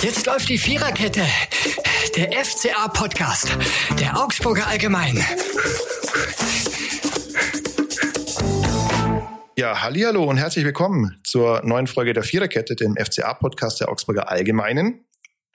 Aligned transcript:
Jetzt 0.00 0.26
läuft 0.26 0.48
die 0.48 0.58
Viererkette. 0.58 1.26
Der 2.16 2.30
FCA-Podcast. 2.44 3.56
Der 3.98 4.16
Augsburger 4.16 4.68
Allgemein. 4.68 5.24
Ja, 9.56 9.82
hallo 9.82 10.22
und 10.22 10.36
herzlich 10.36 10.64
willkommen 10.64 11.20
zur 11.24 11.62
neuen 11.64 11.88
Folge 11.88 12.12
der 12.12 12.22
Viererkette, 12.22 12.76
dem 12.76 12.94
FCA-Podcast 12.96 13.80
der 13.80 13.88
Augsburger 13.88 14.30
Allgemeinen. 14.30 15.04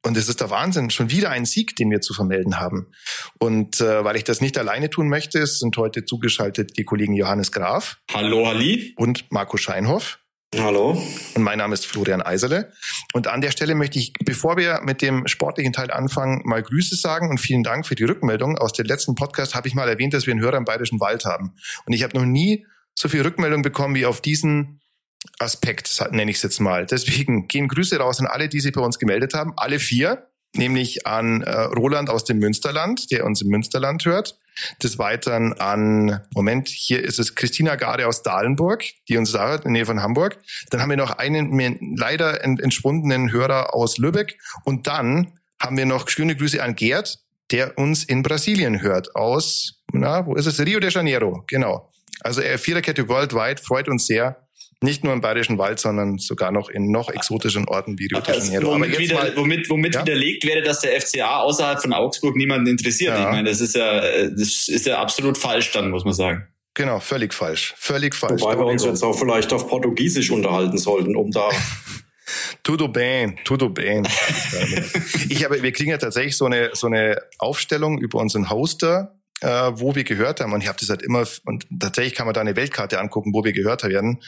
Und 0.06 0.18
es 0.18 0.28
ist 0.28 0.42
der 0.42 0.50
Wahnsinn, 0.50 0.90
schon 0.90 1.10
wieder 1.10 1.30
ein 1.30 1.46
Sieg, 1.46 1.78
den 1.78 1.90
wir 1.90 2.02
zu 2.02 2.14
vermelden 2.14 2.60
haben. 2.60 2.92
Und 3.40 3.80
äh, 3.80 4.04
weil 4.04 4.18
ich 4.18 4.26
das 4.26 4.42
nicht 4.42 4.58
alleine 4.58 4.90
tun 4.90 5.08
möchte, 5.08 5.48
sind 5.48 5.78
heute 5.78 6.04
zugeschaltet 6.04 6.76
die 6.76 6.84
Kollegen 6.84 7.14
Johannes 7.14 7.54
Graf. 7.54 8.00
Hallo, 8.14 8.46
Halli. 8.46 8.94
Und 8.98 9.32
Marco 9.32 9.56
Scheinhoff. 9.56 10.20
Hallo. 10.60 11.02
Und 11.36 11.42
mein 11.42 11.58
Name 11.58 11.74
ist 11.74 11.86
Florian 11.86 12.22
Eiserle. 12.22 12.72
Und 13.14 13.28
an 13.28 13.42
der 13.42 13.52
Stelle 13.52 13.74
möchte 13.76 13.98
ich, 13.98 14.14
bevor 14.24 14.56
wir 14.56 14.82
mit 14.84 15.02
dem 15.02 15.28
sportlichen 15.28 15.74
Teil 15.74 15.90
anfangen, 15.90 16.42
mal 16.46 16.62
Grüße 16.62 16.96
sagen 16.96 17.30
und 17.30 17.40
vielen 17.40 17.64
Dank 17.64 17.88
für 17.88 17.96
die 17.96 18.04
Rückmeldung. 18.04 18.58
Aus 18.58 18.74
dem 18.74 18.86
letzten 18.86 19.16
Podcast 19.16 19.56
habe 19.56 19.68
ich 19.68 19.74
mal 19.74 19.90
erwähnt, 19.90 20.14
dass 20.14 20.28
wir 20.28 20.32
einen 20.32 20.42
Hörer 20.42 20.58
im 20.58 20.66
Bayerischen 20.66 21.00
Wald 21.00 21.26
haben. 21.26 21.56
Und 21.86 21.94
ich 21.94 22.04
habe 22.04 22.18
noch 22.18 22.26
nie 22.26 22.66
so 22.94 23.10
viel 23.10 23.22
Rückmeldung 23.22 23.64
bekommen 23.64 23.96
wie 23.96 24.06
auf 24.06 24.22
diesen 24.22 24.80
Aspekt, 25.40 25.90
nenne 26.12 26.30
ich 26.30 26.38
es 26.38 26.44
jetzt 26.44 26.60
mal. 26.60 26.86
Deswegen 26.86 27.48
gehen 27.48 27.68
Grüße 27.68 27.98
raus 27.98 28.20
an 28.20 28.28
alle, 28.28 28.48
die 28.48 28.60
sich 28.60 28.74
bei 28.74 28.82
uns 28.82 29.00
gemeldet 29.00 29.34
haben. 29.34 29.54
Alle 29.56 29.80
vier, 29.80 30.28
nämlich 30.56 31.08
an 31.08 31.42
äh, 31.42 31.52
Roland 31.52 32.10
aus 32.10 32.26
dem 32.26 32.38
Münsterland, 32.38 33.10
der 33.12 33.26
uns 33.26 33.42
im 33.42 33.48
Münsterland 33.48 34.06
hört. 34.06 34.38
Des 34.82 34.98
Weiteren 34.98 35.54
an, 35.54 36.22
Moment, 36.34 36.68
hier 36.68 37.04
ist 37.04 37.20
es 37.20 37.36
Christina 37.36 37.76
Garde 37.76 38.08
aus 38.08 38.24
Dahlenburg, 38.24 38.84
die 39.10 39.18
uns 39.18 39.32
da 39.32 39.48
hört, 39.48 39.66
in 39.66 39.74
der 39.74 39.82
Nähe 39.82 39.86
von 39.86 40.02
Hamburg. 40.02 40.38
Dann 40.70 40.82
haben 40.82 40.90
wir 40.90 40.98
noch 40.98 41.12
einen 41.12 41.50
mir 41.50 41.78
leider 41.98 42.44
entschwundenen 42.44 43.32
Hörer 43.32 43.74
aus 43.74 43.98
Lübeck. 43.98 44.38
Und 44.64 44.88
dann 44.88 45.34
haben 45.62 45.78
wir 45.78 45.86
noch 45.86 46.10
schöne 46.10 46.36
Grüße 46.36 46.62
an 46.62 46.76
Gerd, 46.76 47.20
der 47.52 47.78
uns 47.78 48.04
in 48.04 48.24
Brasilien 48.24 48.82
hört, 48.82 49.16
aus, 49.16 49.82
na, 49.92 50.26
wo 50.26 50.36
ist 50.36 50.46
es? 50.46 50.60
Rio 50.60 50.80
de 50.80 50.90
Janeiro, 50.92 51.44
genau. 51.48 51.92
Also 52.22 52.42
Viererkette 52.42 53.08
Worldwide 53.08 53.62
freut 53.62 53.88
uns 53.88 54.08
sehr. 54.08 54.43
Nicht 54.84 55.04
nur 55.04 55.14
im 55.14 55.22
Bayerischen 55.22 55.58
Wald, 55.58 55.80
sondern 55.80 56.18
sogar 56.18 56.52
noch 56.52 56.70
in 56.70 56.92
noch 56.92 57.10
exotischen 57.10 57.68
Orten 57.70 57.98
wie 57.98 58.08
Rio 58.08 58.20
de 58.20 58.34
Also, 58.36 58.52
Janeiro. 58.52 58.74
womit 58.74 59.00
wieder, 59.00 59.16
mal, 59.16 59.38
womit, 59.38 59.70
womit 59.70 59.96
Ja? 59.96 60.02
widerlegt 60.02 60.46
wäre, 60.46 60.62
dass 60.62 60.82
der 60.82 61.00
FCA 61.00 61.40
außerhalb 61.40 61.82
von 61.82 61.94
Augsburg 61.94 62.36
niemanden 62.36 62.68
interessiert. 62.68 63.14
Ja. 63.16 63.24
Ich 63.24 63.32
meine, 63.32 63.50
das 63.50 63.62
ist 63.62 63.76
ja, 63.76 64.02
das 64.30 64.68
ist 64.68 64.86
ja 64.86 65.00
absolut 65.00 65.38
falsch 65.38 65.72
dann, 65.72 65.90
muss 65.90 66.04
man 66.04 66.14
sagen. 66.14 66.48
genau, 66.74 67.00
völlig 67.00 67.34
falsch. 67.34 67.74
Völlig 67.78 68.14
falsch. 68.14 68.42
Wobei 68.42 68.58
wir 68.58 68.66
uns 68.66 68.84
Aber 68.84 68.92
jetzt 68.92 69.04
auch 69.04 69.18
vielleicht 69.18 69.54
auf 69.54 69.68
Portugiesisch 69.70 70.30
unterhalten 70.32 70.78
sollten, 70.78 71.16
um 71.16 71.32
da 71.32 71.50
Tudo 72.64 72.88
bem, 72.88 73.38
tudo 73.44 73.70
bem. 73.70 74.04
ich 75.30 75.44
habe, 75.44 75.62
wir 75.62 75.72
kriegen 75.72 75.92
ja 75.92 75.98
tatsächlich 75.98 76.36
so 76.38 76.46
eine, 76.46 76.72
so 76.74 76.88
eine 76.88 77.22
Aufstellung 77.38 78.00
über 78.00 78.20
unseren 78.20 78.50
Hoster, 78.50 79.20
äh, 79.44 79.80
wo 79.80 79.94
wir 79.94 80.04
gehört 80.04 80.40
haben. 80.40 80.54
Und 80.54 80.62
ich 80.62 80.68
habe 80.68 80.80
das 80.80 80.90
halt 80.90 81.02
immer, 81.02 81.28
und 81.46 81.68
tatsächlich 81.80 82.16
kann 82.16 82.26
man 82.26 82.34
da 82.34 82.42
eine 82.42 82.56
Weltkarte 82.56 83.00
angucken, 83.00 83.34
wo 83.34 83.44
wir 83.44 83.52
gehört 83.52 83.84
werden. 83.84 84.24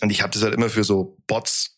Und 0.00 0.10
ich 0.10 0.22
habe 0.22 0.32
das 0.32 0.42
halt 0.42 0.54
immer 0.54 0.70
für 0.70 0.84
so 0.84 1.18
Bots. 1.26 1.76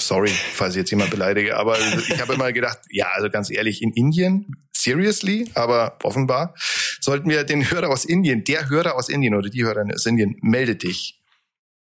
Sorry, 0.00 0.30
falls 0.30 0.74
ich 0.74 0.80
jetzt 0.80 0.90
jemand 0.90 1.10
beleidige, 1.10 1.56
aber 1.58 1.78
ich 1.78 2.18
habe 2.18 2.32
immer 2.32 2.50
gedacht, 2.52 2.78
ja, 2.90 3.08
also 3.12 3.28
ganz 3.28 3.50
ehrlich, 3.50 3.82
in 3.82 3.92
Indien, 3.92 4.56
seriously, 4.74 5.50
aber 5.52 5.98
offenbar 6.02 6.54
sollten 6.98 7.28
wir 7.28 7.44
den 7.44 7.70
Hörer 7.70 7.90
aus 7.90 8.06
Indien, 8.06 8.42
der 8.44 8.70
Hörer 8.70 8.94
aus 8.94 9.10
Indien 9.10 9.34
oder 9.34 9.50
die 9.50 9.62
Hörerin 9.62 9.92
aus 9.92 10.06
Indien, 10.06 10.36
melde 10.40 10.76
dich. 10.76 11.20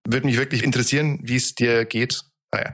Würde 0.05 0.25
mich 0.25 0.37
wirklich 0.37 0.63
interessieren, 0.63 1.19
wie 1.23 1.37
es 1.37 1.55
dir 1.55 1.85
geht. 1.85 2.21
Naja. 2.53 2.73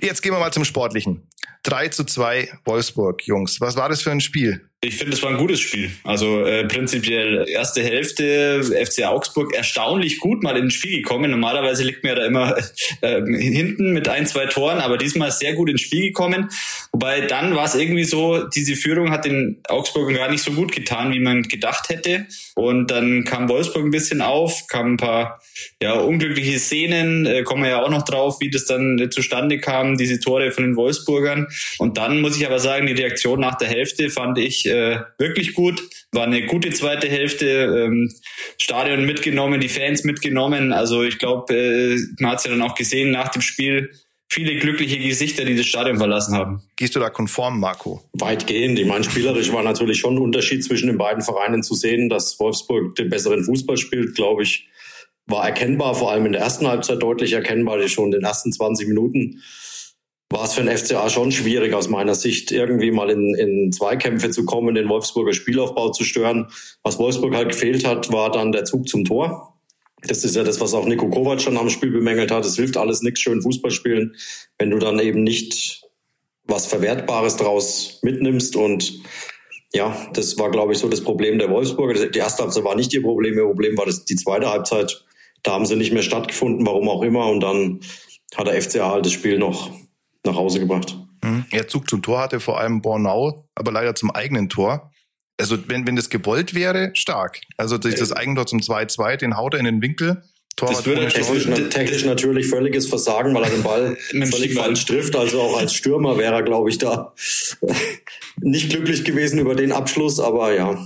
Jetzt 0.00 0.22
gehen 0.22 0.32
wir 0.32 0.38
mal 0.38 0.52
zum 0.52 0.64
Sportlichen. 0.64 1.28
3 1.64 1.88
zu 1.88 2.04
2 2.04 2.50
Wolfsburg, 2.64 3.26
Jungs. 3.26 3.60
Was 3.60 3.76
war 3.76 3.90
das 3.90 4.00
für 4.00 4.10
ein 4.10 4.22
Spiel? 4.22 4.67
Ich 4.80 4.94
finde, 4.94 5.14
es 5.14 5.22
war 5.24 5.30
ein 5.30 5.38
gutes 5.38 5.58
Spiel. 5.58 5.90
Also 6.04 6.44
äh, 6.44 6.64
prinzipiell 6.64 7.48
erste 7.48 7.82
Hälfte 7.82 8.62
FC 8.62 9.06
Augsburg 9.06 9.52
erstaunlich 9.52 10.20
gut 10.20 10.44
mal 10.44 10.56
ins 10.56 10.74
Spiel 10.74 10.98
gekommen. 10.98 11.32
Normalerweise 11.32 11.82
liegt 11.82 12.04
mir 12.04 12.14
da 12.14 12.24
immer 12.24 12.56
äh, 13.00 13.20
hinten 13.24 13.92
mit 13.92 14.08
ein, 14.08 14.24
zwei 14.28 14.46
Toren, 14.46 14.78
aber 14.78 14.96
diesmal 14.96 15.32
sehr 15.32 15.54
gut 15.54 15.68
ins 15.68 15.80
Spiel 15.80 16.02
gekommen. 16.02 16.48
Wobei 16.92 17.22
dann 17.22 17.56
war 17.56 17.64
es 17.64 17.74
irgendwie 17.74 18.04
so, 18.04 18.44
diese 18.44 18.76
Führung 18.76 19.10
hat 19.10 19.24
den 19.24 19.60
Augsburgern 19.68 20.14
gar 20.14 20.30
nicht 20.30 20.44
so 20.44 20.52
gut 20.52 20.70
getan, 20.70 21.12
wie 21.12 21.18
man 21.18 21.42
gedacht 21.42 21.88
hätte. 21.88 22.28
Und 22.54 22.92
dann 22.92 23.24
kam 23.24 23.48
Wolfsburg 23.48 23.84
ein 23.84 23.90
bisschen 23.90 24.22
auf, 24.22 24.68
kamen 24.68 24.92
ein 24.92 24.96
paar 24.96 25.40
ja, 25.82 25.94
unglückliche 25.94 26.60
Szenen, 26.60 27.26
äh, 27.26 27.42
kommen 27.42 27.64
wir 27.64 27.70
ja 27.70 27.82
auch 27.82 27.90
noch 27.90 28.04
drauf, 28.04 28.36
wie 28.38 28.50
das 28.50 28.64
dann 28.64 29.00
äh, 29.00 29.10
zustande 29.10 29.58
kam, 29.58 29.96
diese 29.96 30.20
Tore 30.20 30.52
von 30.52 30.62
den 30.62 30.76
Wolfsburgern. 30.76 31.48
Und 31.78 31.98
dann 31.98 32.20
muss 32.20 32.36
ich 32.36 32.46
aber 32.46 32.60
sagen, 32.60 32.86
die 32.86 32.92
Reaktion 32.92 33.40
nach 33.40 33.56
der 33.56 33.66
Hälfte 33.66 34.08
fand 34.08 34.38
ich 34.38 34.67
äh, 34.68 35.00
wirklich 35.18 35.54
gut. 35.54 35.82
War 36.12 36.24
eine 36.24 36.46
gute 36.46 36.70
zweite 36.70 37.08
Hälfte. 37.08 37.46
Ähm, 37.46 38.10
Stadion 38.58 39.04
mitgenommen, 39.04 39.60
die 39.60 39.68
Fans 39.68 40.04
mitgenommen. 40.04 40.72
Also 40.72 41.02
ich 41.02 41.18
glaube, 41.18 41.54
äh, 41.54 41.98
man 42.20 42.32
hat 42.32 42.38
es 42.38 42.44
ja 42.44 42.50
dann 42.50 42.62
auch 42.62 42.74
gesehen 42.74 43.10
nach 43.10 43.28
dem 43.28 43.42
Spiel. 43.42 43.90
Viele 44.30 44.56
glückliche 44.56 44.98
Gesichter, 44.98 45.44
die 45.46 45.56
das 45.56 45.66
Stadion 45.66 45.96
verlassen 45.96 46.34
haben. 46.34 46.62
Gehst 46.76 46.94
du 46.94 47.00
da 47.00 47.08
konform, 47.08 47.60
Marco? 47.60 48.02
weitgehend. 48.12 48.78
Ich 48.78 48.86
meine, 48.86 49.04
spielerisch 49.04 49.50
war 49.52 49.62
natürlich 49.62 49.98
schon 49.98 50.16
ein 50.16 50.22
Unterschied 50.22 50.62
zwischen 50.62 50.88
den 50.88 50.98
beiden 50.98 51.22
Vereinen 51.22 51.62
zu 51.62 51.74
sehen, 51.74 52.10
dass 52.10 52.38
Wolfsburg 52.38 52.94
den 52.96 53.08
besseren 53.08 53.42
Fußball 53.44 53.78
spielt, 53.78 54.14
glaube 54.14 54.42
ich, 54.42 54.68
war 55.26 55.46
erkennbar, 55.46 55.94
vor 55.94 56.10
allem 56.10 56.26
in 56.26 56.32
der 56.32 56.42
ersten 56.42 56.66
Halbzeit 56.66 57.02
deutlich 57.02 57.32
erkennbar, 57.32 57.78
die 57.78 57.88
schon 57.88 58.06
in 58.06 58.10
den 58.12 58.24
ersten 58.24 58.52
20 58.52 58.88
Minuten 58.88 59.42
war 60.30 60.44
es 60.44 60.54
für 60.54 60.62
den 60.62 60.76
FCA 60.76 61.08
schon 61.08 61.32
schwierig 61.32 61.72
aus 61.72 61.88
meiner 61.88 62.14
Sicht, 62.14 62.52
irgendwie 62.52 62.90
mal 62.90 63.08
in, 63.10 63.34
in 63.34 63.72
Zweikämpfe 63.72 64.30
zu 64.30 64.44
kommen, 64.44 64.74
den 64.74 64.88
Wolfsburger 64.88 65.32
Spielaufbau 65.32 65.90
zu 65.90 66.04
stören. 66.04 66.48
Was 66.82 66.98
Wolfsburg 66.98 67.34
halt 67.34 67.50
gefehlt 67.50 67.86
hat, 67.86 68.12
war 68.12 68.30
dann 68.30 68.52
der 68.52 68.64
Zug 68.64 68.88
zum 68.88 69.04
Tor. 69.04 69.58
Das 70.02 70.24
ist 70.24 70.36
ja 70.36 70.44
das, 70.44 70.60
was 70.60 70.74
auch 70.74 70.84
Nico 70.84 71.08
Kovac 71.08 71.40
schon 71.40 71.56
am 71.56 71.70
Spiel 71.70 71.90
bemängelt 71.90 72.30
hat. 72.30 72.44
Es 72.44 72.56
hilft 72.56 72.76
alles 72.76 73.02
nichts, 73.02 73.20
schön 73.20 73.42
Fußball 73.42 73.70
spielen, 73.70 74.14
wenn 74.58 74.70
du 74.70 74.78
dann 74.78 74.98
eben 74.98 75.24
nicht 75.24 75.82
was 76.44 76.66
Verwertbares 76.66 77.36
draus 77.36 77.98
mitnimmst. 78.02 78.54
Und 78.54 79.00
ja, 79.72 79.96
das 80.12 80.38
war, 80.38 80.50
glaube 80.50 80.72
ich, 80.72 80.78
so 80.78 80.88
das 80.88 81.02
Problem 81.02 81.38
der 81.38 81.50
Wolfsburger. 81.50 82.06
Die 82.06 82.18
erste 82.18 82.42
Halbzeit 82.42 82.64
war 82.64 82.76
nicht 82.76 82.92
ihr 82.92 83.02
Problem. 83.02 83.36
Ihr 83.36 83.44
Problem 83.44 83.76
war 83.78 83.86
das, 83.86 84.04
die 84.04 84.16
zweite 84.16 84.50
Halbzeit. 84.50 85.04
Da 85.42 85.52
haben 85.52 85.66
sie 85.66 85.76
nicht 85.76 85.92
mehr 85.92 86.02
stattgefunden, 86.02 86.66
warum 86.66 86.88
auch 86.88 87.02
immer. 87.02 87.28
Und 87.28 87.40
dann 87.40 87.80
hat 88.36 88.46
der 88.46 88.60
FCA 88.60 88.90
halt 88.90 89.06
das 89.06 89.12
Spiel 89.12 89.38
noch 89.38 89.70
nach 90.24 90.34
Hause 90.34 90.60
gebracht. 90.60 90.96
Hm? 91.24 91.44
Ja, 91.52 91.66
Zug 91.66 91.88
zum 91.90 92.02
Tor 92.02 92.20
hatte 92.20 92.40
vor 92.40 92.60
allem 92.60 92.80
Bornau, 92.82 93.48
aber 93.54 93.72
leider 93.72 93.94
zum 93.94 94.10
eigenen 94.10 94.48
Tor. 94.48 94.90
Also 95.40 95.56
wenn, 95.68 95.86
wenn 95.86 95.96
das 95.96 96.10
gewollt 96.10 96.54
wäre, 96.54 96.90
stark. 96.94 97.40
Also 97.56 97.78
durch 97.78 97.94
das 97.94 98.12
Eigentor 98.12 98.46
zum 98.46 98.58
2-2, 98.60 99.16
den 99.16 99.36
haut 99.36 99.54
er 99.54 99.60
in 99.60 99.66
den 99.66 99.82
Winkel. 99.82 100.22
Tor 100.56 100.70
Das 100.70 100.84
würde- 100.84 101.06
Technisch, 101.06 101.44
technisch 101.70 102.04
natürlich 102.04 102.48
völliges 102.48 102.88
Versagen, 102.88 103.32
weil 103.34 103.44
er 103.44 103.50
den 103.50 103.62
Ball 103.62 103.96
völlig 104.10 104.54
falsch 104.54 104.84
trifft. 104.86 105.14
Also 105.14 105.40
auch 105.40 105.56
als 105.58 105.72
Stürmer 105.74 106.18
wäre 106.18 106.34
er, 106.34 106.42
glaube 106.42 106.70
ich, 106.70 106.78
da 106.78 107.12
nicht 108.40 108.70
glücklich 108.70 109.04
gewesen 109.04 109.38
über 109.38 109.54
den 109.54 109.70
Abschluss. 109.72 110.18
Aber 110.18 110.52
ja, 110.52 110.76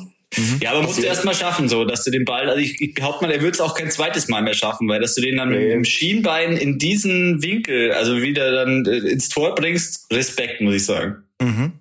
Ja, 0.61 0.71
aber 0.73 0.83
musst 0.83 0.99
du 0.99 1.03
erst 1.03 1.25
mal 1.25 1.35
schaffen, 1.35 1.69
so, 1.69 1.85
dass 1.85 2.05
du 2.05 2.11
den 2.11 2.25
Ball, 2.25 2.49
also 2.49 2.59
ich, 2.61 2.81
ich 2.81 2.95
behaupte 2.95 3.27
mal, 3.27 3.33
er 3.33 3.43
wird 3.43 3.55
es 3.55 3.61
auch 3.61 3.75
kein 3.75 3.91
zweites 3.91 4.29
Mal 4.29 4.43
mehr 4.43 4.55
schaffen, 4.55 4.89
weil 4.89 5.01
dass 5.01 5.15
du 5.15 5.21
den 5.21 5.37
dann 5.37 5.51
mit 5.51 5.59
Nee. 5.61 5.69
dem 5.71 5.85
Schienbein 5.85 6.57
in 6.57 6.79
diesen 6.79 7.43
Winkel, 7.43 7.93
also 7.93 8.23
wieder 8.23 8.51
dann 8.51 8.87
äh, 8.87 8.97
ins 9.11 9.29
Tor 9.29 9.55
bringst, 9.55 10.07
Respekt, 10.13 10.61
muss 10.61 10.75
ich 10.75 10.85
sagen. 10.87 11.17
Mhm. 11.41 11.73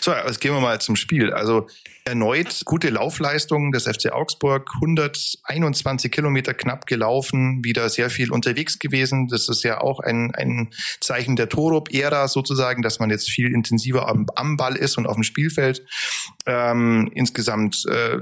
So, 0.00 0.12
jetzt 0.12 0.40
gehen 0.40 0.52
wir 0.54 0.60
mal 0.60 0.80
zum 0.80 0.96
Spiel. 0.96 1.32
Also 1.32 1.66
erneut 2.08 2.62
gute 2.64 2.90
Laufleistung 2.90 3.70
des 3.72 3.84
FC 3.84 4.10
Augsburg, 4.12 4.68
121 4.76 6.10
Kilometer 6.10 6.54
knapp 6.54 6.86
gelaufen, 6.86 7.60
wieder 7.62 7.88
sehr 7.88 8.10
viel 8.10 8.32
unterwegs 8.32 8.78
gewesen. 8.78 9.28
Das 9.28 9.48
ist 9.48 9.62
ja 9.62 9.80
auch 9.80 10.00
ein, 10.00 10.34
ein 10.34 10.70
Zeichen 11.00 11.36
der 11.36 11.48
Torup-Ära 11.48 12.28
sozusagen, 12.28 12.82
dass 12.82 12.98
man 12.98 13.10
jetzt 13.10 13.30
viel 13.30 13.52
intensiver 13.52 14.08
am, 14.08 14.26
am 14.34 14.56
Ball 14.56 14.76
ist 14.76 14.96
und 14.98 15.06
auf 15.06 15.14
dem 15.14 15.22
Spielfeld. 15.22 15.84
Ähm, 16.46 17.10
insgesamt 17.14 17.84
äh, 17.86 18.18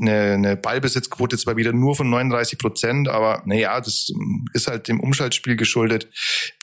eine, 0.00 0.32
eine 0.32 0.56
Ballbesitzquote 0.56 1.36
zwar 1.36 1.56
wieder 1.56 1.72
nur 1.72 1.94
von 1.94 2.08
39 2.08 2.58
Prozent, 2.58 3.08
aber 3.08 3.42
naja, 3.44 3.80
das 3.80 4.12
ist 4.54 4.66
halt 4.66 4.88
dem 4.88 5.00
Umschaltspiel 5.00 5.56
geschuldet. 5.56 6.08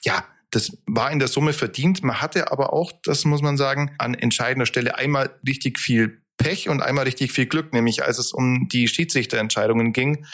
Ja, 0.04 0.24
das 0.54 0.78
war 0.86 1.12
in 1.12 1.20
der 1.20 1.28
Summe 1.28 1.54
verdient. 1.54 2.04
Man 2.04 2.22
hatte 2.22 2.52
aber 2.52 2.74
auch, 2.74 2.92
das 3.04 3.26
muss 3.26 3.42
man 3.42 3.58
sagen, 3.58 3.96
an 3.98 4.14
entscheidender 4.14 4.66
Stelle 4.66 4.98
einmal 4.98 5.36
richtig 5.48 5.80
viel 5.80 6.23
Pech 6.38 6.70
und 6.70 6.82
einmal 6.82 7.06
richtig 7.06 7.32
viel 7.32 7.46
Glück, 7.46 7.74
nämlich 7.74 8.04
als 8.04 8.18
es 8.18 8.32
um 8.34 8.68
die 8.72 8.88
Schiedsrichterentscheidungen 8.88 9.94
ging. 9.94 10.26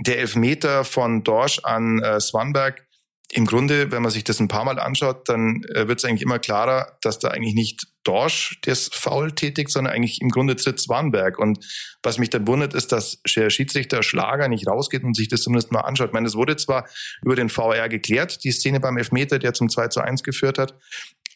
Der 0.00 0.18
Elfmeter 0.18 0.84
von 0.84 1.24
Dorsch 1.24 1.60
an 1.64 2.00
äh, 2.00 2.20
Swanberg, 2.20 2.88
im 3.30 3.44
Grunde, 3.44 3.92
wenn 3.92 4.02
man 4.02 4.10
sich 4.10 4.24
das 4.24 4.40
ein 4.40 4.48
paar 4.48 4.64
Mal 4.64 4.78
anschaut, 4.78 5.28
dann 5.28 5.62
äh, 5.74 5.86
wird 5.86 5.98
es 5.98 6.04
eigentlich 6.06 6.22
immer 6.22 6.38
klarer, 6.38 6.96
dass 7.02 7.18
da 7.18 7.28
eigentlich 7.28 7.54
nicht 7.54 7.86
Dorsch 8.02 8.58
das 8.62 8.88
Foul 8.90 9.32
tätigt, 9.32 9.70
sondern 9.70 9.92
eigentlich 9.92 10.22
im 10.22 10.30
Grunde 10.30 10.56
tritt 10.56 10.80
Swanberg. 10.80 11.38
Und 11.38 11.62
was 12.02 12.16
mich 12.16 12.30
dann 12.30 12.46
wundert, 12.46 12.72
ist, 12.72 12.90
dass 12.90 13.20
der 13.36 13.50
Schiedsrichter 13.50 14.02
Schlager 14.02 14.48
nicht 14.48 14.66
rausgeht 14.66 15.04
und 15.04 15.14
sich 15.14 15.28
das 15.28 15.42
zumindest 15.42 15.72
mal 15.72 15.80
anschaut. 15.80 16.08
Ich 16.08 16.14
meine, 16.14 16.26
es 16.26 16.36
wurde 16.36 16.56
zwar 16.56 16.88
über 17.22 17.36
den 17.36 17.50
VR 17.50 17.90
geklärt, 17.90 18.44
die 18.44 18.50
Szene 18.50 18.80
beim 18.80 18.96
Elfmeter, 18.96 19.38
der 19.38 19.52
zum 19.52 19.68
2 19.68 19.88
zu 19.88 20.00
1 20.00 20.22
geführt 20.22 20.56
hat, 20.56 20.74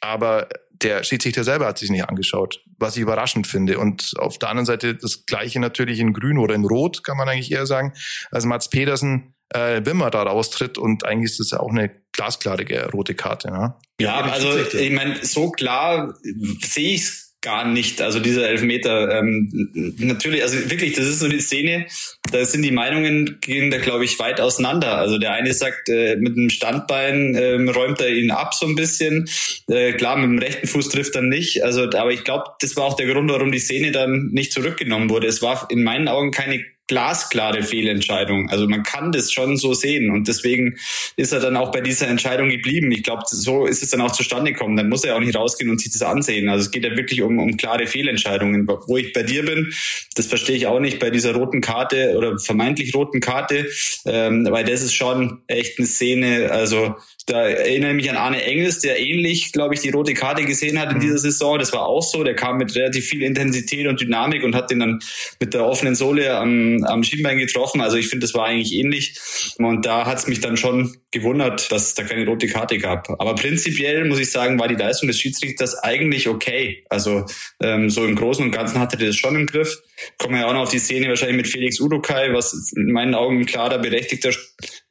aber 0.01 0.49
der 0.83 1.05
Schiedsrichter 1.05 1.45
selber 1.45 1.67
hat 1.67 1.79
sich 1.79 1.91
nicht 1.91 2.09
angeschaut, 2.09 2.63
was 2.79 2.97
ich 2.97 3.03
überraschend 3.03 3.47
finde. 3.47 3.79
Und 3.79 4.13
auf 4.19 4.39
der 4.39 4.49
anderen 4.49 4.67
Seite 4.67 4.95
das 4.95 5.27
Gleiche 5.27 5.61
natürlich 5.61 6.01
in 6.01 6.13
Grün 6.13 6.39
oder 6.39 6.55
in 6.55 6.65
Rot, 6.65 7.05
kann 7.05 7.17
man 7.17 7.29
eigentlich 7.29 7.53
eher 7.53 7.67
sagen. 7.67 7.93
Also 8.31 8.49
Mats 8.49 8.69
Pedersen, 8.71 9.35
äh, 9.51 9.85
Wimmer 9.85 10.11
da 10.11 10.23
raustritt 10.23 10.79
und 10.79 11.05
eigentlich 11.05 11.33
ist 11.33 11.41
das 11.41 11.51
ja 11.51 11.61
auch 11.61 11.71
eine 11.71 11.91
glasklare 12.13 12.91
rote 12.91 13.15
Karte. 13.15 13.51
Ne? 13.51 13.75
Ja, 14.01 14.21
also 14.23 14.59
ich 14.59 14.91
meine, 14.91 15.25
so 15.25 15.51
klar 15.51 16.15
sehe 16.61 16.95
ich 16.95 17.03
es 17.03 17.22
gar 17.43 17.67
nicht. 17.67 18.01
Also 18.01 18.21
dieser 18.21 18.49
Elfmeter, 18.49 19.19
ähm, 19.19 19.71
natürlich, 19.99 20.43
also 20.43 20.71
wirklich, 20.71 20.95
das 20.95 21.07
ist 21.07 21.19
so 21.19 21.27
eine 21.27 21.41
Szene, 21.41 21.87
da 22.31 22.45
sind 22.45 22.63
die 22.63 22.71
Meinungen 22.71 23.39
gehen 23.41 23.71
da, 23.71 23.79
glaube 23.79 24.05
ich, 24.05 24.19
weit 24.19 24.41
auseinander. 24.41 24.97
Also 24.97 25.19
der 25.19 25.33
eine 25.33 25.53
sagt, 25.53 25.89
äh, 25.89 26.17
mit 26.17 26.37
dem 26.37 26.49
Standbein 26.49 27.35
ähm, 27.35 27.69
räumt 27.69 28.01
er 28.01 28.09
ihn 28.09 28.31
ab 28.31 28.55
so 28.55 28.67
ein 28.67 28.77
bisschen. 28.77 29.29
Äh, 29.69 29.93
klar, 29.93 30.17
mit 30.17 30.31
dem 30.31 30.39
rechten 30.39 30.67
Fuß 30.67 30.89
trifft 30.89 31.15
er 31.17 31.23
nicht. 31.23 31.63
Also, 31.63 31.83
aber 31.85 32.13
ich 32.13 32.25
glaube, 32.25 32.45
das 32.61 32.77
war 32.77 32.85
auch 32.85 32.97
der 32.97 33.07
Grund, 33.07 33.31
warum 33.31 33.53
die 33.53 33.59
Szene 33.59 33.93
dann 33.93 34.31
nicht 34.33 34.53
zurückgenommen 34.53 35.11
wurde. 35.11 35.27
Es 35.27 35.43
war 35.43 35.69
in 35.71 35.83
meinen 35.83 36.09
Augen 36.09 36.31
keine 36.31 36.65
glasklare 36.93 37.63
Fehlentscheidung. 37.63 38.51
Also 38.51 38.69
man 38.69 38.83
kann 38.83 39.13
das 39.13 39.33
schon 39.33 39.57
so 39.57 39.73
sehen 39.73 40.11
und 40.11 40.29
deswegen 40.29 40.77
ist 41.17 41.33
er 41.33 41.41
dann 41.41 41.57
auch 41.57 41.73
bei 41.73 41.81
dieser 41.81 42.07
Entscheidung 42.07 42.51
geblieben. 42.51 42.93
Ich 42.93 43.03
glaube, 43.03 43.23
so 43.27 43.65
ist 43.65 43.83
es 43.83 43.89
dann 43.89 44.03
auch 44.03 44.13
zustande 44.13 44.53
gekommen. 44.53 44.77
Dann 44.77 44.91
muss 44.91 45.03
er 45.03 45.17
auch 45.17 45.21
nicht 45.21 45.35
rausgehen 45.35 45.71
und 45.71 45.81
sich 45.81 45.91
das 45.91 46.03
ansehen. 46.03 46.51
Also 46.51 46.67
es 46.67 46.71
geht 46.71 46.85
ja 46.85 46.95
wirklich 46.95 47.23
um, 47.23 47.39
um 47.39 47.57
klare 47.57 47.87
Fehlentscheidungen. 47.87 48.69
Wo 48.69 48.99
ich 48.99 49.15
bei 49.15 49.23
dir 49.23 49.43
bin, 49.43 49.73
das 50.17 50.27
verstehe 50.27 50.55
ich 50.55 50.67
auch 50.67 50.81
nicht 50.81 50.99
bei 50.99 51.09
dieser 51.09 51.35
roten 51.35 51.63
Karte 51.63 52.15
oder 52.15 52.39
vermeintlich 52.39 52.95
roten 52.95 53.21
Karte, 53.21 53.71
ähm, 54.05 54.47
weil 54.51 54.65
das 54.65 54.83
ist 54.83 54.95
schon 54.95 55.41
echt 55.47 55.79
eine 55.79 55.87
Szene. 55.87 56.51
Also 56.51 56.97
da 57.27 57.47
erinnere 57.47 57.91
ich 57.91 57.97
mich 57.97 58.11
an 58.11 58.17
Arne 58.17 58.43
Engels, 58.43 58.81
der 58.81 58.99
ähnlich, 58.99 59.53
glaube 59.53 59.75
ich, 59.75 59.81
die 59.81 59.91
rote 59.91 60.15
Karte 60.15 60.45
gesehen 60.45 60.79
hat 60.79 60.91
in 60.91 60.97
mhm. 60.97 61.01
dieser 61.01 61.19
Saison. 61.19 61.59
Das 61.59 61.73
war 61.73 61.87
auch 61.87 62.03
so. 62.03 62.25
Der 62.25 62.35
kam 62.35 62.59
mit 62.59 62.75
relativ 62.75 63.07
viel 63.07 63.23
Intensität 63.23 63.87
und 63.87 64.01
Dynamik 64.01 64.43
und 64.43 64.55
hat 64.55 64.71
den 64.71 64.81
dann 64.81 64.99
mit 65.41 65.55
der 65.55 65.65
offenen 65.65 65.95
Sohle 65.95 66.37
am, 66.37 66.83
am 66.85 67.05
Schienbein 67.05 67.39
getroffen. 67.39 67.81
Also 67.81 67.97
ich 67.97 68.09
finde, 68.09 68.27
das 68.27 68.35
war 68.35 68.47
eigentlich 68.47 68.75
ähnlich. 68.75 69.19
Und 69.59 69.87
da 69.87 70.07
hat 70.07 70.19
es 70.19 70.27
mich 70.27 70.41
dann 70.41 70.57
schon 70.57 70.97
gewundert, 71.11 71.71
dass 71.71 71.89
es 71.89 71.95
da 71.95 72.03
keine 72.03 72.27
rote 72.27 72.49
Karte 72.49 72.79
gab. 72.79 73.09
Aber 73.11 73.35
prinzipiell 73.35 74.05
muss 74.05 74.19
ich 74.19 74.31
sagen, 74.31 74.59
war 74.59 74.69
die 74.69 74.75
Leistung 74.75 75.07
des 75.09 75.19
Schiedsrichters 75.19 75.79
eigentlich 75.79 76.29
okay. 76.29 76.85
Also 76.89 77.27
ähm, 77.63 77.91
so 77.91 78.05
im 78.05 78.17
Großen 78.17 78.45
und 78.45 78.51
Ganzen 78.51 78.81
hatte 78.81 78.99
er 78.99 79.07
das 79.07 79.17
schon 79.17 79.37
im 79.37 79.47
Griff. 79.47 79.83
Kommen 80.19 80.35
wir 80.35 80.43
ja 80.43 80.49
auch 80.49 80.55
noch 80.55 80.63
auf 80.63 80.71
die 80.71 80.79
Szene 80.79 81.09
wahrscheinlich 81.09 81.37
mit 81.37 81.49
Felix 81.49 81.81
Urukai, 81.81 82.33
was 82.33 82.73
in 82.77 82.93
meinen 82.93 83.15
Augen 83.15 83.41
ein 83.41 83.47
klarer 83.47 83.79
berechtigter 83.79 84.31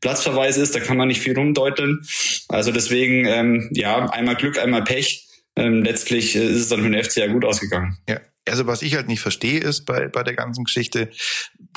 Platzverweis 0.02 0.58
ist. 0.58 0.76
Da 0.76 0.80
kann 0.80 0.98
man 0.98 1.08
nicht 1.08 1.22
viel 1.22 1.36
rumdeuteln. 1.36 2.02
Also 2.48 2.72
deswegen, 2.72 3.26
ähm, 3.26 3.70
ja, 3.74 4.10
einmal 4.10 4.36
Glück, 4.36 4.60
einmal 4.60 4.84
Pech. 4.84 5.28
Ähm, 5.56 5.84
letztlich 5.84 6.36
ist 6.36 6.60
es 6.60 6.70
dann 6.70 6.82
für 6.82 6.90
den 6.90 7.04
FC 7.04 7.18
ja 7.18 7.28
gut 7.28 7.46
ausgegangen. 7.46 7.98
Ja. 8.08 8.20
Also 8.48 8.66
was 8.66 8.82
ich 8.82 8.96
halt 8.96 9.08
nicht 9.08 9.20
verstehe 9.20 9.60
ist 9.60 9.86
bei, 9.86 10.08
bei 10.08 10.24
der 10.24 10.34
ganzen 10.34 10.64
Geschichte, 10.64 11.12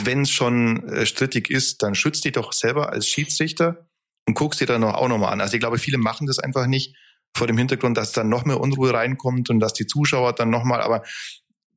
wenn 0.02 0.22
es 0.22 0.30
schon 0.30 0.88
äh, 0.88 1.06
strittig 1.06 1.50
ist, 1.50 1.82
dann 1.82 1.94
schützt 1.94 2.24
dich 2.24 2.32
doch 2.32 2.52
selber 2.52 2.90
als 2.90 3.06
Schiedsrichter 3.06 3.86
und 4.26 4.34
guckst 4.34 4.60
dir 4.60 4.66
dann 4.66 4.80
noch, 4.80 4.94
auch 4.94 5.08
nochmal 5.08 5.32
an. 5.32 5.40
Also 5.40 5.54
ich 5.54 5.60
glaube, 5.60 5.78
viele 5.78 5.98
machen 5.98 6.26
das 6.26 6.38
einfach 6.38 6.66
nicht 6.66 6.96
vor 7.36 7.46
dem 7.46 7.58
Hintergrund, 7.58 7.98
dass 7.98 8.12
dann 8.12 8.28
noch 8.28 8.44
mehr 8.44 8.60
Unruhe 8.60 8.94
reinkommt 8.94 9.50
und 9.50 9.60
dass 9.60 9.72
die 9.74 9.86
Zuschauer 9.86 10.34
dann 10.34 10.50
nochmal, 10.50 10.80
aber 10.80 11.02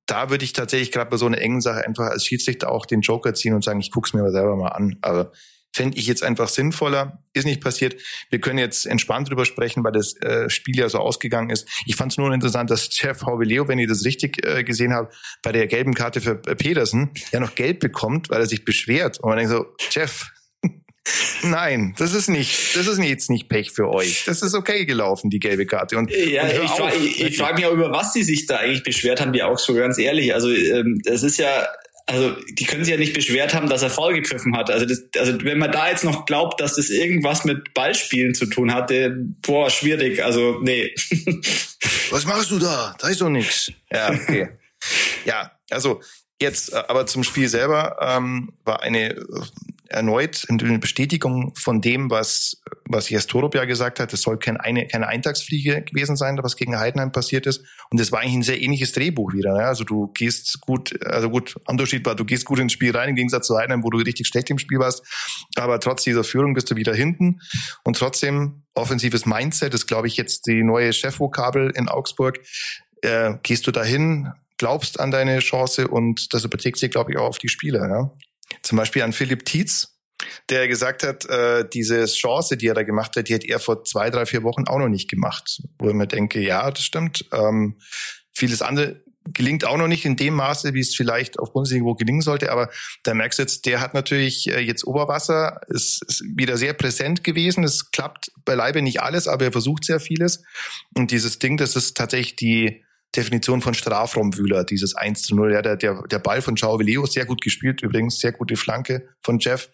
da 0.07 0.30
würde 0.30 0.45
ich 0.45 0.54
tatsächlich 0.54 0.92
gerade 0.92 1.09
bei 1.09 1.18
so 1.18 1.25
einer 1.25 1.39
engen 1.39 1.62
Sache 1.62 1.86
einfach 1.86 2.07
als 2.07 2.25
Schiedsrichter 2.25 2.71
auch 2.71 2.86
den 2.86 3.01
Joker 3.01 3.33
ziehen 3.33 3.54
und 3.54 3.63
sagen, 3.63 3.80
ich 3.80 3.92
guck's 3.92 4.13
mir 4.13 4.21
mal 4.21 4.31
selber 4.31 4.56
mal 4.56 4.69
an. 4.69 4.98
Aber 5.01 5.31
fände 5.74 5.98
ich 5.98 6.07
jetzt 6.07 6.24
einfach 6.24 6.48
sinnvoller. 6.48 7.24
Ist 7.33 7.45
nicht 7.45 7.62
passiert. 7.62 8.01
Wir 8.30 8.39
können 8.39 8.57
jetzt 8.57 8.88
entspannt 8.88 9.30
drüber 9.30 9.45
sprechen, 9.45 9.83
weil 9.83 9.92
das 9.92 10.15
äh, 10.21 10.50
Spiel 10.50 10.77
ja 10.77 10.89
so 10.89 10.98
ausgegangen 10.98 11.50
ist. 11.51 11.69
Ich 11.86 11.95
fand 11.95 12.12
es 12.12 12.18
nur 12.18 12.33
interessant, 12.33 12.71
dass 12.71 12.89
Jeff 13.00 13.21
Hauveleo, 13.24 13.68
wenn 13.68 13.77
ich 13.77 13.88
das 13.88 14.06
richtig 14.06 14.44
äh, 14.45 14.63
gesehen 14.63 14.94
habe, 14.94 15.09
bei 15.44 15.51
der 15.51 15.68
gelben 15.68 15.94
Karte 15.94 16.19
für 16.19 16.42
äh, 16.48 16.56
Pedersen 16.56 17.12
ja 17.31 17.39
noch 17.39 17.54
Geld 17.54 17.80
bekommt, 17.80 18.30
weil 18.30 18.39
er 18.39 18.48
sich 18.48 18.65
beschwert. 18.65 19.19
Und 19.19 19.30
man 19.30 19.38
denkt 19.38 19.51
so, 19.51 19.65
Jeff, 19.92 20.31
Nein, 21.44 21.94
das 21.98 22.13
ist 22.13 22.30
nicht, 22.30 22.75
das 22.75 22.88
ist 22.88 23.00
jetzt 23.00 23.30
nicht 23.30 23.48
Pech 23.48 23.71
für 23.71 23.89
euch. 23.89 24.24
Das 24.25 24.42
ist 24.42 24.54
okay 24.54 24.86
gelaufen, 24.86 25.30
die 25.30 25.39
gelbe 25.39 25.65
Karte. 25.65 25.98
Und, 25.98 26.12
ja, 26.12 26.44
und 26.44 26.63
ich, 26.63 26.71
frage, 26.71 26.95
ich, 26.98 27.21
ich 27.21 27.38
frage 27.38 27.56
mich 27.56 27.65
auch, 27.65 27.74
über 27.74 27.92
was 27.92 28.13
sie 28.13 28.24
sich 28.24 28.45
da 28.45 28.57
eigentlich 28.57 28.83
beschwert 28.83 29.21
haben, 29.21 29.33
die 29.33 29.44
auch 29.44 29.57
so 29.57 29.74
ganz 29.74 29.98
ehrlich. 29.98 30.33
Also, 30.33 30.50
ähm, 30.50 31.01
das 31.04 31.24
ist 31.24 31.38
ja, 31.38 31.68
also 32.06 32.36
die 32.51 32.65
können 32.65 32.83
sich 32.83 32.94
ja 32.94 33.00
nicht 33.00 33.13
beschwert 33.13 33.54
haben, 33.54 33.69
dass 33.69 33.83
er 33.83 33.89
faul 33.89 34.13
gepfiffen 34.15 34.56
hat. 34.57 34.69
Also, 34.69 34.86
das, 34.86 35.04
also 35.18 35.44
wenn 35.44 35.59
man 35.59 35.71
da 35.71 35.89
jetzt 35.89 36.04
noch 36.04 36.25
glaubt, 36.25 36.59
dass 36.59 36.75
das 36.75 36.89
irgendwas 36.89 37.45
mit 37.45 37.74
Ballspielen 37.74 38.33
zu 38.33 38.45
tun 38.45 38.74
hatte, 38.74 39.15
boah, 39.42 39.69
schwierig. 39.69 40.24
Also 40.24 40.59
nee. 40.62 40.94
Was 42.09 42.25
machst 42.25 42.51
du 42.51 42.59
da? 42.59 42.95
Da 43.00 43.09
ist 43.09 43.21
doch 43.21 43.30
nichts. 43.30 43.71
Ja, 43.92 44.12
okay. 44.12 44.50
ja, 45.25 45.51
also 45.69 46.01
jetzt 46.42 46.74
äh, 46.74 46.83
aber 46.88 47.06
zum 47.06 47.24
Spiel 47.24 47.50
selber 47.50 47.98
ähm, 48.01 48.54
war 48.63 48.81
eine 48.83 49.15
erneut 49.89 50.45
eine 50.50 50.80
Bestätigung 50.80 51.54
von 51.56 51.81
dem, 51.81 52.10
was, 52.10 52.62
was 52.86 53.10
Jes 53.10 53.28
Torup 53.28 53.56
ja 53.56 53.66
gesagt 53.66 54.00
hat. 54.00 54.13
Es 54.13 54.22
soll 54.22 54.38
kein 54.38 54.57
eine, 54.57 54.88
keine 54.88 55.07
Eintagsfliege 55.07 55.84
gewesen 55.84 56.16
sein, 56.16 56.38
was 56.42 56.56
gegen 56.56 56.78
Heidenheim 56.78 57.12
passiert 57.12 57.45
ist. 57.45 57.63
Und 57.89 58.00
das 58.00 58.12
war 58.12 58.19
eigentlich 58.19 58.36
ein 58.36 58.44
sehr 58.44 58.62
ähnliches 58.62 58.92
Drehbuch 58.94 59.34
wieder. 59.34 59.54
Ne? 59.54 59.66
Also 59.66 59.84
du 59.84 60.07
gehst 60.07 60.60
gut, 60.62 61.00
also 61.06 61.30
gut, 61.30 61.56
Unterschied 61.66 62.06
war, 62.06 62.16
du 62.16 62.25
gehst 62.25 62.45
gut 62.45 62.60
ins 62.60 62.74
Spiel 62.74 62.95
rein, 62.95 63.10
im 63.10 63.16
Gegensatz 63.16 63.48
zu 63.48 63.57
Heidenheim, 63.57 63.84
wo 63.84 63.89
du 63.89 63.98
richtig 63.98 64.28
schlecht 64.28 64.50
im 64.50 64.60
Spiel 64.60 64.80
warst. 64.80 65.04
Aber 65.56 65.80
trotz 65.80 66.04
dieser 66.04 66.24
Führung 66.24 66.54
bist 66.54 66.69
du 66.72 66.75
wieder 66.75 66.94
hinten. 66.94 67.40
Und 67.83 67.98
trotzdem 67.98 68.63
offensives 68.74 69.25
Mindset 69.25 69.74
ist, 69.74 69.88
glaube 69.88 70.07
ich, 70.07 70.18
jetzt 70.18 70.48
die 70.48 70.63
neue 70.63 70.94
Chefvokabel 70.94 71.72
in 71.75 71.90
Augsburg. 71.90 72.40
Äh, 73.01 73.36
gehst 73.44 73.68
du 73.68 73.72
dahin, 73.72 74.31
glaubst 74.57 75.00
an 75.00 75.12
deine 75.12 75.40
Chance 75.40 75.88
und 75.88 76.33
das 76.33 76.44
überträgt 76.44 76.78
sich, 76.78 76.92
glaube 76.92 77.12
ich, 77.12 77.18
auch 77.18 77.28
auf 77.28 77.38
die 77.38 77.50
Spieler. 77.50 77.88
Ja? 77.88 78.12
Zum 78.61 78.77
Beispiel 78.77 79.01
an 79.01 79.13
Philipp 79.13 79.45
Tietz, 79.45 79.97
der 80.49 80.67
gesagt 80.67 81.03
hat, 81.03 81.25
äh, 81.25 81.67
diese 81.67 82.05
Chance, 82.05 82.57
die 82.57 82.67
er 82.67 82.73
da 82.73 82.83
gemacht 82.83 83.15
hat, 83.15 83.29
die 83.29 83.35
hat 83.35 83.44
er 83.44 83.59
vor 83.59 83.83
zwei, 83.83 84.09
drei, 84.09 84.25
vier 84.25 84.44
Wochen 84.44 84.67
auch 84.67 84.79
noch 84.79 84.89
nicht 84.89 85.09
gemacht. 85.09 85.61
Wo 85.79 85.89
ich 85.89 85.94
mir 85.94 86.07
denke, 86.07 86.39
ja, 86.39 86.69
das 86.71 86.83
stimmt. 86.83 87.25
Ähm, 87.31 87.77
vieles 88.33 88.61
andere 88.61 89.03
gelingt 89.33 89.65
auch 89.65 89.77
noch 89.77 89.88
nicht 89.88 90.05
in 90.05 90.15
dem 90.15 90.35
Maße, 90.35 90.73
wie 90.73 90.79
es 90.79 90.95
vielleicht 90.95 91.39
auf 91.39 91.53
Bundesliga 91.53 91.91
gelingen 91.97 92.21
sollte. 92.21 92.51
Aber 92.51 92.69
da 93.03 93.13
merkst 93.13 93.39
du 93.39 93.44
jetzt, 93.44 93.65
der 93.65 93.81
hat 93.81 93.94
natürlich 93.94 94.47
äh, 94.47 94.59
jetzt 94.59 94.85
Oberwasser, 94.85 95.59
ist, 95.67 96.03
ist 96.07 96.23
wieder 96.35 96.57
sehr 96.57 96.73
präsent 96.73 97.23
gewesen. 97.23 97.63
Es 97.63 97.91
klappt 97.91 98.31
beileibe 98.45 98.81
nicht 98.81 99.01
alles, 99.01 99.27
aber 99.27 99.45
er 99.45 99.51
versucht 99.51 99.85
sehr 99.85 99.99
vieles. 99.99 100.44
Und 100.95 101.11
dieses 101.11 101.39
Ding, 101.39 101.57
das 101.57 101.75
ist 101.75 101.97
tatsächlich 101.97 102.35
die 102.35 102.83
Definition 103.18 103.62
von 103.62 103.74
Strafraumwühler, 103.74 104.64
dieses 104.64 104.95
1 104.95 105.24
zu 105.24 105.36
0. 105.36 105.54
Ja, 105.54 105.62
der, 105.62 105.76
der, 105.76 106.04
der 106.04 106.19
Ball 106.19 106.42
von 106.42 106.56
Joao 106.56 106.80
Leo, 106.80 107.06
sehr 107.06 107.26
gut 107.26 107.42
gespielt, 107.42 107.81
übrigens, 107.81 108.19
sehr 108.19 108.31
gute 108.31 108.56
Flanke 108.56 109.09
von 109.21 109.40
Jeff, 109.40 109.69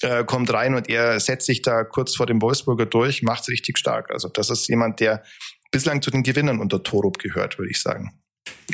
äh, 0.00 0.24
kommt 0.24 0.52
rein 0.52 0.74
und 0.74 0.88
er 0.88 1.20
setzt 1.20 1.46
sich 1.46 1.62
da 1.62 1.84
kurz 1.84 2.16
vor 2.16 2.26
dem 2.26 2.40
Wolfsburger 2.42 2.86
durch, 2.86 3.22
macht 3.22 3.42
es 3.42 3.48
richtig 3.48 3.78
stark. 3.78 4.10
Also 4.10 4.28
das 4.28 4.50
ist 4.50 4.66
jemand, 4.68 5.00
der 5.00 5.22
bislang 5.70 6.02
zu 6.02 6.10
den 6.10 6.22
Gewinnern 6.22 6.58
unter 6.58 6.82
Torup 6.82 7.18
gehört, 7.18 7.58
würde 7.58 7.70
ich 7.70 7.80
sagen. 7.80 8.18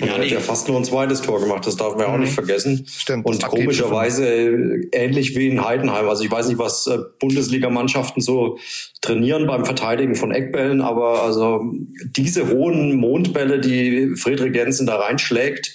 Und 0.00 0.09
ja, 0.09 0.14
er 0.14 0.23
hat 0.23 0.31
ja 0.31 0.41
fast 0.41 0.69
nur 0.69 0.79
ein 0.79 0.85
zweites 0.85 1.21
Tor 1.21 1.38
gemacht, 1.41 1.67
das 1.67 1.76
darf 1.76 1.97
man 1.97 2.07
mhm. 2.07 2.12
auch 2.14 2.19
nicht 2.19 2.33
vergessen. 2.33 2.87
Stimmt. 2.88 3.26
Und 3.26 3.43
komischerweise 3.43 4.26
äh, 4.26 4.88
ähnlich 4.93 5.37
wie 5.37 5.49
in 5.49 5.64
Heidenheim. 5.64 6.09
Also 6.09 6.25
ich 6.25 6.31
weiß 6.31 6.49
nicht, 6.49 6.59
was 6.59 6.87
äh, 6.87 6.99
Bundesligamannschaften 7.21 8.23
so 8.23 8.59
trainieren 9.02 9.47
beim 9.47 9.67
Verteidigen 9.67 10.14
von 10.14 10.33
Eckbällen, 10.33 10.81
aber 10.81 11.23
also 11.23 11.73
diese 12.17 12.49
hohen 12.49 12.97
Mondbälle, 12.97 13.61
die 13.61 14.17
Friedrich 14.17 14.55
Jensen 14.55 14.87
da 14.87 14.97
reinschlägt, 14.97 15.75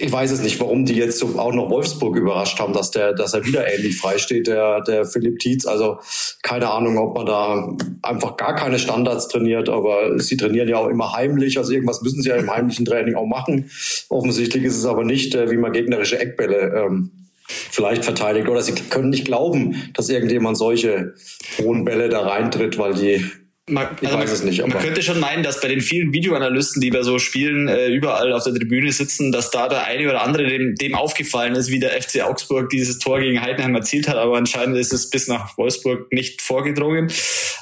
ich 0.00 0.10
weiß 0.10 0.30
es 0.30 0.40
nicht, 0.40 0.58
warum 0.60 0.86
die 0.86 0.94
jetzt 0.94 1.22
auch 1.22 1.52
noch 1.52 1.68
Wolfsburg 1.68 2.16
überrascht 2.16 2.58
haben, 2.58 2.72
dass 2.72 2.90
der, 2.90 3.12
dass 3.12 3.34
er 3.34 3.44
wieder 3.44 3.72
ähnlich 3.72 3.98
frei 3.98 4.18
steht, 4.18 4.46
der, 4.46 4.80
der 4.80 5.04
Philipp 5.04 5.38
Tietz. 5.38 5.66
Also 5.66 5.98
keine 6.42 6.70
Ahnung, 6.70 6.96
ob 6.98 7.14
man 7.14 7.26
da 7.26 7.76
einfach 8.02 8.36
gar 8.36 8.54
keine 8.54 8.78
Standards 8.78 9.28
trainiert, 9.28 9.68
aber 9.68 10.18
sie 10.18 10.36
trainieren 10.36 10.68
ja 10.68 10.78
auch 10.78 10.88
immer 10.88 11.12
heimlich. 11.12 11.58
Also 11.58 11.72
irgendwas 11.72 12.00
müssen 12.00 12.22
sie 12.22 12.30
ja 12.30 12.36
im 12.36 12.50
heimlichen 12.50 12.86
Training 12.86 13.14
auch 13.14 13.26
machen. 13.26 13.70
Offensichtlich 14.08 14.64
ist 14.64 14.78
es 14.78 14.86
aber 14.86 15.04
nicht, 15.04 15.34
äh, 15.34 15.50
wie 15.50 15.58
man 15.58 15.72
gegnerische 15.72 16.18
Eckbälle 16.18 16.84
ähm, 16.86 17.10
vielleicht 17.46 18.04
verteidigt. 18.04 18.48
Oder 18.48 18.62
sie 18.62 18.72
können 18.72 19.10
nicht 19.10 19.26
glauben, 19.26 19.90
dass 19.94 20.08
irgendjemand 20.08 20.56
solche 20.56 21.14
hohen 21.58 21.84
Bälle 21.84 22.08
da 22.08 22.20
reintritt, 22.20 22.78
weil 22.78 22.94
die 22.94 23.24
man, 23.70 23.88
ich 24.00 24.08
also 24.08 24.18
weiß 24.18 24.30
es 24.32 24.42
nicht. 24.44 24.66
man 24.66 24.78
könnte 24.78 25.02
schon 25.02 25.20
meinen, 25.20 25.42
dass 25.42 25.60
bei 25.60 25.68
den 25.68 25.80
vielen 25.80 26.12
Videoanalysten, 26.12 26.80
die 26.80 26.90
bei 26.90 27.02
so 27.02 27.18
Spielen 27.18 27.68
äh, 27.68 27.88
überall 27.88 28.32
auf 28.32 28.44
der 28.44 28.54
Tribüne 28.54 28.92
sitzen, 28.92 29.32
dass 29.32 29.50
da 29.50 29.68
der 29.68 29.84
eine 29.84 30.08
oder 30.08 30.22
andere 30.22 30.46
dem, 30.46 30.74
dem 30.74 30.94
aufgefallen 30.94 31.54
ist, 31.54 31.70
wie 31.70 31.78
der 31.78 31.90
FC 32.00 32.22
Augsburg 32.22 32.70
dieses 32.70 32.98
Tor 32.98 33.20
gegen 33.20 33.40
Heidenheim 33.40 33.74
erzielt 33.74 34.08
hat. 34.08 34.16
Aber 34.16 34.36
anscheinend 34.36 34.76
ist 34.76 34.92
es 34.92 35.10
bis 35.10 35.28
nach 35.28 35.56
Wolfsburg 35.56 36.12
nicht 36.12 36.42
vorgedrungen. 36.42 37.12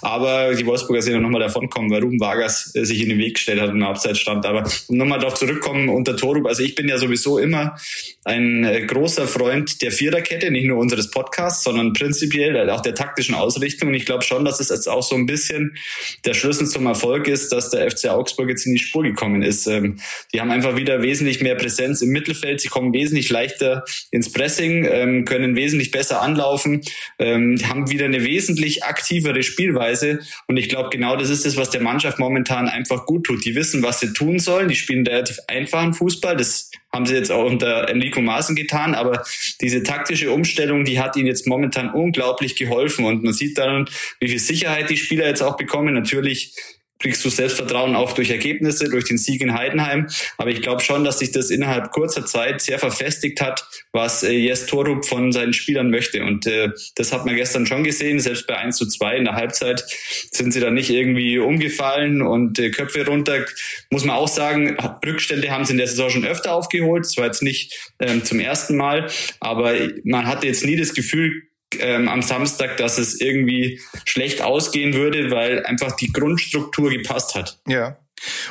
Aber 0.02 0.54
die 0.54 0.66
Wolfsburger 0.66 1.02
sind 1.02 1.14
ja 1.14 1.20
nochmal 1.20 1.40
davonkommen, 1.40 1.90
weil 1.90 2.02
Ruben 2.02 2.20
Vargas 2.20 2.74
äh, 2.74 2.84
sich 2.84 3.02
in 3.02 3.08
den 3.08 3.18
Weg 3.18 3.34
gestellt 3.34 3.60
hat 3.60 3.70
und 3.70 3.82
Abseits 3.82 4.18
stand. 4.18 4.46
Aber 4.46 4.68
um 4.88 4.96
nochmal 4.96 5.18
darauf 5.18 5.34
zurückkommen 5.34 5.88
unter 5.88 6.16
Torup, 6.16 6.46
also 6.46 6.62
ich 6.62 6.74
bin 6.74 6.88
ja 6.88 6.98
sowieso 6.98 7.38
immer 7.38 7.76
ein 8.24 8.64
äh, 8.64 8.84
großer 8.86 9.26
Freund 9.26 9.82
der 9.82 9.92
Viererkette, 9.92 10.50
nicht 10.50 10.66
nur 10.66 10.78
unseres 10.78 11.10
Podcasts, 11.10 11.64
sondern 11.64 11.92
prinzipiell 11.92 12.68
auch 12.70 12.80
der 12.80 12.94
taktischen 12.94 13.34
Ausrichtung. 13.34 13.88
Und 13.88 13.94
ich 13.94 14.06
glaube 14.06 14.24
schon, 14.24 14.44
dass 14.44 14.60
es 14.60 14.68
jetzt 14.68 14.88
auch 14.88 15.02
so 15.02 15.16
ein 15.16 15.26
bisschen 15.26 15.76
der 16.24 16.34
Schlüssel 16.34 16.66
zum 16.66 16.86
Erfolg 16.86 17.28
ist, 17.28 17.52
dass 17.52 17.70
der 17.70 17.90
FC 17.90 18.08
Augsburg 18.08 18.48
jetzt 18.48 18.66
in 18.66 18.72
die 18.72 18.78
Spur 18.78 19.02
gekommen 19.02 19.42
ist. 19.42 19.66
Ähm, 19.66 19.98
die 20.32 20.40
haben 20.40 20.50
einfach 20.50 20.76
wieder 20.76 21.02
wesentlich 21.02 21.40
mehr 21.40 21.54
Präsenz 21.54 22.02
im 22.02 22.10
Mittelfeld. 22.10 22.60
Sie 22.60 22.68
kommen 22.68 22.92
wesentlich 22.92 23.30
leichter 23.30 23.84
ins 24.10 24.32
Pressing, 24.32 24.84
ähm, 24.90 25.24
können 25.24 25.56
wesentlich 25.56 25.90
besser 25.90 26.22
anlaufen, 26.22 26.82
ähm, 27.18 27.56
haben 27.68 27.90
wieder 27.90 28.04
eine 28.04 28.24
wesentlich 28.24 28.84
aktivere 28.84 29.42
Spielweise. 29.42 30.20
Und 30.46 30.56
ich 30.56 30.68
glaube, 30.68 30.90
genau 30.90 31.16
das 31.16 31.30
ist 31.30 31.46
es, 31.46 31.56
was 31.56 31.70
der 31.70 31.80
Mannschaft 31.80 32.18
momentan 32.18 32.68
einfach 32.68 33.06
gut 33.06 33.24
tut. 33.24 33.44
Die 33.44 33.54
wissen, 33.54 33.82
was 33.82 34.00
sie 34.00 34.12
tun 34.12 34.38
sollen. 34.38 34.68
Die 34.68 34.76
spielen 34.76 35.06
relativ 35.06 35.38
einfachen 35.46 35.94
Fußball. 35.94 36.36
Das 36.36 36.70
haben 36.92 37.06
sie 37.06 37.14
jetzt 37.14 37.30
auch 37.30 37.44
unter 37.44 37.88
Enrico 37.88 38.20
Maaßen 38.20 38.56
getan, 38.56 38.94
aber 38.94 39.22
diese 39.60 39.82
taktische 39.82 40.32
Umstellung, 40.32 40.84
die 40.84 41.00
hat 41.00 41.16
ihnen 41.16 41.26
jetzt 41.26 41.46
momentan 41.46 41.90
unglaublich 41.90 42.56
geholfen 42.56 43.04
und 43.04 43.22
man 43.22 43.32
sieht 43.32 43.58
dann, 43.58 43.88
wie 44.20 44.28
viel 44.28 44.38
Sicherheit 44.38 44.88
die 44.88 44.96
Spieler 44.96 45.26
jetzt 45.26 45.42
auch 45.42 45.56
bekommen. 45.56 45.94
Natürlich 45.94 46.54
kriegst 46.98 47.24
du 47.24 47.30
Selbstvertrauen 47.30 47.94
auch 47.94 48.12
durch 48.12 48.30
Ergebnisse, 48.30 48.88
durch 48.88 49.04
den 49.04 49.18
Sieg 49.18 49.40
in 49.40 49.54
Heidenheim. 49.54 50.08
Aber 50.36 50.50
ich 50.50 50.62
glaube 50.62 50.82
schon, 50.82 51.04
dass 51.04 51.20
sich 51.20 51.30
das 51.30 51.50
innerhalb 51.50 51.90
kurzer 51.92 52.26
Zeit 52.26 52.60
sehr 52.60 52.78
verfestigt 52.78 53.40
hat, 53.40 53.64
was 53.92 54.22
äh, 54.22 54.32
Jes 54.32 54.66
Torup 54.66 55.06
von 55.06 55.32
seinen 55.32 55.52
Spielern 55.52 55.90
möchte. 55.90 56.24
Und 56.24 56.46
äh, 56.46 56.70
das 56.96 57.12
hat 57.12 57.24
man 57.24 57.36
gestern 57.36 57.66
schon 57.66 57.84
gesehen. 57.84 58.20
Selbst 58.20 58.46
bei 58.46 58.56
1 58.56 58.76
zu 58.76 58.86
2 58.86 59.16
in 59.16 59.24
der 59.24 59.34
Halbzeit 59.34 59.84
sind 60.32 60.52
sie 60.52 60.60
da 60.60 60.70
nicht 60.70 60.90
irgendwie 60.90 61.38
umgefallen 61.38 62.22
und 62.22 62.58
äh, 62.58 62.70
Köpfe 62.70 63.06
runter. 63.06 63.44
Muss 63.90 64.04
man 64.04 64.16
auch 64.16 64.28
sagen, 64.28 64.76
Rückstände 65.04 65.50
haben 65.50 65.64
sie 65.64 65.72
in 65.72 65.78
der 65.78 65.88
Saison 65.88 66.10
schon 66.10 66.24
öfter 66.24 66.52
aufgeholt. 66.52 67.04
Das 67.04 67.16
war 67.16 67.26
jetzt 67.26 67.42
nicht 67.42 67.92
ähm, 68.00 68.24
zum 68.24 68.40
ersten 68.40 68.76
Mal. 68.76 69.08
Aber 69.40 69.74
man 70.04 70.26
hatte 70.26 70.46
jetzt 70.46 70.64
nie 70.64 70.76
das 70.76 70.94
Gefühl, 70.94 71.47
ähm, 71.80 72.08
am 72.08 72.22
Samstag, 72.22 72.76
dass 72.76 72.98
es 72.98 73.20
irgendwie 73.20 73.80
schlecht 74.04 74.42
ausgehen 74.42 74.94
würde, 74.94 75.30
weil 75.30 75.64
einfach 75.64 75.92
die 75.92 76.12
Grundstruktur 76.12 76.90
gepasst 76.90 77.34
hat. 77.34 77.58
Ja. 77.66 77.98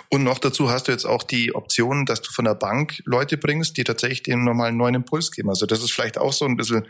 Und 0.10 0.24
noch 0.24 0.39
dazu 0.39 0.69
hast 0.69 0.88
du 0.88 0.91
jetzt 0.91 1.05
auch 1.05 1.24
die 1.24 1.53
Option, 1.53 2.05
dass 2.05 2.22
du 2.22 2.31
von 2.31 2.46
der 2.46 2.55
Bank 2.55 3.01
Leute 3.05 3.38
bringst, 3.38 3.77
die 3.77 3.84
tatsächlich 3.84 4.24
den 4.24 4.43
normalen 4.43 4.77
neuen 4.77 4.96
Impuls 4.96 5.31
geben. 5.31 5.50
Also 5.50 5.65
das 5.65 5.84
ist 5.84 5.91
vielleicht 5.91 6.17
auch 6.17 6.34
so 6.34 6.46
ein 6.46 6.55
bisschen 6.55 6.88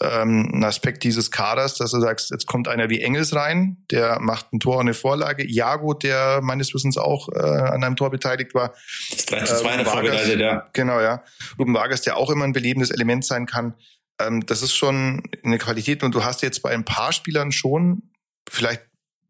ähm, 0.00 0.50
ein 0.52 0.64
Aspekt 0.64 1.04
dieses 1.04 1.30
Kaders, 1.30 1.76
dass 1.76 1.92
du 1.92 2.00
sagst, 2.00 2.30
jetzt 2.30 2.46
kommt 2.46 2.66
einer 2.66 2.90
wie 2.90 3.00
Engels 3.00 3.34
rein, 3.34 3.76
der 3.90 4.18
macht 4.20 4.52
ein 4.52 4.58
Tor 4.58 4.76
und 4.76 4.82
eine 4.82 4.94
Vorlage. 4.94 5.46
Jago, 5.46 5.94
der 5.94 6.40
meines 6.42 6.74
Wissens 6.74 6.98
auch 6.98 7.28
äh, 7.28 7.38
an 7.38 7.84
einem 7.84 7.96
Tor 7.96 8.10
beteiligt 8.10 8.54
war. 8.54 8.74
Das 9.10 9.26
3 9.26 9.44
zu 9.44 9.56
2 9.60 9.74
äh, 9.74 9.84
vorbereitet, 9.84 10.40
ja. 10.40 10.66
Genau, 10.72 11.00
ja. 11.00 11.22
Ruben 11.58 11.74
Vargas, 11.74 12.02
der 12.02 12.16
auch 12.16 12.30
immer 12.30 12.44
ein 12.44 12.52
belebendes 12.52 12.90
Element 12.90 13.24
sein 13.24 13.46
kann 13.46 13.74
ähm, 14.20 14.44
das 14.46 14.62
ist 14.62 14.74
schon 14.74 15.22
eine 15.42 15.58
Qualität 15.58 16.02
und 16.02 16.14
du 16.14 16.24
hast 16.24 16.42
jetzt 16.42 16.62
bei 16.62 16.70
ein 16.70 16.84
paar 16.84 17.12
Spielern 17.12 17.52
schon, 17.52 18.10
vielleicht 18.48 18.82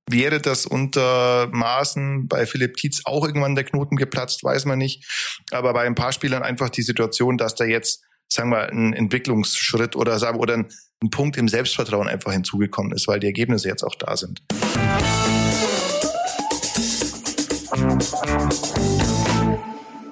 wäre 0.08 0.40
das 0.40 0.66
unter 0.66 1.48
Maßen 1.50 2.28
bei 2.28 2.44
Philipp 2.46 2.76
Tietz 2.76 3.02
auch 3.04 3.26
irgendwann 3.26 3.54
der 3.54 3.64
Knoten 3.64 3.96
geplatzt, 3.96 4.44
weiß 4.44 4.66
man 4.66 4.78
nicht. 4.78 5.04
Aber 5.50 5.72
bei 5.72 5.86
ein 5.86 5.94
paar 5.94 6.12
Spielern 6.12 6.42
einfach 6.42 6.68
die 6.68 6.82
Situation, 6.82 7.38
dass 7.38 7.54
da 7.54 7.64
jetzt, 7.64 8.02
sagen 8.28 8.50
wir, 8.50 8.68
ein 8.68 8.92
Entwicklungsschritt 8.92 9.96
oder 9.96 10.18
sagen 10.18 10.38
oder 10.38 10.54
ein, 10.54 10.68
ein 11.02 11.10
Punkt 11.10 11.38
im 11.38 11.48
Selbstvertrauen 11.48 12.08
einfach 12.08 12.32
hinzugekommen 12.32 12.92
ist, 12.92 13.08
weil 13.08 13.20
die 13.20 13.26
Ergebnisse 13.26 13.68
jetzt 13.68 13.82
auch 13.82 13.94
da 13.94 14.16
sind. 14.16 14.42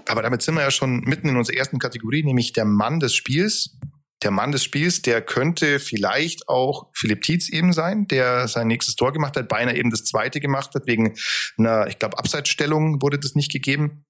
Aber 0.09 0.23
damit 0.23 0.43
sind 0.43 0.55
wir 0.55 0.63
ja 0.63 0.71
schon 0.71 1.01
mitten 1.01 1.29
in 1.29 1.37
unserer 1.37 1.57
ersten 1.57 1.79
Kategorie, 1.79 2.23
nämlich 2.23 2.53
der 2.53 2.65
Mann 2.65 2.99
des 2.99 3.15
Spiels 3.15 3.79
der 4.23 4.31
Mann 4.31 4.53
des 4.53 4.65
Spiels, 4.65 5.03
der 5.03 5.23
könnte 5.23 5.79
vielleicht 5.79 6.49
auch 6.49 6.89
Philipp 6.95 7.23
Tietz 7.23 7.49
eben 7.49 7.73
sein, 7.73 8.07
der 8.09 8.49
sein 8.49 8.69
nächstes 8.69 8.97
Tor 8.97 9.13
gemacht 9.13 9.37
hat, 9.37 9.49
beinahe 9.49 9.77
eben 9.77 9.91
das 9.91 10.05
zweite 10.05 10.41
gemacht 10.41 10.75
hat, 10.75 10.87
wegen 10.87 11.15
einer, 11.59 11.87
ich 11.87 11.99
glaube, 11.99 12.19
Abseitsstellung 12.19 13.03
wurde 13.03 13.19
das 13.19 13.35
nicht 13.35 13.53
gegeben. 13.53 14.05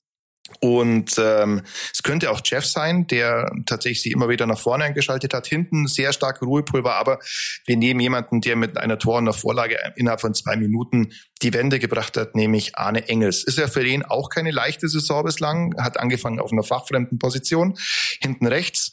Und 0.61 1.15
ähm, 1.19 1.63
es 1.93 2.03
könnte 2.03 2.31
auch 2.31 2.41
Jeff 2.45 2.65
sein, 2.65 3.07
der 3.07 3.51
tatsächlich 3.65 4.03
sich 4.03 4.13
immer 4.13 4.29
wieder 4.29 4.47
nach 4.47 4.59
vorne 4.59 4.85
eingeschaltet 4.85 5.35
hat. 5.35 5.47
Hinten 5.47 5.87
sehr 5.87 6.13
starke 6.13 6.45
Ruhepulver, 6.45 6.95
aber 6.95 7.21
wir 7.65 7.77
nehmen 7.77 8.01
jemanden, 8.01 8.41
der 8.41 8.57
mit 8.57 8.77
einer 8.77 8.99
Tor 8.99 9.19
und 9.19 9.25
einer 9.25 9.33
Vorlage 9.33 9.79
innerhalb 9.97 10.21
von 10.21 10.35
zwei 10.35 10.57
Minuten 10.57 11.13
die 11.43 11.55
Wende 11.55 11.79
gebracht 11.79 12.17
hat, 12.17 12.35
nämlich 12.35 12.77
Arne 12.77 13.09
Engels. 13.09 13.45
Ist 13.45 13.59
ja 13.59 13.67
für 13.67 13.85
ihn 13.85 14.03
auch 14.03 14.29
keine 14.29 14.51
leichte 14.51 14.89
Saison 14.89 15.25
bislang, 15.25 15.75
hat 15.79 15.99
angefangen 15.99 16.41
auf 16.41 16.53
einer 16.53 16.65
fachfremden 16.65 17.19
Position, 17.19 17.79
hinten 18.21 18.47
rechts 18.47 18.92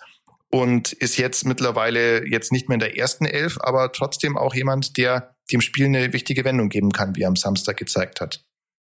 und 0.52 0.94
ist 0.94 1.18
jetzt 1.18 1.46
mittlerweile 1.46 2.28
jetzt 2.28 2.52
nicht 2.52 2.70
mehr 2.70 2.76
in 2.76 2.80
der 2.80 2.98
ersten 2.98 3.26
Elf, 3.26 3.58
aber 3.60 3.92
trotzdem 3.92 4.38
auch 4.38 4.56
jemand, 4.56 4.98
der 4.98 5.36
dem 5.52 5.62
Spiel 5.62 5.86
eine 5.86 6.14
wichtige 6.14 6.44
Wendung 6.44 6.70
geben 6.70 6.92
kann, 6.92 7.16
wie 7.16 7.22
er 7.22 7.28
am 7.28 7.36
Samstag 7.36 7.78
gezeigt 7.78 8.22
hat. 8.22 8.44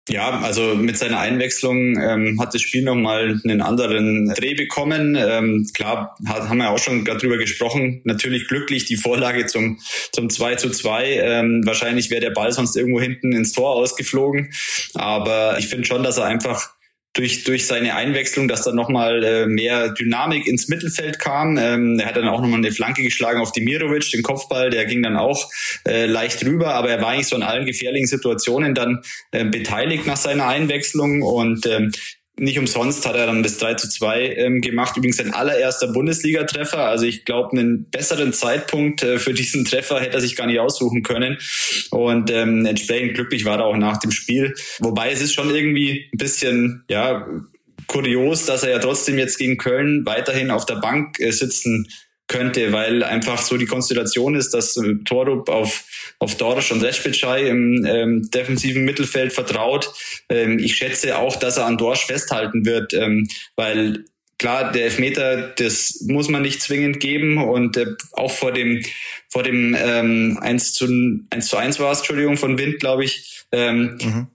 Ja, 0.07 0.41
also 0.41 0.75
mit 0.75 0.99
seiner 0.99 1.19
Einwechslung 1.19 1.99
ähm, 1.99 2.39
hat 2.39 2.53
das 2.53 2.61
Spiel 2.61 2.83
nochmal 2.85 3.41
einen 3.43 3.63
anderen 3.63 4.29
Dreh 4.35 4.53
bekommen. 4.53 5.17
Ähm, 5.19 5.67
klar, 5.73 6.15
hat, 6.27 6.47
haben 6.51 6.59
wir 6.59 6.69
auch 6.69 6.79
schon 6.79 7.07
darüber 7.07 7.39
gesprochen. 7.39 8.03
Natürlich 8.05 8.47
glücklich 8.47 8.85
die 8.85 8.99
Vorlage 8.99 9.47
zum, 9.47 9.81
zum 10.13 10.29
2 10.29 10.57
zu 10.57 10.71
2. 10.71 11.07
Ähm, 11.07 11.63
wahrscheinlich 11.65 12.11
wäre 12.11 12.21
der 12.21 12.33
Ball 12.33 12.53
sonst 12.53 12.77
irgendwo 12.77 13.01
hinten 13.01 13.33
ins 13.33 13.53
Tor 13.53 13.71
ausgeflogen. 13.71 14.53
Aber 14.93 15.57
ich 15.59 15.69
finde 15.69 15.87
schon, 15.87 16.03
dass 16.03 16.19
er 16.19 16.27
einfach 16.27 16.75
durch, 17.15 17.45
durch 17.45 17.67
seine 17.67 17.95
Einwechslung, 17.95 18.49
dass 18.49 18.63
da 18.63 18.73
nochmal 18.73 19.25
äh, 19.25 19.47
mehr 19.47 19.91
Dynamik 19.91 20.47
ins 20.47 20.69
Mittelfeld 20.69 21.19
kam. 21.19 21.57
Ähm, 21.57 21.99
er 21.99 22.07
hat 22.07 22.17
dann 22.17 22.29
auch 22.29 22.41
nochmal 22.41 22.59
eine 22.59 22.73
Flanke 22.73 23.03
geschlagen 23.03 23.41
auf 23.41 23.53
Dimirovic, 23.53 24.11
den 24.11 24.23
Kopfball, 24.23 24.71
der 24.71 24.85
ging 24.85 25.03
dann 25.03 25.17
auch 25.17 25.49
äh, 25.87 26.07
leicht 26.07 26.45
rüber, 26.45 26.75
aber 26.75 26.91
er 26.91 27.01
war 27.01 27.11
eigentlich 27.11 27.29
so 27.29 27.37
in 27.37 27.43
allen 27.43 27.67
gefährlichen 27.67 28.09
Situationen 28.09 28.75
dann 28.75 29.03
äh, 29.31 29.45
beteiligt 29.45 30.07
nach 30.07 30.17
seiner 30.17 30.49
Einwechslung 30.49 31.23
und 31.23 31.67
ähm, 31.67 31.93
nicht 32.37 32.59
umsonst 32.59 33.07
hat 33.07 33.15
er 33.15 33.27
dann 33.27 33.43
das 33.43 33.59
3 33.59 33.75
zu 33.75 33.89
2 33.89 34.35
ähm, 34.37 34.61
gemacht. 34.61 34.97
Übrigens 34.97 35.19
sein 35.19 35.33
allererster 35.33 35.89
Bundesliga-Treffer. 35.89 36.89
Also 36.89 37.07
ich 37.07 37.25
glaube, 37.25 37.53
einen 37.53 37.85
besseren 37.91 38.33
Zeitpunkt 38.33 39.03
äh, 39.03 39.19
für 39.19 39.35
diesen 39.35 39.65
Treffer 39.65 40.01
hätte 40.01 40.15
er 40.15 40.21
sich 40.21 40.35
gar 40.35 40.47
nicht 40.47 40.59
aussuchen 40.59 41.03
können. 41.03 41.39
Und 41.91 42.31
ähm, 42.31 42.67
entsprechend 42.67 43.15
glücklich 43.15 43.45
war 43.45 43.59
er 43.59 43.67
auch 43.67 43.77
nach 43.77 43.99
dem 43.99 44.11
Spiel. 44.11 44.55
Wobei 44.81 45.13
es 45.13 45.21
ist 45.21 45.33
schon 45.33 45.55
irgendwie 45.55 46.09
ein 46.13 46.19
bisschen, 46.19 46.85
ja, 46.89 47.27
kurios, 47.87 48.47
dass 48.47 48.63
er 48.63 48.71
ja 48.71 48.79
trotzdem 48.79 49.19
jetzt 49.19 49.39
gegen 49.39 49.57
Köln 49.57 50.05
weiterhin 50.07 50.51
auf 50.51 50.67
der 50.67 50.77
Bank 50.77 51.21
äh, 51.21 51.31
sitzen 51.31 51.89
könnte, 52.27 52.73
weil 52.73 53.03
einfach 53.03 53.43
so 53.43 53.57
die 53.57 53.67
Konstellation 53.67 54.35
ist, 54.35 54.55
dass 54.55 54.77
äh, 54.77 54.95
Torup 55.05 55.49
auf, 55.49 55.85
auf 56.19 56.37
Dorsch 56.37 56.73
und 56.73 56.83
Respitschei 56.83 57.49
im 57.49 57.85
ähm, 57.87 58.31
defensiven 58.31 58.85
Mittelfeld 58.85 59.33
vertraut. 59.33 59.93
Ähm, 60.29 60.59
ich 60.59 60.77
schätze 60.77 61.19
auch, 61.19 61.37
dass 61.37 61.59
er 61.59 61.67
an 61.67 61.77
Dorsch 61.77 62.07
festhalten 62.07 62.65
wird, 62.65 62.95
ähm, 62.95 63.29
weil 63.57 64.05
klar, 64.39 64.73
der 64.73 64.85
Elfmeter, 64.85 65.49
das 65.57 66.03
muss 66.07 66.29
man 66.29 66.43
nicht 66.43 66.63
zwingend 66.63 66.99
geben 66.99 67.39
und 67.39 67.77
äh, 67.77 67.87
auch 68.13 68.33
vor 68.33 68.53
dem 68.53 68.83
vor 69.29 69.43
dem 69.43 69.77
ähm, 69.79 70.39
1 70.41 70.75
zu 70.75 70.87
1 71.31 71.47
zu 71.47 71.57
1 71.57 71.79
war 71.81 71.93
es, 71.93 71.99
Entschuldigung, 71.99 72.37
von 72.37 72.57
Wind, 72.57 72.81
glaube 72.81 73.05
ich, 73.05 73.45
ähm, 73.53 73.99
mhm 74.03 74.27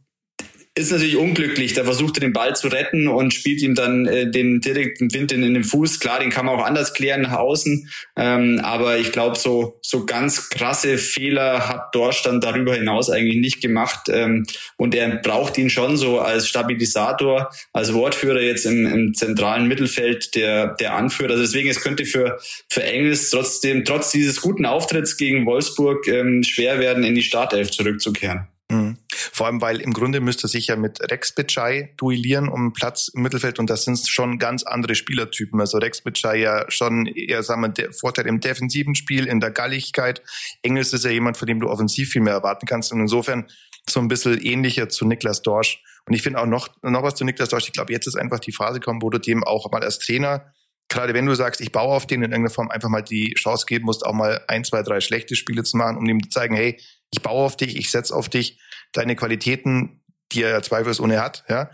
ist 0.80 0.92
natürlich 0.92 1.18
unglücklich. 1.18 1.74
Da 1.74 1.84
versucht 1.84 2.18
er 2.18 2.22
den 2.22 2.34
Ball 2.34 2.56
zu 2.56 2.70
retten 2.70 3.08
und 3.08 3.34
spielt 3.34 3.62
ihm 3.62 3.76
dann 3.76 4.06
äh, 4.06 4.30
den 4.32 4.62
direkten 4.62 5.14
Wind 5.14 5.32
in, 5.32 5.44
in, 5.44 5.54
den 5.54 5.64
Fuß. 5.64 6.00
Klar, 6.00 6.20
den 6.20 6.30
kann 6.30 6.46
man 6.46 6.56
auch 6.56 6.66
anders 6.66 6.94
klären 6.94 7.22
nach 7.22 7.34
außen. 7.34 7.90
Ähm, 8.16 8.62
aber 8.64 8.98
ich 8.98 9.12
glaube, 9.12 9.38
so, 9.38 9.80
so 9.82 10.06
ganz 10.06 10.50
krasse 10.50 10.98
Fehler 10.98 11.68
hat 11.68 11.94
Dorsch 11.94 12.24
dann 12.24 12.40
darüber 12.40 12.76
hinaus 12.76 13.10
eigentlich 13.10 13.38
nicht 13.38 13.62
gemacht. 13.62 14.08
Ähm, 14.10 14.46
und 14.78 14.96
er 14.96 15.18
braucht 15.18 15.58
ihn 15.58 15.70
schon 15.70 15.98
so 15.98 16.20
als 16.20 16.48
Stabilisator, 16.48 17.52
als 17.74 17.94
Wortführer 17.94 18.42
jetzt 18.42 18.66
im, 18.66 18.86
im 18.86 19.14
zentralen 19.14 19.68
Mittelfeld 19.68 20.36
der, 20.36 20.76
der 20.76 20.94
Anführer. 20.94 21.32
Also 21.32 21.44
deswegen, 21.44 21.70
es 21.70 21.82
könnte 21.82 22.06
für, 22.06 22.40
für 22.70 22.84
Engels 22.84 23.30
trotzdem, 23.30 23.84
trotz 23.84 24.12
dieses 24.12 24.40
guten 24.40 24.66
Auftritts 24.66 25.18
gegen 25.18 25.46
Wolfsburg, 25.46 26.08
ähm, 26.08 26.44
schwer 26.44 26.80
werden, 26.80 27.04
in 27.04 27.16
die 27.16 27.24
Startelf 27.24 27.72
zurückzukehren. 27.72 28.48
Mhm. 28.72 28.98
Vor 29.32 29.48
allem, 29.48 29.62
weil 29.62 29.82
im 29.82 29.94
Grunde 29.94 30.22
müsste 30.22 30.48
sich 30.48 30.68
ja 30.68 30.76
mit 30.76 31.00
Rex 31.12 31.34
Bitschei 31.34 31.94
duellieren 31.98 32.48
um 32.48 32.74
Platz 32.74 33.10
im 33.10 33.22
Mittelfeld 33.22 33.60
und 33.60 33.70
das 33.70 33.84
sind 33.84 34.00
schon 34.08 34.40
ganz 34.40 34.64
andere 34.64 34.96
Spielertypen. 34.96 35.60
Also 35.60 35.78
Rex 35.78 36.02
Bitschei 36.02 36.38
ja 36.38 36.66
schon 36.70 37.06
eher, 37.06 37.44
sagen 37.44 37.62
wir, 37.62 37.70
der 37.70 37.92
Vorteil 37.92 38.28
im 38.28 38.40
defensiven 38.40 38.96
Spiel, 38.96 39.26
in 39.26 39.40
der 39.40 39.52
Galligkeit. 39.52 40.22
Engels 40.62 40.94
ist 40.94 41.06
ja 41.06 41.12
jemand, 41.12 41.38
von 41.38 41.48
dem 41.48 41.60
du 41.60 41.70
offensiv 41.70 42.12
viel 42.12 42.22
mehr 42.22 42.34
erwarten 42.34 42.66
kannst 42.66 42.92
und 42.92 43.00
insofern 43.00 43.48
so 43.90 44.00
ein 44.00 44.08
bisschen 44.08 44.40
ähnlicher 44.42 44.90
zu 44.90 45.06
Niklas 45.06 45.42
Dorsch. 45.42 45.84
Und 46.06 46.14
ich 46.14 46.22
finde 46.22 46.40
auch 46.40 46.46
noch, 46.46 46.70
noch 46.82 47.04
was 47.04 47.16
zu 47.16 47.26
Niklas 47.26 47.50
Dorsch. 47.50 47.68
Ich 47.68 47.74
glaube, 47.74 47.94
jetzt 47.94 48.08
ist 48.08 48.16
einfach 48.16 48.40
die 48.40 48.52
Phase 48.52 48.80
gekommen, 48.80 49.02
wo 49.02 49.10
du 49.10 49.20
dem 49.20 49.44
auch 49.44 49.70
mal 49.72 49.84
als 49.84 50.00
Trainer 50.00 50.54
gerade 50.90 51.14
wenn 51.14 51.26
du 51.26 51.36
sagst, 51.36 51.62
ich 51.62 51.72
baue 51.72 51.96
auf 51.96 52.08
den 52.08 52.24
in 52.24 52.32
irgendeiner 52.32 52.54
Form 52.54 52.70
einfach 52.70 52.90
mal 52.90 53.02
die 53.02 53.36
Chance 53.36 53.66
geben 53.68 53.86
musst, 53.86 54.06
auch 54.06 54.14
mal 54.14 54.44
ein, 54.48 54.64
zwei, 54.64 54.82
drei 54.82 55.00
schlechte 55.00 55.36
Spiele 55.36 55.64
zu 55.64 55.78
machen, 55.78 55.98
um 55.98 56.06
ihm 56.06 56.22
zu 56.24 56.30
zeigen, 56.30 56.56
hey, 56.56 56.82
ich 57.12 57.22
baue 57.22 57.46
auf 57.46 57.56
dich, 57.56 57.78
ich 57.78 57.92
setze 57.92 58.14
auf 58.14 58.28
dich, 58.28 58.60
deine 58.92 59.16
Qualitäten, 59.16 60.02
die 60.32 60.44
er 60.44 60.62
zweifelsohne 60.62 61.22
hat, 61.22 61.44
ja, 61.50 61.70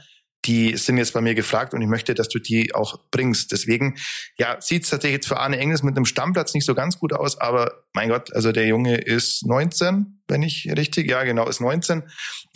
die 0.45 0.77
sind 0.77 0.97
jetzt 0.97 1.13
bei 1.13 1.21
mir 1.21 1.33
gefragt 1.33 1.73
und 1.73 1.81
ich 1.81 1.87
möchte, 1.87 2.13
dass 2.13 2.29
du 2.29 2.39
die 2.39 2.73
auch 2.75 2.99
bringst. 3.09 3.51
Deswegen, 3.51 3.95
ja, 4.37 4.61
sieht 4.61 4.83
es 4.83 4.89
tatsächlich 4.89 5.17
jetzt 5.17 5.27
für 5.27 5.39
Arne 5.39 5.57
Engels 5.57 5.81
mit 5.81 5.95
einem 5.95 6.05
Stammplatz 6.05 6.53
nicht 6.53 6.65
so 6.65 6.75
ganz 6.75 6.99
gut 6.99 7.13
aus, 7.13 7.39
aber 7.39 7.83
mein 7.93 8.09
Gott, 8.09 8.33
also 8.33 8.51
der 8.51 8.67
Junge 8.67 8.97
ist 8.97 9.45
19, 9.45 10.21
wenn 10.27 10.43
ich 10.43 10.69
richtig, 10.77 11.09
ja 11.09 11.23
genau, 11.23 11.47
ist 11.47 11.61
19, 11.61 12.03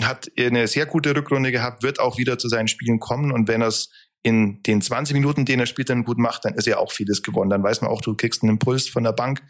hat 0.04 0.30
eine 0.38 0.68
sehr 0.68 0.86
gute 0.86 1.16
Rückrunde 1.16 1.52
gehabt, 1.52 1.84
wird 1.84 2.00
auch 2.00 2.18
wieder 2.18 2.38
zu 2.38 2.48
seinen 2.48 2.68
Spielen 2.68 3.00
kommen 3.00 3.32
und 3.32 3.48
wenn 3.48 3.62
er 3.62 3.70
es 3.70 3.90
in 4.22 4.62
den 4.64 4.82
20 4.82 5.14
Minuten, 5.14 5.46
den 5.46 5.60
er 5.60 5.66
spielt, 5.66 5.90
dann 5.90 6.04
gut 6.04 6.18
macht, 6.18 6.46
dann 6.46 6.54
ist 6.54 6.68
ja 6.68 6.78
auch 6.78 6.92
vieles 6.92 7.24
gewonnen. 7.24 7.50
Dann 7.50 7.64
weiß 7.64 7.82
man 7.82 7.90
auch, 7.90 8.02
du 8.02 8.16
kriegst 8.16 8.44
einen 8.44 8.52
Impuls 8.52 8.90
von 8.90 9.04
der 9.04 9.14
Bank 9.14 9.42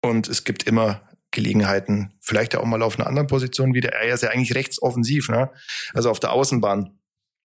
und 0.00 0.28
es 0.28 0.44
gibt 0.44 0.62
immer 0.62 1.02
Gelegenheiten, 1.36 2.12
vielleicht 2.20 2.56
auch 2.56 2.64
mal 2.64 2.82
auf 2.82 2.98
einer 2.98 3.06
anderen 3.06 3.28
Position 3.28 3.74
wieder. 3.74 3.90
Er 3.92 4.14
ist 4.14 4.22
ja 4.22 4.30
eigentlich 4.30 4.54
rechtsoffensiv, 4.54 5.28
ne? 5.28 5.50
also 5.94 6.10
auf 6.10 6.18
der 6.18 6.32
Außenbahn 6.32 6.95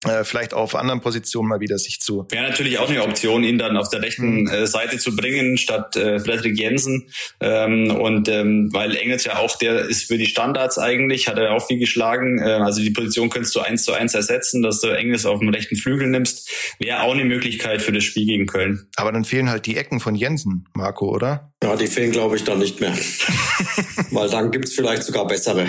äh, 0.05 0.23
vielleicht 0.23 0.53
auf 0.53 0.75
anderen 0.75 1.01
Positionen 1.01 1.49
mal 1.49 1.59
wieder 1.59 1.77
sich 1.79 1.99
zu. 1.99 2.27
Wäre 2.29 2.47
natürlich 2.47 2.77
auch 2.77 2.89
eine 2.89 3.03
Option, 3.03 3.43
ihn 3.43 3.57
dann 3.57 3.77
auf 3.77 3.89
der 3.89 4.01
rechten 4.03 4.41
mhm. 4.41 4.47
äh, 4.47 4.67
Seite 4.67 4.99
zu 4.99 5.15
bringen, 5.15 5.57
statt 5.57 5.95
äh, 5.95 6.19
Frederik 6.19 6.57
Jensen. 6.57 7.09
Ähm, 7.39 7.89
und 7.91 8.29
ähm, 8.29 8.69
weil 8.73 8.95
Engels 8.95 9.23
ja 9.23 9.37
auch 9.37 9.57
der 9.57 9.85
ist 9.85 10.07
für 10.07 10.17
die 10.17 10.27
Standards 10.27 10.77
eigentlich, 10.77 11.27
hat 11.27 11.37
er 11.37 11.53
auch 11.53 11.65
viel 11.65 11.79
geschlagen. 11.79 12.39
Äh, 12.39 12.43
also 12.43 12.81
die 12.81 12.91
Position 12.91 13.29
könntest 13.29 13.55
du 13.55 13.61
eins 13.61 13.83
zu 13.83 13.93
eins 13.93 14.13
ersetzen, 14.13 14.61
dass 14.61 14.81
du 14.81 14.89
Engels 14.89 15.25
auf 15.25 15.39
dem 15.39 15.49
rechten 15.49 15.75
Flügel 15.75 16.07
nimmst. 16.07 16.49
Wäre 16.79 17.01
auch 17.01 17.13
eine 17.13 17.25
Möglichkeit 17.25 17.81
für 17.81 17.91
das 17.91 18.03
Spiel 18.03 18.27
gegen 18.27 18.45
Köln. 18.45 18.87
Aber 18.97 19.11
dann 19.11 19.25
fehlen 19.25 19.49
halt 19.49 19.65
die 19.65 19.77
Ecken 19.77 19.99
von 19.99 20.13
Jensen, 20.13 20.67
Marco, 20.75 21.09
oder? 21.09 21.51
Ja, 21.63 21.75
die 21.75 21.87
fehlen, 21.87 22.11
glaube 22.11 22.35
ich, 22.35 22.43
dann 22.43 22.59
nicht 22.59 22.79
mehr. 22.79 22.93
Weil 24.11 24.29
dann 24.29 24.51
gibt's 24.51 24.73
vielleicht 24.73 25.01
sogar 25.01 25.25
bessere. 25.25 25.65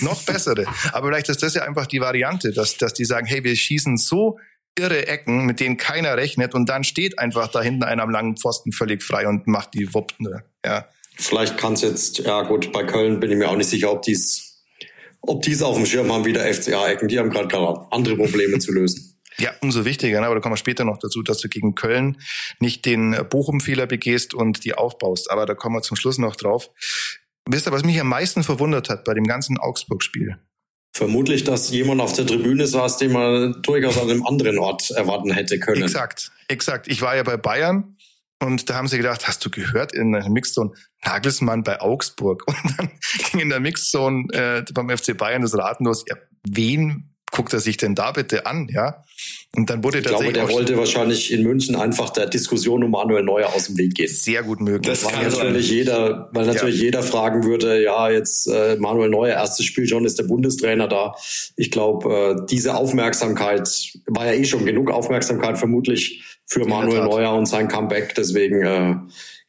Noch 0.00 0.20
bessere. 0.24 0.66
Aber 0.92 1.06
vielleicht 1.06 1.28
ist 1.28 1.44
das 1.44 1.54
ja 1.54 1.62
einfach 1.62 1.86
die 1.86 2.00
Variante, 2.00 2.52
dass, 2.52 2.76
dass 2.76 2.92
die 2.92 3.04
sagen, 3.04 3.24
hey, 3.24 3.44
wir 3.44 3.54
schießen 3.68 3.96
so 3.96 4.38
irre 4.78 5.06
Ecken, 5.06 5.44
mit 5.44 5.60
denen 5.60 5.76
keiner 5.76 6.16
rechnet 6.16 6.54
und 6.54 6.68
dann 6.68 6.84
steht 6.84 7.18
einfach 7.18 7.48
da 7.48 7.60
hinten 7.60 7.82
einer 7.82 8.02
am 8.02 8.10
langen 8.10 8.36
Pfosten 8.36 8.72
völlig 8.72 9.02
frei 9.02 9.26
und 9.26 9.46
macht 9.46 9.74
die 9.74 9.92
Wupp. 9.92 10.14
Ne? 10.18 10.44
Ja. 10.64 10.88
Vielleicht 11.16 11.58
kann 11.58 11.72
es 11.72 11.82
jetzt, 11.82 12.18
ja 12.18 12.42
gut, 12.42 12.72
bei 12.72 12.84
Köln 12.84 13.18
bin 13.18 13.30
ich 13.30 13.36
mir 13.36 13.48
auch 13.48 13.56
nicht 13.56 13.68
sicher, 13.68 13.90
ob 13.90 14.02
dies, 14.02 14.62
ob 15.20 15.42
dies 15.42 15.62
auf 15.62 15.76
dem 15.76 15.84
Schirm 15.84 16.12
haben 16.12 16.24
wie 16.24 16.32
der 16.32 16.52
FCA-Ecken. 16.54 17.08
Die 17.08 17.18
haben 17.18 17.30
gerade 17.30 17.86
andere 17.90 18.16
Probleme 18.16 18.58
zu 18.58 18.72
lösen. 18.72 19.14
Ja, 19.40 19.52
umso 19.60 19.84
wichtiger, 19.84 20.18
ne? 20.18 20.26
aber 20.26 20.34
da 20.34 20.40
kommen 20.40 20.54
wir 20.54 20.56
später 20.56 20.84
noch 20.84 20.98
dazu, 20.98 21.22
dass 21.22 21.38
du 21.38 21.48
gegen 21.48 21.76
Köln 21.76 22.20
nicht 22.58 22.84
den 22.84 23.16
Bochum-Fehler 23.30 23.86
begehst 23.86 24.34
und 24.34 24.64
die 24.64 24.74
aufbaust. 24.74 25.30
Aber 25.30 25.46
da 25.46 25.54
kommen 25.54 25.76
wir 25.76 25.82
zum 25.82 25.96
Schluss 25.96 26.18
noch 26.18 26.34
drauf. 26.34 26.70
Wisst 27.48 27.68
ihr, 27.68 27.70
was 27.70 27.84
mich 27.84 28.00
am 28.00 28.08
meisten 28.08 28.42
verwundert 28.42 28.88
hat 28.88 29.04
bei 29.04 29.14
dem 29.14 29.22
ganzen 29.22 29.56
Augsburg-Spiel? 29.56 30.38
Vermutlich, 30.98 31.44
dass 31.44 31.70
jemand 31.70 32.00
auf 32.00 32.12
der 32.14 32.26
Tribüne 32.26 32.66
saß, 32.66 32.96
den 32.96 33.12
man 33.12 33.62
durchaus 33.62 33.98
an 33.98 34.10
einem 34.10 34.26
anderen 34.26 34.58
Ort 34.58 34.90
erwarten 34.90 35.30
hätte 35.30 35.60
können. 35.60 35.84
Exakt, 35.84 36.32
exakt. 36.48 36.88
Ich 36.88 37.02
war 37.02 37.14
ja 37.14 37.22
bei 37.22 37.36
Bayern 37.36 37.96
und 38.42 38.68
da 38.68 38.74
haben 38.74 38.88
sie 38.88 38.96
gedacht, 38.96 39.28
hast 39.28 39.44
du 39.44 39.48
gehört 39.48 39.94
in 39.94 40.10
der 40.10 40.28
Mixzone 40.28 40.72
Nagelsmann 41.04 41.62
bei 41.62 41.80
Augsburg? 41.80 42.42
Und 42.48 42.78
dann 42.78 42.90
ging 43.30 43.40
in 43.42 43.48
der 43.48 43.60
Mixzone 43.60 44.26
äh, 44.32 44.64
beim 44.72 44.90
FC 44.90 45.16
Bayern 45.16 45.42
das 45.42 45.56
Raten 45.56 45.84
los. 45.84 46.04
Ja, 46.08 46.16
wen 46.42 47.07
guckt 47.30 47.52
er 47.52 47.60
sich 47.60 47.76
denn 47.76 47.94
da 47.94 48.12
bitte 48.12 48.46
an, 48.46 48.68
ja? 48.70 49.04
Und 49.56 49.70
dann 49.70 49.82
wurde 49.82 49.98
ich 49.98 50.04
glaube, 50.04 50.32
der 50.32 50.48
wollte 50.50 50.76
wahrscheinlich 50.76 51.32
in 51.32 51.42
München 51.42 51.74
einfach 51.74 52.10
der 52.10 52.26
Diskussion 52.26 52.84
um 52.84 52.90
Manuel 52.90 53.24
Neuer 53.24 53.52
aus 53.54 53.66
dem 53.66 53.78
Weg 53.78 53.94
gehen. 53.94 54.08
Sehr 54.08 54.42
gut 54.42 54.60
möglich. 54.60 55.00
Das 55.00 55.04
weil 55.04 55.24
natürlich 55.24 55.68
sein. 55.68 55.76
jeder, 55.76 56.28
weil 56.32 56.46
natürlich 56.46 56.76
ja. 56.76 56.84
jeder 56.84 57.02
fragen 57.02 57.44
würde, 57.44 57.82
ja, 57.82 58.10
jetzt 58.10 58.46
äh, 58.46 58.76
Manuel 58.76 59.08
Neuer, 59.08 59.34
erstes 59.34 59.66
Spiel 59.66 59.88
schon, 59.88 60.04
ist 60.04 60.18
der 60.18 60.24
Bundestrainer 60.24 60.86
da. 60.86 61.14
Ich 61.56 61.70
glaube, 61.70 62.38
äh, 62.42 62.46
diese 62.48 62.74
Aufmerksamkeit 62.74 63.68
war 64.06 64.26
ja 64.26 64.32
eh 64.32 64.44
schon 64.44 64.66
genug 64.66 64.90
Aufmerksamkeit 64.90 65.58
vermutlich 65.58 66.22
für 66.44 66.64
Manuel 66.66 67.04
Neuer 67.04 67.34
und 67.34 67.46
sein 67.46 67.68
Comeback. 67.68 68.14
Deswegen 68.14 68.62
äh, 68.62 68.96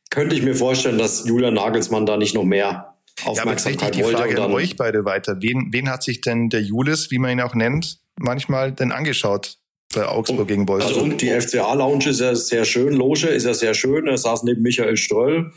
könnte 0.10 0.36
ich 0.36 0.42
mir 0.42 0.56
vorstellen, 0.56 0.98
dass 0.98 1.26
Julian 1.28 1.54
Nagelsmann 1.54 2.06
da 2.06 2.18
nicht 2.18 2.36
noch 2.36 2.46
mehr 2.46 2.96
Aufmerksamkeit 3.26 3.96
ja, 3.96 4.04
aber 4.04 4.12
die 4.12 4.18
Frage 4.18 4.42
an 4.42 4.52
euch 4.52 4.76
beide 4.76 5.06
weiter. 5.06 5.38
Wen, 5.42 5.70
wen 5.72 5.90
hat 5.90 6.04
sich 6.04 6.22
denn 6.22 6.50
der 6.50 6.62
Julis, 6.62 7.12
wie 7.12 7.20
man 7.20 7.32
ihn 7.32 7.42
auch 7.42 7.56
nennt, 7.56 8.00
manchmal 8.20 8.72
denn 8.72 8.92
angeschaut? 8.92 9.60
bei 9.94 10.08
Augsburg 10.08 10.48
gegen 10.48 10.68
Wolfsburg. 10.68 11.04
Also 11.04 11.18
die 11.18 11.30
FCA-Lounge 11.30 12.10
ist 12.10 12.20
ja 12.20 12.36
sehr 12.36 12.66
schön, 12.66 12.94
Loge 12.94 13.28
ist 13.28 13.46
ja 13.46 13.54
sehr 13.54 13.74
schön, 13.74 14.08
er 14.08 14.18
saß 14.18 14.44
neben 14.44 14.62
Michael 14.62 14.98
Ströll. 14.98 15.52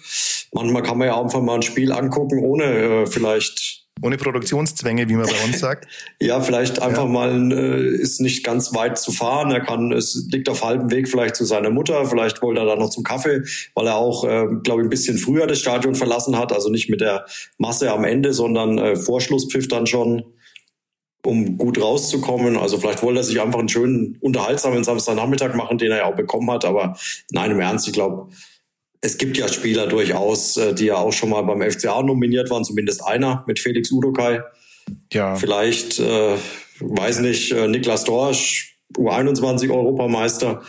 Manchmal 0.53 0.83
kann 0.83 0.98
man 0.98 1.09
ja 1.09 1.20
einfach 1.20 1.42
mal 1.42 1.57
ein 1.57 1.62
Spiel 1.62 1.92
angucken, 1.92 2.38
ohne 2.38 2.64
äh, 2.64 3.07
vielleicht 3.07 3.82
ohne 4.00 4.16
Produktionszwänge, 4.16 5.09
wie 5.09 5.14
man 5.14 5.26
bei 5.26 5.44
uns 5.44 5.61
sagt. 5.61 5.87
ja, 6.20 6.40
vielleicht 6.40 6.81
einfach 6.81 7.05
ja. 7.05 7.09
mal 7.09 7.52
äh, 7.52 7.96
ist 7.96 8.20
nicht 8.20 8.44
ganz 8.44 8.74
weit 8.74 8.98
zu 8.98 9.12
fahren. 9.12 9.50
Er 9.50 9.61
kann, 9.61 9.92
es 9.92 10.26
liegt 10.31 10.48
auf 10.48 10.64
halbem 10.64 10.90
Weg 10.90 11.09
vielleicht 11.09 11.37
zu 11.37 11.44
seiner 11.44 11.70
Mutter. 11.70 12.07
Vielleicht 12.07 12.42
wollte 12.42 12.61
er 12.61 12.66
da 12.66 12.76
noch 12.76 12.90
zum 12.90 13.05
Kaffee, 13.05 13.42
weil 13.74 13.87
er 13.87 13.96
auch, 13.96 14.24
äh, 14.24 14.46
glaube 14.62 14.83
ich, 14.83 14.87
ein 14.87 14.90
bisschen 14.90 15.18
früher 15.18 15.46
das 15.46 15.59
Stadion 15.59 15.94
verlassen 15.94 16.38
hat. 16.38 16.52
Also 16.52 16.70
nicht 16.70 16.88
mit 16.88 17.00
der 17.00 17.26
Masse 17.59 17.92
am 17.92 18.05
Ende, 18.05 18.33
sondern 18.33 18.78
äh, 18.78 18.96
Vorschlusspfiff 18.96 19.68
dann 19.68 19.87
schon 19.87 20.24
um 21.24 21.57
gut 21.57 21.81
rauszukommen. 21.81 22.57
Also 22.57 22.78
vielleicht 22.78 23.02
wollte 23.02 23.20
er 23.20 23.24
sich 23.24 23.40
einfach 23.40 23.61
einen 23.61 23.68
schönen, 23.68 24.18
unterhaltsamen 24.20 24.83
Samstagnachmittag 24.83 25.55
machen, 25.55 25.78
den 25.78 25.92
er 25.92 25.98
ja 25.98 26.05
auch 26.07 26.16
bekommen 26.16 26.50
hat. 26.50 26.64
Aber 26.64 26.96
nein, 27.31 27.52
im 27.52 27.61
Ernst, 27.61 27.87
ich 27.87 27.92
glaube, 27.92 28.28
es 29.02 29.18
gibt 29.18 29.36
ja 29.36 29.48
Spieler 29.48 29.88
durchaus, 29.88 30.56
äh, 30.56 30.74
die 30.74 30.86
ja 30.86 30.96
auch 30.96 31.12
schon 31.12 31.30
mal 31.30 31.42
beim 31.42 31.60
FCA 31.60 32.02
nominiert 32.02 32.48
waren, 32.50 32.64
zumindest 32.64 33.04
einer 33.04 33.44
mit 33.46 33.58
Felix 33.58 33.90
Udokai. 33.90 34.42
Ja. 35.12 35.34
Vielleicht, 35.34 35.98
äh, 35.98 36.36
weiß 36.78 37.18
nicht, 37.18 37.52
äh, 37.52 37.68
Niklas 37.68 38.04
Dorsch, 38.04 38.78
U21 38.96 39.70
Europameister. 39.70 40.62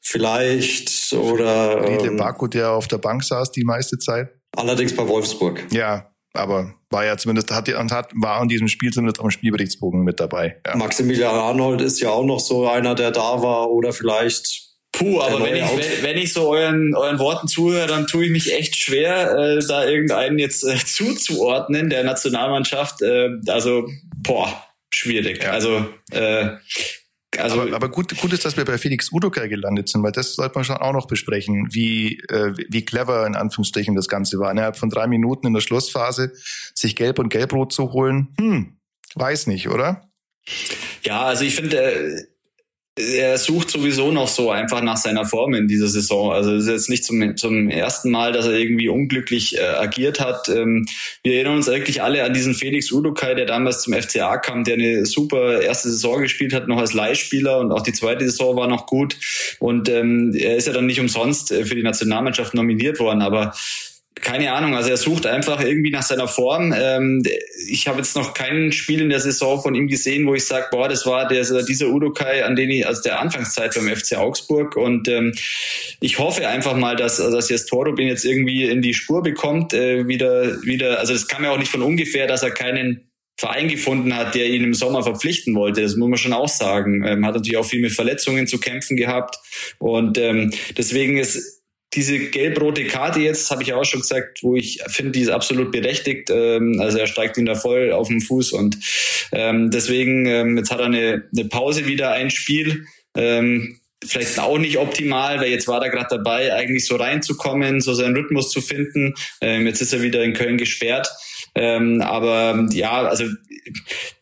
Vielleicht 0.00 1.12
oder. 1.14 1.82
Riedle 1.88 2.08
ähm, 2.08 2.16
Baku, 2.16 2.46
der 2.46 2.70
auf 2.72 2.88
der 2.88 2.98
Bank 2.98 3.24
saß 3.24 3.50
die 3.50 3.64
meiste 3.64 3.98
Zeit. 3.98 4.28
Allerdings 4.56 4.94
bei 4.94 5.08
Wolfsburg. 5.08 5.64
Ja, 5.72 6.10
aber 6.32 6.74
war 6.90 7.04
ja 7.04 7.16
zumindest, 7.16 7.50
hat, 7.50 7.68
hat, 7.68 8.12
war 8.14 8.42
in 8.42 8.48
diesem 8.48 8.68
Spiel 8.68 8.92
zumindest 8.92 9.20
am 9.20 9.30
Spielberichtsbogen 9.30 10.02
mit 10.02 10.20
dabei. 10.20 10.60
Ja. 10.66 10.76
Maximilian 10.76 11.34
Arnold 11.34 11.80
ist 11.80 12.00
ja 12.00 12.10
auch 12.10 12.24
noch 12.24 12.38
so 12.38 12.68
einer, 12.68 12.94
der 12.94 13.10
da 13.10 13.42
war 13.42 13.70
oder 13.70 13.92
vielleicht 13.92 14.63
Puh, 14.98 15.20
aber 15.20 15.42
wenn 15.42 15.56
ich, 15.56 15.62
wenn, 15.62 16.02
wenn, 16.04 16.16
ich 16.16 16.32
so 16.32 16.48
euren, 16.48 16.94
euren 16.94 17.18
Worten 17.18 17.48
zuhöre, 17.48 17.88
dann 17.88 18.06
tue 18.06 18.26
ich 18.26 18.30
mich 18.30 18.54
echt 18.54 18.76
schwer, 18.76 19.36
äh, 19.36 19.66
da 19.66 19.84
irgendeinen 19.84 20.38
jetzt 20.38 20.64
äh, 20.64 20.76
zuzuordnen, 20.84 21.90
der 21.90 22.04
Nationalmannschaft. 22.04 23.02
Äh, 23.02 23.30
also, 23.48 23.88
boah, 24.16 24.64
schwierig. 24.92 25.42
Ja. 25.42 25.50
Also, 25.50 25.86
äh, 26.12 26.50
also, 27.36 27.62
aber, 27.62 27.74
aber 27.74 27.88
gut, 27.88 28.16
gut 28.18 28.32
ist, 28.32 28.44
dass 28.44 28.56
wir 28.56 28.64
bei 28.64 28.78
Felix 28.78 29.10
Udokai 29.10 29.48
gelandet 29.48 29.88
sind, 29.88 30.04
weil 30.04 30.12
das 30.12 30.36
sollte 30.36 30.54
man 30.54 30.64
schon 30.64 30.76
auch 30.76 30.92
noch 30.92 31.08
besprechen, 31.08 31.66
wie, 31.72 32.20
äh, 32.28 32.54
wie 32.68 32.84
clever 32.84 33.26
in 33.26 33.34
Anführungsstrichen 33.34 33.96
das 33.96 34.06
Ganze 34.06 34.38
war. 34.38 34.52
Innerhalb 34.52 34.76
von 34.76 34.90
drei 34.90 35.08
Minuten 35.08 35.48
in 35.48 35.54
der 35.54 35.60
Schlussphase 35.60 36.32
sich 36.74 36.94
Gelb 36.94 37.18
und 37.18 37.30
Gelbrot 37.30 37.72
zu 37.72 37.92
holen, 37.92 38.28
hm, 38.38 38.76
weiß 39.16 39.48
nicht, 39.48 39.68
oder? 39.68 40.08
Ja, 41.02 41.22
also 41.22 41.44
ich 41.44 41.56
finde, 41.56 41.82
äh, 41.82 42.22
er 42.96 43.38
sucht 43.38 43.70
sowieso 43.70 44.12
noch 44.12 44.28
so 44.28 44.52
einfach 44.52 44.80
nach 44.80 44.96
seiner 44.96 45.24
Form 45.24 45.54
in 45.54 45.66
dieser 45.66 45.88
Saison. 45.88 46.32
Also 46.32 46.54
es 46.54 46.64
ist 46.64 46.70
jetzt 46.70 46.90
nicht 46.90 47.04
zum, 47.04 47.36
zum 47.36 47.68
ersten 47.68 48.10
Mal, 48.10 48.32
dass 48.32 48.46
er 48.46 48.52
irgendwie 48.52 48.88
unglücklich 48.88 49.58
äh, 49.58 49.62
agiert 49.62 50.20
hat. 50.20 50.48
Ähm, 50.48 50.86
wir 51.24 51.34
erinnern 51.34 51.56
uns 51.56 51.68
eigentlich 51.68 52.02
alle 52.02 52.22
an 52.22 52.32
diesen 52.32 52.54
Felix 52.54 52.92
Udokai, 52.92 53.34
der 53.34 53.46
damals 53.46 53.82
zum 53.82 53.94
FCA 53.94 54.36
kam, 54.36 54.62
der 54.62 54.74
eine 54.74 55.06
super 55.06 55.60
erste 55.60 55.90
Saison 55.90 56.22
gespielt 56.22 56.52
hat, 56.52 56.68
noch 56.68 56.78
als 56.78 56.92
Leihspieler 56.92 57.58
und 57.58 57.72
auch 57.72 57.82
die 57.82 57.92
zweite 57.92 58.24
Saison 58.26 58.56
war 58.56 58.68
noch 58.68 58.86
gut. 58.86 59.16
Und 59.58 59.88
ähm, 59.88 60.32
er 60.32 60.56
ist 60.56 60.68
ja 60.68 60.72
dann 60.72 60.86
nicht 60.86 61.00
umsonst 61.00 61.50
äh, 61.50 61.64
für 61.64 61.74
die 61.74 61.82
Nationalmannschaft 61.82 62.54
nominiert 62.54 63.00
worden, 63.00 63.22
aber 63.22 63.54
keine 64.24 64.52
Ahnung, 64.52 64.74
also 64.74 64.90
er 64.90 64.96
sucht 64.96 65.26
einfach 65.26 65.62
irgendwie 65.62 65.90
nach 65.90 66.02
seiner 66.02 66.26
Form. 66.26 66.74
Ähm, 66.76 67.22
ich 67.68 67.86
habe 67.86 67.98
jetzt 67.98 68.16
noch 68.16 68.34
kein 68.34 68.72
Spiel 68.72 69.00
in 69.00 69.10
der 69.10 69.20
Saison 69.20 69.60
von 69.62 69.74
ihm 69.74 69.86
gesehen, 69.86 70.26
wo 70.26 70.34
ich 70.34 70.44
sage, 70.44 70.66
boah, 70.70 70.88
das 70.88 71.06
war 71.06 71.28
der, 71.28 71.44
dieser 71.62 71.88
Udokai, 71.88 72.44
an 72.44 72.56
den 72.56 72.70
ich, 72.70 72.86
also 72.86 73.02
der 73.02 73.20
Anfangszeit 73.20 73.74
beim 73.74 73.94
FC 73.94 74.16
Augsburg. 74.16 74.76
Und 74.76 75.06
ähm, 75.08 75.34
ich 76.00 76.18
hoffe 76.18 76.48
einfach 76.48 76.74
mal, 76.74 76.96
dass, 76.96 77.18
dass 77.18 77.48
jetzt 77.50 77.66
Torubin 77.66 78.08
jetzt 78.08 78.24
irgendwie 78.24 78.64
in 78.64 78.82
die 78.82 78.94
Spur 78.94 79.22
bekommt, 79.22 79.74
äh, 79.74 80.08
wieder, 80.08 80.62
wieder, 80.62 80.98
also 80.98 81.12
das 81.12 81.28
kam 81.28 81.44
ja 81.44 81.50
auch 81.50 81.58
nicht 81.58 81.70
von 81.70 81.82
ungefähr, 81.82 82.26
dass 82.26 82.42
er 82.42 82.50
keinen 82.50 83.08
Verein 83.36 83.68
gefunden 83.68 84.16
hat, 84.16 84.34
der 84.34 84.46
ihn 84.46 84.62
im 84.62 84.74
Sommer 84.74 85.02
verpflichten 85.02 85.54
wollte. 85.54 85.82
Das 85.82 85.96
muss 85.96 86.08
man 86.08 86.18
schon 86.18 86.32
auch 86.32 86.48
sagen. 86.48 87.04
Ähm, 87.04 87.26
hat 87.26 87.34
natürlich 87.34 87.56
auch 87.58 87.66
viel 87.66 87.80
mit 87.80 87.92
Verletzungen 87.92 88.46
zu 88.46 88.58
kämpfen 88.58 88.96
gehabt. 88.96 89.36
Und 89.78 90.18
ähm, 90.18 90.52
deswegen 90.76 91.18
ist 91.18 91.63
diese 91.94 92.18
gelb-rote 92.18 92.86
Karte 92.86 93.20
jetzt, 93.20 93.50
habe 93.50 93.62
ich 93.62 93.72
auch 93.72 93.84
schon 93.84 94.00
gesagt, 94.00 94.42
wo 94.42 94.56
ich 94.56 94.80
finde, 94.88 95.12
die 95.12 95.22
ist 95.22 95.30
absolut 95.30 95.72
berechtigt. 95.72 96.30
Ähm, 96.30 96.80
also 96.80 96.98
er 96.98 97.06
steigt 97.06 97.36
ihn 97.38 97.46
da 97.46 97.54
voll 97.54 97.92
auf 97.92 98.08
den 98.08 98.20
Fuß 98.20 98.52
und 98.52 98.78
ähm, 99.32 99.70
deswegen, 99.70 100.26
ähm, 100.26 100.56
jetzt 100.56 100.70
hat 100.70 100.80
er 100.80 100.86
eine, 100.86 101.24
eine 101.36 101.48
Pause 101.48 101.86
wieder, 101.86 102.12
ein 102.12 102.30
Spiel. 102.30 102.86
Vielleicht 104.04 104.40
auch 104.40 104.58
nicht 104.58 104.76
optimal, 104.76 105.38
weil 105.40 105.50
jetzt 105.50 105.68
war 105.68 105.80
er 105.80 105.90
gerade 105.90 106.08
dabei, 106.10 106.52
eigentlich 106.52 106.84
so 106.84 106.96
reinzukommen, 106.96 107.80
so 107.80 107.94
seinen 107.94 108.16
Rhythmus 108.16 108.50
zu 108.50 108.60
finden. 108.60 109.14
Jetzt 109.40 109.80
ist 109.80 109.92
er 109.92 110.02
wieder 110.02 110.24
in 110.24 110.32
Köln 110.32 110.58
gesperrt. 110.58 111.08
Aber 111.54 112.66
ja, 112.72 113.04
also 113.06 113.26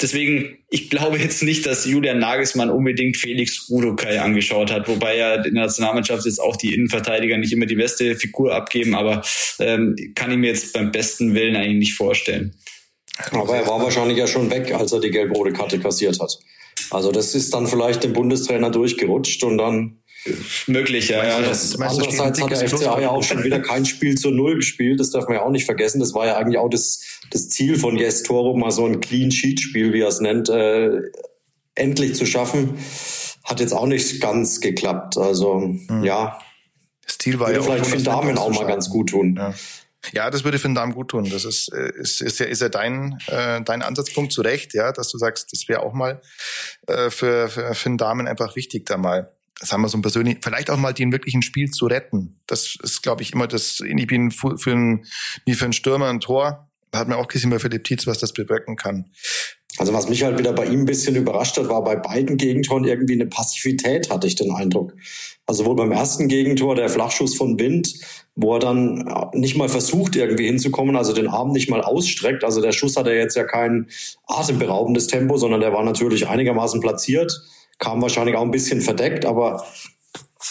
deswegen, 0.01 0.59
ich 0.69 0.91
glaube 0.91 1.19
jetzt 1.19 1.43
nicht, 1.43 1.67
dass 1.67 1.87
Julian 1.87 2.19
Nagelsmann 2.19 2.71
unbedingt 2.71 3.17
Felix 3.17 3.69
Urukai 3.69 4.21
angeschaut 4.21 4.71
hat, 4.71 4.89
wobei 4.89 5.17
ja 5.17 5.35
in 5.35 5.55
der 5.55 5.65
Nationalmannschaft 5.65 6.25
jetzt 6.25 6.41
auch 6.41 6.57
die 6.57 6.75
Innenverteidiger 6.75 7.37
nicht 7.39 7.53
immer 7.53 7.67
die 7.67 7.77
beste 7.77 8.17
Figur 8.17 8.55
abgeben, 8.55 8.95
aber 8.95 9.23
ähm, 9.59 9.97
kann 10.15 10.31
ich 10.31 10.39
mir 10.39 10.49
jetzt 10.49 10.73
beim 10.73 10.93
besten 10.93 11.35
Willen 11.35 11.57
eigentlich 11.57 11.79
nicht 11.79 11.95
vorstellen. 11.95 12.55
Aber 13.31 13.57
er 13.57 13.67
war 13.67 13.83
wahrscheinlich 13.83 14.19
ja 14.19 14.27
schon 14.27 14.51
weg, 14.51 14.75
als 14.75 14.93
er 14.93 15.01
die 15.01 15.11
gelb-rote 15.11 15.53
Karte 15.53 15.79
kassiert 15.79 16.19
hat. 16.21 16.39
Also 16.91 17.13
das 17.13 17.35
ist 17.35 17.55
dann 17.55 17.67
vielleicht 17.67 18.05
dem 18.05 18.13
Bundestrainer 18.13 18.71
durchgerutscht 18.71 19.45
und 19.45 19.59
dann 19.59 20.02
Möglich, 20.67 21.09
ja. 21.09 21.25
ja. 21.25 21.41
Das, 21.41 21.79
andererseits 21.81 22.41
hat 22.41 22.51
der 22.51 22.69
FCA 22.69 23.01
ja 23.01 23.11
auch 23.11 23.23
schon 23.23 23.43
wieder 23.43 23.61
kein 23.61 23.85
Spiel 23.85 24.17
zu 24.17 24.31
Null 24.31 24.57
gespielt. 24.57 25.01
Das 25.01 25.11
darf 25.11 25.27
man 25.27 25.37
ja 25.37 25.43
auch 25.43 25.51
nicht 25.51 25.65
vergessen. 25.65 26.01
Das 26.01 26.15
war 26.15 26.27
ja 26.27 26.37
eigentlich 26.37 26.59
auch 26.59 26.69
das, 26.69 27.03
das 27.31 27.49
Ziel 27.49 27.79
von 27.79 27.97
Jes 27.97 28.23
Toro, 28.23 28.57
mal 28.57 28.71
so 28.71 28.87
ein 28.87 29.01
Clean-Sheet-Spiel, 29.01 29.93
wie 29.93 30.01
er 30.01 30.09
es 30.09 30.21
nennt, 30.21 30.49
äh, 30.49 31.01
endlich 31.75 32.15
zu 32.15 32.27
schaffen. 32.27 32.79
Hat 33.45 33.61
jetzt 33.61 33.73
auch 33.73 33.87
nicht 33.87 34.21
ganz 34.21 34.61
geklappt. 34.61 35.17
Also, 35.17 35.61
hm. 35.61 36.05
ja. 36.05 36.39
Das 37.05 37.19
Ziel 37.19 37.41
war 37.41 37.49
Würde 37.49 37.61
ja 37.61 37.65
vielleicht 37.65 37.87
Finn 37.87 38.05
Damen 38.05 38.39
auch 38.39 38.51
mal 38.51 38.67
ganz 38.67 38.89
gut 38.89 39.11
tun. 39.11 39.35
Ja. 39.37 39.55
Ja, 40.11 40.31
das 40.31 40.43
würde 40.43 40.59
Finn 40.59 40.75
Darm 40.75 40.95
gut 40.95 41.09
tun. 41.09 41.31
Das 41.31 41.45
ist, 41.45 41.73
äh, 41.73 41.93
ist, 41.95 42.21
ist 42.21 42.41
ja, 42.41 42.47
ist 42.47 42.61
ja 42.61 42.69
dein, 42.69 43.19
äh, 43.29 43.63
dein 43.63 43.83
Ansatzpunkt 43.83 44.33
zu 44.33 44.43
Recht, 44.43 44.75
ja, 44.75 44.91
dass 44.91 45.09
du 45.09 45.17
sagst, 45.17 45.53
das 45.53 45.69
wäre 45.69 45.81
auch 45.81 45.93
mal 45.93 46.21
äh, 46.89 47.09
für, 47.09 47.49
für 47.49 47.73
Finn 47.75 47.99
Damen 47.99 48.27
einfach 48.27 48.57
wichtig, 48.57 48.85
da 48.87 48.97
mal 48.97 49.33
sagen 49.63 49.83
wir 49.83 49.89
so 49.89 49.99
ein 49.99 50.03
persönlich, 50.03 50.39
vielleicht 50.43 50.71
auch 50.71 50.77
mal 50.77 50.93
den 50.93 51.13
wirklichen 51.13 51.43
Spiel 51.43 51.71
zu 51.71 51.87
retten. 51.87 52.41
Das 52.47 52.77
ist, 52.83 53.03
glaube 53.03 53.23
ich, 53.23 53.33
immer 53.33 53.47
das, 53.47 53.81
ich 53.81 54.07
bin 54.07 54.31
für, 54.31 54.57
ein, 54.71 55.05
wie 55.45 55.55
für 55.55 55.65
einen 55.65 55.73
Stürmer 55.73 56.09
ein 56.09 56.21
Tor. 56.21 56.69
Hat 56.95 57.09
man 57.09 57.19
auch 57.19 57.29
gesehen 57.29 57.51
bei 57.51 57.59
Philipp 57.59 57.85
Tietz, 57.85 58.07
was 58.07 58.19
das 58.19 58.33
bewirken 58.33 58.77
kann. 58.77 59.11
Also 59.79 59.95
was 59.95 60.09
mich 60.09 60.23
halt 60.23 60.39
wieder 60.39 60.53
bei 60.53 60.67
ihm 60.67 60.81
ein 60.81 60.87
bisschen 60.87 61.17
überrascht 61.17 61.57
hat, 61.57 61.71
war 61.71 61.83
bei 61.83 61.97
beiden 61.97 62.37
Gegentoren 62.37 62.85
irgendwie 62.85 63.15
eine 63.15 63.27
Passivität, 63.27 64.11
hatte 64.11 64.27
ich 64.27 64.35
den 64.35 64.53
Eindruck. 64.53 64.93
Also 65.47 65.65
wohl 65.65 65.77
beim 65.77 65.93
ersten 65.93 66.29
Gegentor 66.29 66.75
der 66.75 66.91
Flachschuss 66.91 67.35
von 67.35 67.59
Wind, 67.59 67.95
wo 68.35 68.55
er 68.55 68.59
dann 68.59 69.11
nicht 69.33 69.57
mal 69.57 69.71
versucht, 69.71 70.15
irgendwie 70.15 70.47
hinzukommen, 70.47 70.95
also 70.95 71.15
den 71.15 71.27
Arm 71.27 71.53
nicht 71.53 71.71
mal 71.71 71.81
ausstreckt. 71.81 72.45
Also 72.45 72.61
der 72.61 72.73
Schuss 72.73 72.97
hatte 72.97 73.13
jetzt 73.13 73.35
ja 73.35 73.45
kein 73.45 73.89
atemberaubendes 74.27 75.07
Tempo, 75.07 75.39
sondern 75.39 75.61
der 75.61 75.73
war 75.73 75.85
natürlich 75.85 76.29
einigermaßen 76.29 76.81
platziert 76.81 77.33
kam 77.83 78.01
wahrscheinlich 78.01 78.37
auch 78.37 78.43
ein 78.43 78.53
bisschen 78.53 78.81
verdeckt, 78.81 79.27
aber 79.27 79.67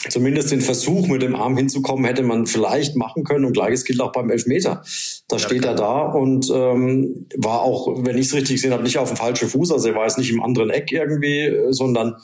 zumindest 0.09 0.51
den 0.51 0.59
Versuch, 0.59 1.07
mit 1.07 1.21
dem 1.21 1.33
Arm 1.35 1.55
hinzukommen, 1.55 2.03
hätte 2.03 2.23
man 2.23 2.45
vielleicht 2.45 2.97
machen 2.97 3.23
können. 3.23 3.45
Und 3.45 3.53
gleiches 3.53 3.85
gilt 3.85 4.01
auch 4.01 4.11
beim 4.11 4.29
Elfmeter. 4.29 4.83
Da 5.29 5.37
ja, 5.37 5.39
steht 5.39 5.63
er 5.63 5.73
da 5.75 6.01
und 6.01 6.51
ähm, 6.53 7.27
war 7.37 7.61
auch, 7.61 8.03
wenn 8.03 8.17
ich 8.17 8.27
es 8.27 8.33
richtig 8.33 8.57
gesehen 8.57 8.73
habe, 8.73 8.83
nicht 8.83 8.97
auf 8.97 9.07
dem 9.07 9.15
falschen 9.15 9.47
Fuß. 9.47 9.71
Also 9.71 9.87
er 9.87 9.95
war 9.95 10.03
jetzt 10.03 10.17
nicht 10.17 10.29
im 10.29 10.43
anderen 10.43 10.71
Eck 10.71 10.91
irgendwie, 10.91 11.67
sondern 11.69 12.17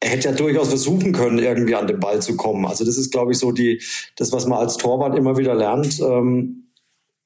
er 0.00 0.10
hätte 0.10 0.28
ja 0.28 0.34
durchaus 0.34 0.68
versuchen 0.68 1.12
können, 1.12 1.38
irgendwie 1.38 1.74
an 1.74 1.86
den 1.86 2.00
Ball 2.00 2.22
zu 2.22 2.36
kommen. 2.36 2.64
Also 2.64 2.86
das 2.86 2.96
ist, 2.96 3.12
glaube 3.12 3.32
ich, 3.32 3.38
so 3.38 3.52
die, 3.52 3.82
das, 4.16 4.32
was 4.32 4.46
man 4.46 4.58
als 4.58 4.78
Torwart 4.78 5.16
immer 5.16 5.36
wieder 5.36 5.54
lernt. 5.54 6.00
Ähm, 6.00 6.70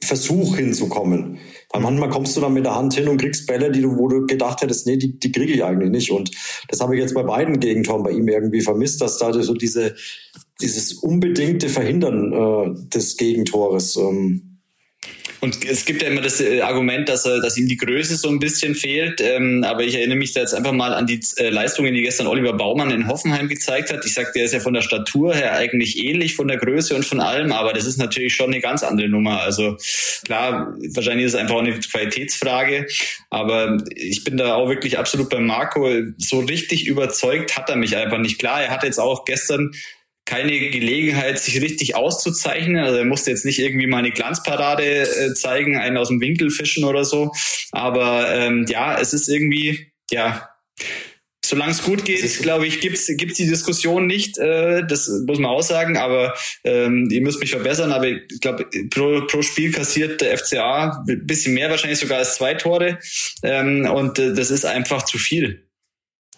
Versuch 0.03 0.57
hinzukommen. 0.57 1.39
Weil 1.73 1.83
manchmal 1.83 2.09
kommst 2.11 2.37
du 2.37 2.41
dann 2.41 2.53
mit 2.53 2.65
der 2.65 2.75
Hand 2.75 2.95
hin 2.95 3.09
und 3.09 3.21
kriegst 3.21 3.47
Bälle, 3.47 3.71
die 3.71 3.81
du, 3.81 3.97
wo 3.97 4.09
du 4.09 4.27
gedacht 4.27 4.61
hättest, 4.61 4.87
nee, 4.87 4.97
die, 4.97 5.19
die 5.19 5.31
kriege 5.31 5.53
ich 5.53 5.63
eigentlich 5.63 5.91
nicht. 5.91 6.11
Und 6.11 6.31
das 6.69 6.81
habe 6.81 6.97
ich 6.97 7.01
jetzt 7.01 7.15
bei 7.15 7.23
beiden 7.23 7.61
Gegentoren 7.61 8.03
bei 8.03 8.11
ihm 8.11 8.27
irgendwie 8.27 8.61
vermisst, 8.61 9.01
dass 9.01 9.19
da 9.19 9.33
so 9.33 9.55
diese, 9.55 9.95
dieses 10.61 10.95
unbedingte 10.95 11.69
Verhindern 11.69 12.33
äh, 12.33 12.89
des 12.89 13.17
Gegentores 13.17 13.97
ähm, 13.97 14.50
und 15.41 15.65
es 15.65 15.85
gibt 15.87 16.03
ja 16.03 16.09
immer 16.09 16.21
das 16.21 16.41
äh, 16.41 16.61
Argument, 16.61 17.09
dass, 17.09 17.25
er, 17.25 17.41
dass 17.41 17.57
ihm 17.57 17.67
die 17.67 17.77
Größe 17.77 18.17
so 18.17 18.29
ein 18.29 18.39
bisschen 18.39 18.75
fehlt. 18.75 19.21
Ähm, 19.21 19.65
aber 19.65 19.85
ich 19.85 19.95
erinnere 19.95 20.19
mich 20.19 20.33
da 20.33 20.41
jetzt 20.41 20.55
einfach 20.55 20.73
mal 20.73 20.93
an 20.93 21.07
die 21.07 21.21
äh, 21.37 21.49
Leistungen, 21.49 21.95
die 21.95 22.03
gestern 22.03 22.27
Oliver 22.27 22.53
Baumann 22.53 22.91
in 22.91 23.09
Hoffenheim 23.09 23.49
gezeigt 23.49 23.91
hat. 23.91 24.05
Ich 24.05 24.15
sag, 24.15 24.35
der 24.35 24.45
ist 24.45 24.53
ja 24.53 24.61
von 24.61 24.75
der 24.75 24.83
Statur 24.83 25.35
her 25.35 25.55
eigentlich 25.55 25.99
ähnlich, 25.99 26.35
von 26.35 26.47
der 26.47 26.59
Größe 26.59 26.95
und 26.95 27.07
von 27.07 27.21
allem, 27.21 27.53
aber 27.53 27.73
das 27.73 27.87
ist 27.87 27.97
natürlich 27.97 28.35
schon 28.35 28.53
eine 28.53 28.61
ganz 28.61 28.83
andere 28.83 29.09
Nummer. 29.09 29.41
Also 29.41 29.77
klar, 30.25 30.75
wahrscheinlich 30.95 31.27
ist 31.27 31.35
es 31.35 31.41
einfach 31.41 31.55
auch 31.55 31.61
eine 31.61 31.79
Qualitätsfrage. 31.79 32.87
Aber 33.31 33.79
ich 33.95 34.25
bin 34.25 34.37
da 34.37 34.55
auch 34.55 34.69
wirklich 34.69 34.99
absolut 34.99 35.31
bei 35.31 35.41
Marco. 35.41 35.89
So 36.19 36.41
richtig 36.41 36.87
überzeugt 36.87 37.57
hat 37.57 37.71
er 37.71 37.77
mich 37.77 37.97
einfach 37.97 38.19
nicht. 38.19 38.39
Klar, 38.39 38.63
er 38.63 38.71
hat 38.71 38.83
jetzt 38.83 39.01
auch 39.01 39.25
gestern 39.25 39.73
keine 40.31 40.71
Gelegenheit, 40.71 41.41
sich 41.41 41.61
richtig 41.61 41.97
auszuzeichnen. 41.97 42.77
Also 42.77 42.99
er 42.99 43.05
musste 43.05 43.33
jetzt 43.33 43.45
nicht 43.45 43.59
irgendwie 43.59 43.89
mal 43.89 43.99
eine 43.99 44.13
Glanzparade 44.13 44.85
äh, 44.85 45.35
zeigen, 45.35 45.77
einen 45.77 45.97
aus 45.97 46.07
dem 46.07 46.21
Winkel 46.21 46.51
fischen 46.51 46.85
oder 46.85 47.05
so. 47.05 47.33
Aber 47.73 48.33
ähm, 48.33 48.65
ja, 48.69 48.97
es 49.01 49.13
ist 49.13 49.29
irgendwie, 49.29 49.93
ja, 50.13 50.49
solange 51.45 51.73
es 51.73 51.83
gut 51.83 52.05
geht, 52.05 52.23
glaube 52.43 52.69
ich, 52.69 52.81
gibt's 52.81 53.09
gibt's 53.09 53.39
die 53.39 53.49
Diskussion 53.49 54.07
nicht. 54.07 54.39
Äh, 54.39 54.87
das 54.87 55.09
muss 55.27 55.41
man 55.41 55.51
auch 55.51 55.63
sagen. 55.63 55.97
Aber 55.97 56.35
ähm, 56.63 57.09
ihr 57.11 57.23
müsst 57.23 57.41
mich 57.41 57.51
verbessern. 57.51 57.91
Aber 57.91 58.07
ich 58.07 58.41
glaube, 58.41 58.67
pro, 58.89 59.27
pro 59.27 59.43
Spiel 59.43 59.73
kassiert 59.73 60.21
der 60.21 60.39
FCA 60.39 61.03
ein 61.09 61.27
bisschen 61.27 61.55
mehr, 61.55 61.71
wahrscheinlich 61.71 61.99
sogar 61.99 62.19
als 62.19 62.37
zwei 62.37 62.55
Tore. 62.55 63.01
Ähm, 63.43 63.85
und 63.93 64.21
äh, 64.21 64.33
das 64.33 64.53
ist 64.53 64.65
einfach 64.65 65.03
zu 65.03 65.19
viel. 65.19 65.70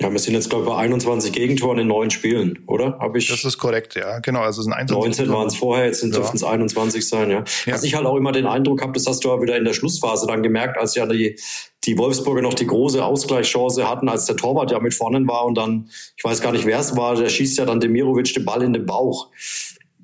Ja, 0.01 0.11
wir 0.11 0.19
sind 0.19 0.35
jetzt, 0.35 0.49
glaube 0.49 0.65
ich, 0.65 0.71
bei 0.71 0.77
21 0.77 1.33
Gegentoren 1.33 1.79
in 1.79 1.87
neun 1.87 2.11
Spielen, 2.11 2.65
oder? 2.67 2.99
Hab 2.99 3.15
ich 3.15 3.29
das 3.29 3.45
ist 3.45 3.59
korrekt, 3.59 3.95
ja. 3.95 4.21
Genau, 4.21 4.41
also 4.41 4.63
es 4.63 4.65
sind 4.65 4.91
19 4.91 5.29
waren 5.29 5.47
es 5.47 5.57
vorher, 5.57 5.85
jetzt 5.87 6.01
sind, 6.01 6.13
ja. 6.13 6.21
dürften 6.21 6.39
es 6.39 6.45
21 6.45 7.07
sein, 7.07 7.31
ja. 7.31 7.45
ja. 7.67 7.75
Was 7.75 7.83
ich 7.83 7.95
halt 7.95 8.07
auch 8.07 8.17
immer 8.17 8.33
den 8.33 8.47
Eindruck 8.47 8.81
habe, 8.81 8.93
das 8.93 9.07
hast 9.07 9.23
du 9.23 9.29
ja 9.29 9.41
wieder 9.43 9.57
in 9.57 9.65
der 9.65 9.75
Schlussphase 9.75 10.27
dann 10.27 10.43
gemerkt, 10.43 10.79
als 10.79 10.95
ja 10.95 11.07
die, 11.07 11.39
die 11.85 11.99
Wolfsburger 11.99 12.41
noch 12.41 12.55
die 12.55 12.67
große 12.67 13.05
Ausgleichschance 13.05 13.89
hatten, 13.89 14.09
als 14.09 14.25
der 14.25 14.37
Torwart 14.37 14.71
ja 14.71 14.81
mit 14.81 14.95
vorne 14.95 15.27
war 15.29 15.45
und 15.45 15.57
dann, 15.57 15.91
ich 16.17 16.25
weiß 16.25 16.41
gar 16.41 16.53
nicht, 16.53 16.65
wer 16.65 16.79
es 16.79 16.97
war, 16.97 17.15
der 17.15 17.29
schießt 17.29 17.59
ja 17.59 17.67
dann 17.67 17.79
Demirovic 17.79 18.33
den 18.33 18.45
Ball 18.47 18.63
in 18.63 18.73
den 18.73 18.87
Bauch. 18.87 19.29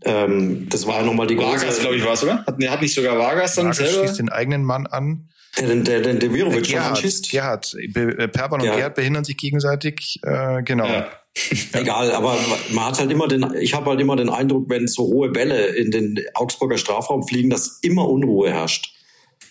Ähm, 0.04 0.68
das 0.68 0.86
war 0.86 1.00
ja 1.00 1.02
nochmal 1.02 1.26
die 1.26 1.38
Vargas, 1.38 1.64
große... 1.64 1.80
glaube 1.80 1.96
ich, 1.96 2.04
war 2.04 2.12
es, 2.12 2.22
oder? 2.22 2.44
Hat, 2.44 2.62
hat 2.62 2.82
nicht 2.82 2.94
sogar 2.94 3.18
Vargas 3.18 3.54
dann 3.54 3.66
Vargas 3.66 3.78
selber? 3.78 4.06
schießt 4.06 4.18
den 4.18 4.28
eigenen 4.28 4.64
Mann 4.64 4.86
an. 4.86 5.28
Der, 5.58 5.74
der, 5.74 6.00
der, 6.00 6.14
der 6.14 6.34
Virovic 6.34 6.66
schon 6.66 6.78
anschießt? 6.78 7.30
Gerhard. 7.30 7.76
Perban 7.92 8.52
und 8.52 8.60
Gerhard. 8.60 8.76
Gerhard 8.76 8.94
behindern 8.94 9.24
sich 9.24 9.36
gegenseitig. 9.36 10.20
Äh, 10.22 10.62
genau. 10.62 10.86
Ja. 10.86 11.08
Egal, 11.72 12.10
aber 12.12 12.36
man 12.72 12.86
hat 12.86 12.98
halt 12.98 13.10
immer 13.10 13.28
den, 13.28 13.54
ich 13.60 13.74
habe 13.74 13.90
halt 13.90 14.00
immer 14.00 14.16
den 14.16 14.28
Eindruck, 14.28 14.68
wenn 14.68 14.86
so 14.88 15.04
hohe 15.04 15.30
Bälle 15.30 15.66
in 15.66 15.90
den 15.90 16.18
Augsburger 16.34 16.78
Strafraum 16.78 17.26
fliegen, 17.26 17.50
dass 17.50 17.78
immer 17.82 18.08
Unruhe 18.08 18.50
herrscht. 18.50 18.94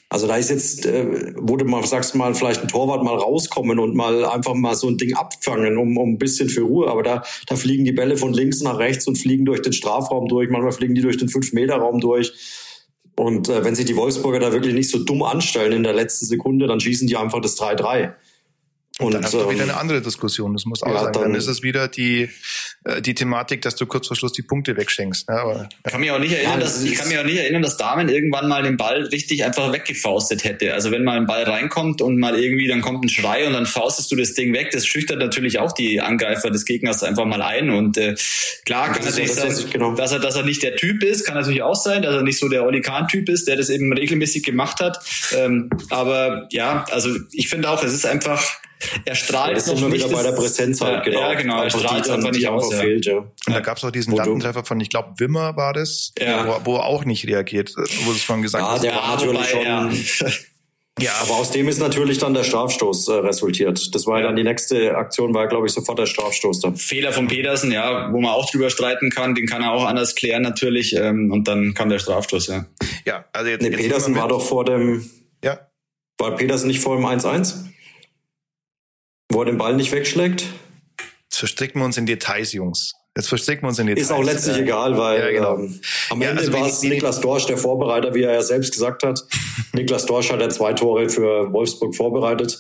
Also 0.10 0.26
da 0.26 0.38
ist 0.38 0.50
jetzt, 0.50 0.86
äh, 0.86 1.34
wurde 1.36 1.66
mal, 1.66 1.86
sagst 1.86 2.14
du 2.14 2.18
mal, 2.18 2.34
vielleicht 2.34 2.62
ein 2.62 2.70
Torwart 2.70 3.04
mal 3.04 3.16
rauskommen 3.18 3.78
und 3.78 3.94
mal 3.94 4.24
einfach 4.26 4.54
mal 4.54 4.74
so 4.74 4.88
ein 4.88 4.98
Ding 4.98 5.14
abfangen, 5.16 5.78
um, 5.78 5.98
um 5.98 6.12
ein 6.12 6.18
bisschen 6.18 6.48
für 6.48 6.62
Ruhe. 6.62 6.90
Aber 6.90 7.04
da, 7.04 7.24
da 7.46 7.56
fliegen 7.58 7.84
die 7.84 7.92
Bälle 7.92 8.16
von 8.16 8.32
links 8.32 8.62
nach 8.62 8.80
rechts 8.80 9.06
und 9.08 9.18
fliegen 9.18 9.44
durch 9.44 9.62
den 9.62 9.74
Strafraum 9.74 10.30
durch. 10.30 10.50
Manchmal 10.50 10.72
fliegen 10.72 10.96
die 10.96 11.02
durch 11.02 11.18
den 11.18 11.28
5-Meter-Raum 11.28 12.00
durch. 12.00 12.32
Und 13.19 13.49
äh, 13.49 13.63
wenn 13.65 13.73
sich 13.73 13.86
die 13.86 13.95
Wolfsburger 13.95 14.39
da 14.39 14.53
wirklich 14.53 14.75
nicht 14.75 14.89
so 14.89 14.99
dumm 14.99 15.23
anstellen 15.23 15.73
in 15.73 15.84
der 15.84 15.93
letzten 15.93 16.27
Sekunde, 16.27 16.67
dann 16.67 16.80
schießen 16.80 17.08
die 17.08 17.17
einfach 17.17 17.41
das 17.41 17.58
3-3. 17.60 18.13
Und, 19.00 19.14
dann 19.14 19.24
hast 19.24 19.34
du 19.34 19.50
wieder 19.50 19.64
ähm, 19.64 19.70
eine 19.70 19.78
andere 19.78 20.02
Diskussion. 20.02 20.54
Das 20.54 20.66
muss 20.66 20.82
auch 20.82 20.88
ja, 20.88 21.04
sein. 21.04 21.14
Dann, 21.14 21.22
dann 21.24 21.36
ist 21.36 21.48
es 21.48 21.62
wieder 21.62 21.88
die, 21.88 22.30
äh, 22.84 23.00
die 23.00 23.14
Thematik, 23.14 23.62
dass 23.62 23.76
du 23.76 23.86
kurz 23.86 24.08
vor 24.08 24.18
Schluss 24.18 24.34
die 24.34 24.42
Punkte 24.42 24.76
wegschenkst. 24.76 25.30
Ne? 25.30 25.36
Aber, 25.36 25.70
ich 25.86 25.92
kann 25.92 26.02
mich 26.02 26.10
auch 26.10 26.18
nicht 26.18 26.32
erinnern, 26.32 26.54
ja, 26.54 26.60
dass, 26.62 26.84
ich 26.84 26.96
kann 26.96 27.08
mich 27.08 27.20
auch 27.20 27.24
nicht 27.24 27.38
erinnern, 27.38 27.62
dass 27.62 27.78
Damen 27.78 28.10
irgendwann 28.10 28.48
mal 28.48 28.64
den 28.64 28.76
Ball 28.76 29.04
richtig 29.04 29.46
einfach 29.46 29.72
weggefaustet 29.72 30.44
hätte. 30.46 30.74
Also 30.74 30.90
wenn 30.90 31.04
mal 31.04 31.18
ein 31.18 31.28
Ball 31.28 31.44
reinkommt 31.44 32.02
und 32.02 32.18
mal 32.18 32.40
irgendwie, 32.40 32.68
dann 32.68 32.82
kommt 32.82 33.06
ein 33.06 33.10
Schrei 33.10 33.46
und 33.46 33.54
dann 33.54 33.68
faustest 33.68 34.12
du 34.12 34.16
das 34.16 34.34
Ding 34.34 34.52
weg. 34.54 34.72
Das 34.72 34.88
schüchtert 34.88 35.20
natürlich 35.20 35.60
auch 35.60 35.74
die 35.74 36.02
Angreifer 36.02 36.50
des 36.50 36.66
Gegners 36.66 37.04
einfach 37.04 37.26
mal 37.26 37.44
ein. 37.44 37.70
Und 37.70 37.98
äh, 37.98 38.16
klar 38.66 38.92
kann 38.94 39.06
natürlich 39.06 39.32
sein, 39.32 39.54
genau. 39.72 39.94
dass 39.94 40.12
er, 40.12 40.20
dass 40.20 40.36
er 40.36 40.44
nicht 40.44 40.64
der 40.64 40.76
Typ 40.76 41.04
ist, 41.04 41.24
kann 41.24 41.36
natürlich 41.36 41.62
auch 41.62 41.76
sein, 41.76 42.02
dass 42.02 42.16
er 42.16 42.24
nicht 42.24 42.40
so 42.40 42.50
der 42.50 42.66
Oli 42.66 42.82
Kahn-Typ 42.82 43.30
ist, 43.30 43.48
der 43.48 43.58
das 43.58 43.70
eben 43.70 43.94
regelmäßig 43.94 44.42
gemacht 44.42 44.80
hat. 44.80 44.98
Ähm, 45.36 45.70
aber 45.92 46.48
ja, 46.52 46.84
also 46.90 47.16
ich 47.32 47.48
finde 47.48 47.70
auch, 47.70 47.84
es 47.84 47.94
ist 47.94 48.08
einfach 48.08 48.44
er 49.06 49.16
strahlt 49.16 49.50
ja, 49.50 49.56
das 49.56 49.82
noch 49.82 49.90
nicht. 49.90 50.06
Wieder 50.06 50.16
bei 50.16 50.24
der 50.24 50.32
Präsenz 50.34 50.82
halt, 50.82 51.04
genau. 51.04 51.20
Ja, 51.20 51.34
genau. 51.34 51.63
Er 51.63 51.70
strahlt 51.70 52.10
einfach 52.10 52.32
nicht 52.32 52.48
aus. 52.48 52.72
Ja. 52.72 52.80
Fehlt, 52.80 53.06
ja. 53.06 53.18
Und 53.18 53.32
da 53.48 53.60
gab 53.60 53.78
es 53.78 53.84
auch 53.84 53.92
diesen 53.92 54.16
Lattentreffer 54.16 54.63
von, 54.63 54.80
ich 54.80 54.90
glaube, 54.90 55.13
Wimmer 55.18 55.56
war 55.56 55.74
das, 55.74 56.13
ja. 56.20 56.48
wo, 56.48 56.72
wo, 56.72 56.76
er 56.78 56.86
auch 56.86 57.06
nicht 57.06 57.28
reagiert, 57.28 57.74
wo 57.76 58.12
es 58.12 58.22
schon 58.22 58.42
gesagt 58.42 58.63
ja, 58.63 58.80
Der 58.80 58.96
war 58.96 59.16
natürlich 59.16 59.48
schon. 59.48 60.38
Ja, 61.00 61.12
aber 61.22 61.36
aus 61.36 61.52
dem 61.52 61.68
ist 61.68 61.80
natürlich 61.80 62.18
dann 62.18 62.34
der 62.34 62.44
Strafstoß 62.44 63.08
äh, 63.10 63.13
resultiert. 63.13 63.94
Das 63.94 64.08
war 64.08 64.20
ja 64.20 64.26
dann 64.26 64.36
die 64.36 64.44
nächste 64.44 64.96
Aktion, 64.96 65.34
war 65.34 65.48
glaube 65.48 65.68
ich 65.68 65.74
sofort 65.74 66.00
der 66.00 66.08
Strafstoß 66.08 66.60
dann. 66.62 66.76
Fehler 66.76 67.12
von 67.12 67.28
Petersen, 67.28 67.72
ja, 67.72 68.12
wo 68.12 68.20
man 68.20 68.32
auch 68.32 68.50
drüber 68.50 68.72
streiten 68.72 69.12
kann, 69.12 69.36
den 69.36 69.46
kann 69.46 69.62
er 69.62 69.74
auch 69.74 69.86
anders 69.86 70.16
klären 70.16 70.42
natürlich. 70.42 70.96
Ähm, 70.96 71.32
und 71.32 71.48
dann 71.48 71.76
kam 71.76 71.90
der 71.90 72.00
Strafstoß, 72.00 72.48
ja. 72.48 72.66
Ja, 73.06 73.26
also 73.32 73.50
jetzt. 73.50 73.62
Nee, 73.62 73.70
jetzt 73.70 73.82
Petersen 73.82 74.16
war 74.16 74.28
doch 74.28 74.42
vor 74.42 74.66
dem. 74.66 75.08
Ja. 75.44 75.60
War 76.18 76.36
Petersen 76.36 76.68
nicht 76.68 76.80
vor 76.80 76.96
dem 76.96 77.06
1-1? 77.06 77.66
Wo 79.38 79.43
er 79.43 79.45
den 79.45 79.60
Ball 79.60 79.76
nicht 79.76 79.91
wegschlägt? 79.91 80.47
Jetzt 81.26 81.38
verstricken 81.38 81.80
wir 81.80 81.86
uns 81.86 81.95
in 81.95 82.08
Details, 82.08 82.54
Jungs. 82.54 82.95
Jetzt 83.15 83.30
verstricken 83.30 83.62
wir 83.62 83.67
uns 83.67 83.78
in 83.78 83.86
Details. 83.86 84.08
Ist 84.08 84.12
auch 84.12 84.23
letztlich 84.23 84.58
egal, 84.58 84.97
weil 84.97 85.19
ja, 85.19 85.30
genau. 85.30 85.58
ähm, 85.60 85.80
am 86.10 86.21
ja, 86.23 86.30
Ende 86.32 86.41
also 86.41 86.54
war 86.54 86.65
es 86.65 86.82
Niklas 86.82 87.21
Dorsch, 87.21 87.45
der 87.45 87.60
Vorbereiter, 87.60 88.15
wie 88.15 88.23
er 88.23 88.34
ja 88.34 88.41
selbst 88.41 88.71
gesagt 88.71 89.04
hat. 89.04 89.23
Niklas 89.73 90.08
Dorsch 90.08 90.32
hat 90.32 90.41
ja 90.41 90.50
zwei 90.50 90.73
Tore 90.73 91.08
für 91.08 91.54
Wolfsburg 91.54 91.95
vorbereitet. 91.95 92.60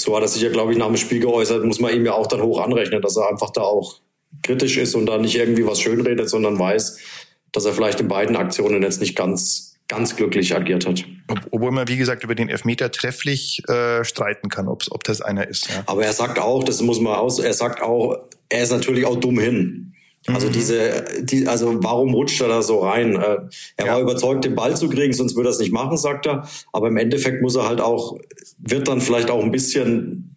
So 0.00 0.16
hat 0.16 0.22
er 0.22 0.26
sich 0.26 0.42
ja, 0.42 0.50
glaube 0.50 0.72
ich, 0.72 0.78
nach 0.78 0.88
dem 0.88 0.96
Spiel 0.96 1.20
geäußert, 1.20 1.64
muss 1.64 1.78
man 1.78 1.94
ihm 1.94 2.04
ja 2.04 2.14
auch 2.14 2.26
dann 2.26 2.42
hoch 2.42 2.60
anrechnen, 2.60 3.00
dass 3.00 3.16
er 3.16 3.28
einfach 3.28 3.50
da 3.50 3.60
auch 3.60 4.00
kritisch 4.42 4.78
ist 4.78 4.96
und 4.96 5.06
da 5.06 5.16
nicht 5.16 5.36
irgendwie 5.36 5.64
was 5.64 5.80
schönredet, 5.80 6.28
sondern 6.28 6.58
weiß, 6.58 6.98
dass 7.52 7.64
er 7.66 7.72
vielleicht 7.72 8.00
in 8.00 8.08
beiden 8.08 8.34
Aktionen 8.34 8.82
jetzt 8.82 9.00
nicht 9.00 9.14
ganz 9.14 9.69
ganz 9.90 10.14
glücklich 10.14 10.54
agiert 10.54 10.86
hat. 10.86 11.04
Obwohl 11.50 11.72
man, 11.72 11.88
wie 11.88 11.96
gesagt, 11.96 12.22
über 12.22 12.34
den 12.34 12.48
Elfmeter 12.48 12.90
trefflich 12.90 13.60
äh, 13.68 14.04
streiten 14.04 14.48
kann, 14.48 14.68
ob, 14.68 14.84
ob 14.90 15.04
das 15.04 15.20
einer 15.20 15.48
ist. 15.48 15.68
Ja. 15.68 15.82
Aber 15.86 16.04
er 16.04 16.12
sagt 16.12 16.38
auch, 16.38 16.62
das 16.62 16.80
muss 16.80 17.00
man 17.00 17.14
aus, 17.14 17.40
er 17.40 17.52
sagt 17.52 17.82
auch, 17.82 18.16
er 18.48 18.62
ist 18.62 18.70
natürlich 18.70 19.04
auch 19.04 19.16
dumm 19.16 19.38
hin. 19.38 19.94
Also 20.26 20.46
mhm. 20.46 20.52
diese, 20.52 21.04
die, 21.22 21.48
also 21.48 21.82
warum 21.82 22.14
rutscht 22.14 22.40
er 22.40 22.48
da 22.48 22.62
so 22.62 22.80
rein? 22.80 23.16
Äh, 23.16 23.38
er 23.76 23.86
ja. 23.86 23.92
war 23.94 24.00
überzeugt, 24.00 24.44
den 24.44 24.54
Ball 24.54 24.76
zu 24.76 24.88
kriegen, 24.88 25.12
sonst 25.12 25.34
würde 25.34 25.48
er 25.48 25.52
es 25.52 25.58
nicht 25.58 25.72
machen, 25.72 25.96
sagt 25.96 26.26
er. 26.26 26.46
Aber 26.72 26.88
im 26.88 26.96
Endeffekt 26.96 27.42
muss 27.42 27.56
er 27.56 27.68
halt 27.68 27.80
auch, 27.80 28.16
wird 28.58 28.86
dann 28.86 29.00
vielleicht 29.00 29.30
auch 29.30 29.42
ein 29.42 29.50
bisschen 29.50 30.29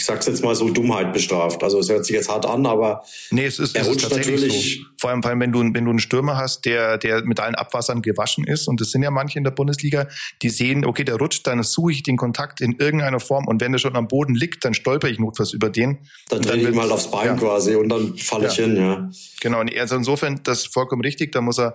ich 0.00 0.06
sag's 0.06 0.26
jetzt 0.26 0.42
mal 0.42 0.54
so, 0.54 0.70
Dummheit 0.70 1.12
bestraft. 1.12 1.62
Also 1.62 1.78
es 1.78 1.90
hört 1.90 2.06
sich 2.06 2.16
jetzt 2.16 2.30
hart 2.30 2.46
an, 2.46 2.64
aber 2.64 3.04
nee, 3.30 3.44
es 3.44 3.58
ist, 3.58 3.76
er 3.76 3.82
es 3.82 3.88
ist 3.88 4.00
tatsächlich 4.00 4.78
so. 4.78 4.86
Vor 4.98 5.10
allem, 5.10 5.22
vor 5.22 5.30
allem, 5.30 5.40
wenn 5.40 5.52
du, 5.52 5.60
wenn 5.60 5.84
du 5.84 5.90
einen 5.90 5.98
Stürmer 5.98 6.38
hast, 6.38 6.64
der, 6.64 6.96
der 6.96 7.22
mit 7.24 7.38
allen 7.38 7.54
Abwassern 7.54 8.00
gewaschen 8.00 8.44
ist, 8.44 8.66
und 8.66 8.80
das 8.80 8.92
sind 8.92 9.02
ja 9.02 9.10
manche 9.10 9.36
in 9.36 9.44
der 9.44 9.50
Bundesliga, 9.50 10.08
die 10.40 10.48
sehen, 10.48 10.86
okay, 10.86 11.04
der 11.04 11.16
rutscht, 11.16 11.46
dann 11.46 11.62
suche 11.62 11.92
ich 11.92 12.02
den 12.02 12.16
Kontakt 12.16 12.62
in 12.62 12.76
irgendeiner 12.78 13.20
Form 13.20 13.46
und 13.46 13.60
wenn 13.60 13.72
der 13.72 13.78
schon 13.78 13.94
am 13.94 14.08
Boden 14.08 14.34
liegt, 14.34 14.64
dann 14.64 14.72
stolper 14.72 15.08
ich 15.08 15.18
notfalls 15.18 15.52
über 15.52 15.68
den. 15.68 15.98
Dann 16.30 16.40
drehe 16.40 16.68
ich 16.68 16.74
mal 16.74 16.90
aufs 16.90 17.10
Bein 17.10 17.26
ja. 17.26 17.34
quasi 17.34 17.74
und 17.74 17.90
dann 17.90 18.16
falle 18.16 18.44
ja. 18.44 18.50
ich 18.50 18.56
hin, 18.56 18.76
ja. 18.76 19.10
Genau, 19.42 19.60
also 19.60 19.96
insofern, 19.96 20.40
das 20.44 20.60
ist 20.60 20.72
vollkommen 20.72 21.02
richtig, 21.02 21.32
da 21.32 21.42
muss 21.42 21.58
er, 21.58 21.74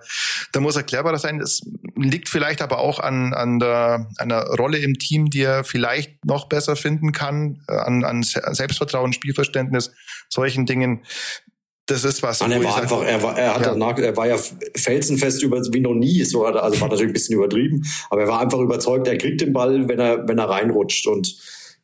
da 0.51 0.59
muss 0.59 0.75
er 0.75 0.83
cleverer 0.83 1.19
sein. 1.19 1.39
Das 1.39 1.61
liegt 1.95 2.29
vielleicht 2.29 2.61
aber 2.61 2.79
auch 2.79 2.99
an, 2.99 3.33
an 3.33 3.59
der, 3.59 4.07
einer 4.17 4.45
Rolle 4.45 4.79
im 4.79 4.95
Team, 4.95 5.29
die 5.29 5.41
er 5.41 5.63
vielleicht 5.63 6.25
noch 6.25 6.47
besser 6.47 6.75
finden 6.75 7.11
kann, 7.11 7.61
äh, 7.67 7.73
an, 7.73 8.03
an 8.17 8.53
Selbstvertrauen, 8.53 9.13
Spielverständnis, 9.13 9.91
solchen 10.29 10.65
Dingen. 10.65 11.03
Das 11.87 12.03
ist 12.03 12.23
was. 12.23 12.41
Und 12.41 12.51
er 12.51 12.63
war 12.63 12.81
einfach, 12.81 13.03
er 13.03 13.21
war, 13.21 13.37
er 13.37 13.55
hat 13.55 13.61
ja. 13.61 13.69
danach, 13.69 13.97
er 13.99 14.17
war 14.17 14.27
ja 14.27 14.37
felsenfest 14.75 15.43
über, 15.43 15.61
wie 15.71 15.81
noch 15.81 15.93
nie, 15.93 16.23
so, 16.23 16.45
also 16.45 16.81
war 16.81 16.89
natürlich 16.89 17.11
ein 17.11 17.13
bisschen 17.13 17.35
übertrieben, 17.35 17.83
aber 18.09 18.21
er 18.21 18.27
war 18.27 18.41
einfach 18.41 18.59
überzeugt, 18.59 19.07
er 19.07 19.17
kriegt 19.17 19.41
den 19.41 19.53
Ball, 19.53 19.87
wenn 19.87 19.99
er, 19.99 20.27
wenn 20.27 20.39
er 20.39 20.49
reinrutscht 20.49 21.05
und 21.05 21.35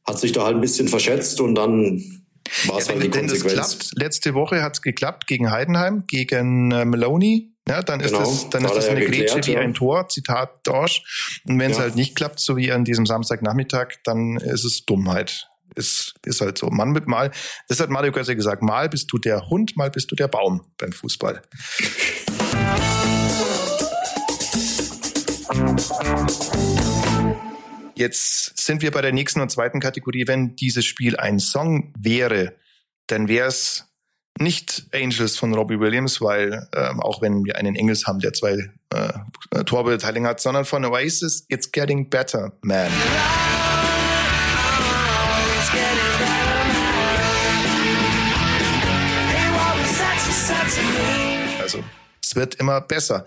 hat 0.08 0.20
sich 0.20 0.32
da 0.32 0.44
halt 0.46 0.56
ein 0.56 0.62
bisschen 0.62 0.88
verschätzt 0.88 1.40
und 1.40 1.54
dann 1.54 2.04
war 2.66 2.80
es 2.80 2.88
ja, 2.88 2.94
halt 2.94 3.04
die 3.04 3.10
Konsequenz. 3.10 3.56
Das 3.56 3.78
klappt. 3.78 3.92
Letzte 3.96 4.34
Woche 4.34 4.64
hat 4.64 4.74
es 4.74 4.82
geklappt 4.82 5.28
gegen 5.28 5.52
Heidenheim, 5.52 6.06
gegen 6.08 6.72
äh, 6.72 6.86
Maloney. 6.86 7.50
Ja, 7.68 7.84
dann 7.84 8.00
ist 8.00 8.12
genau, 8.12 8.20
das, 8.22 8.50
dann 8.50 8.66
ist 8.66 8.76
das 8.76 8.90
eine 8.90 9.04
ja 9.04 9.10
Grätsche 9.10 9.46
wie 9.46 9.54
ja. 9.54 9.60
ein 9.60 9.76
Tor, 9.76 10.10
Zitat 10.10 10.50
Dorsch. 10.64 11.42
Und 11.48 11.60
wenn 11.60 11.72
es 11.72 11.80
halt 11.80 11.96
nicht 11.96 12.16
klappt, 12.16 12.40
so 12.40 12.58
wie 12.58 12.72
an 12.72 12.84
diesem 12.84 13.06
Samstagnachmittag, 13.06 14.00
dann 14.04 14.38
ist 14.38 14.66
es 14.66 14.84
Dummheit. 14.86 15.51
Ist, 15.76 16.16
ist 16.26 16.42
halt 16.42 16.58
so. 16.58 16.68
Mann 16.68 16.92
mit 16.92 17.08
Mal. 17.08 17.32
Das 17.68 17.80
hat 17.80 17.90
Mario 17.90 18.12
Götze 18.12 18.36
gesagt. 18.36 18.62
Mal 18.62 18.90
bist 18.90 19.12
du 19.12 19.18
der 19.18 19.50
Hund, 19.50 19.78
mal 19.78 19.90
bist 19.90 20.12
du 20.12 20.16
der 20.16 20.28
Baum 20.28 20.62
beim 20.78 20.92
Fußball. 20.92 21.42
Jetzt 27.96 28.58
sind 28.60 28.82
wir 28.82 28.92
bei 28.92 29.02
der 29.02 29.12
nächsten 29.12 29.42
und 29.42 29.52
zweiten 29.52 29.80
Kategorie. 29.80 30.28
Wenn 30.28 30.56
dieses 30.56 30.86
Spiel 30.86 31.18
ein 31.18 31.40
Song 31.40 31.94
wäre, 31.98 32.56
dann 33.08 33.28
wäre 33.28 33.48
es 33.48 33.92
nicht 34.40 34.88
Angels 34.94 35.38
von 35.38 35.54
Robbie 35.54 35.80
Williams, 35.80 36.22
weil 36.22 36.68
ähm, 36.76 37.00
auch 37.00 37.22
wenn 37.22 37.46
wir 37.46 37.58
einen 37.58 37.76
Engels 37.76 38.08
haben, 38.08 38.20
der 38.20 38.34
zwei 38.34 38.72
äh, 38.90 39.64
Torbeteiligung 39.66 40.28
hat, 40.28 40.40
sondern 40.40 40.66
von 40.66 40.84
Oasis, 40.86 41.46
It's 41.50 41.72
Getting 41.72 42.10
Better, 42.10 42.54
Man. 42.62 42.92
Wird 52.36 52.56
immer 52.56 52.82
besser. 52.82 53.26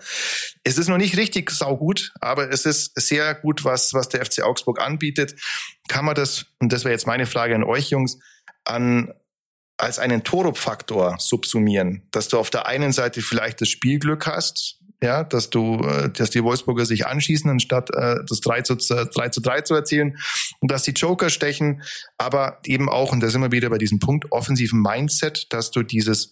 Es 0.63 0.77
ist 0.77 0.87
noch 0.87 0.97
nicht 0.97 1.17
richtig 1.17 1.51
saugut, 1.51 2.13
aber 2.21 2.49
es 2.49 2.65
ist 2.65 2.91
sehr 2.99 3.35
gut, 3.35 3.63
was, 3.63 3.93
was 3.93 4.09
der 4.09 4.25
FC 4.25 4.43
Augsburg 4.43 4.81
anbietet. 4.81 5.35
Kann 5.87 6.05
man 6.05 6.15
das, 6.15 6.45
und 6.59 6.71
das 6.73 6.83
wäre 6.83 6.93
jetzt 6.93 7.07
meine 7.07 7.25
Frage 7.25 7.55
an 7.55 7.63
euch 7.63 7.89
Jungs, 7.89 8.19
an, 8.63 9.13
als 9.77 9.99
einen 9.99 10.23
Torup-Faktor 10.23 11.17
subsumieren, 11.19 12.07
dass 12.11 12.27
du 12.27 12.37
auf 12.37 12.49
der 12.49 12.65
einen 12.65 12.91
Seite 12.91 13.21
vielleicht 13.21 13.61
das 13.61 13.69
Spielglück 13.69 14.25
hast, 14.25 14.79
ja, 15.01 15.23
dass 15.23 15.49
du, 15.49 15.79
äh, 15.81 16.09
dass 16.09 16.29
die 16.29 16.43
Wolfsburger 16.43 16.85
sich 16.85 17.05
anschießen, 17.05 17.49
anstatt 17.49 17.89
äh, 17.93 18.15
das 18.27 18.39
3 18.41 18.61
zu, 18.61 18.75
3 18.75 19.29
zu 19.29 19.41
3 19.41 19.61
zu 19.61 19.75
erzielen 19.75 20.17
und 20.59 20.71
dass 20.71 20.83
die 20.83 20.91
Joker 20.91 21.29
stechen, 21.29 21.83
aber 22.17 22.59
eben 22.65 22.89
auch, 22.89 23.11
und 23.11 23.19
da 23.19 23.29
sind 23.29 23.41
wir 23.41 23.51
wieder 23.51 23.69
bei 23.69 23.77
diesem 23.77 23.99
Punkt, 23.99 24.31
offensiven 24.31 24.81
Mindset, 24.81 25.51
dass 25.53 25.71
du 25.71 25.83
dieses 25.83 26.31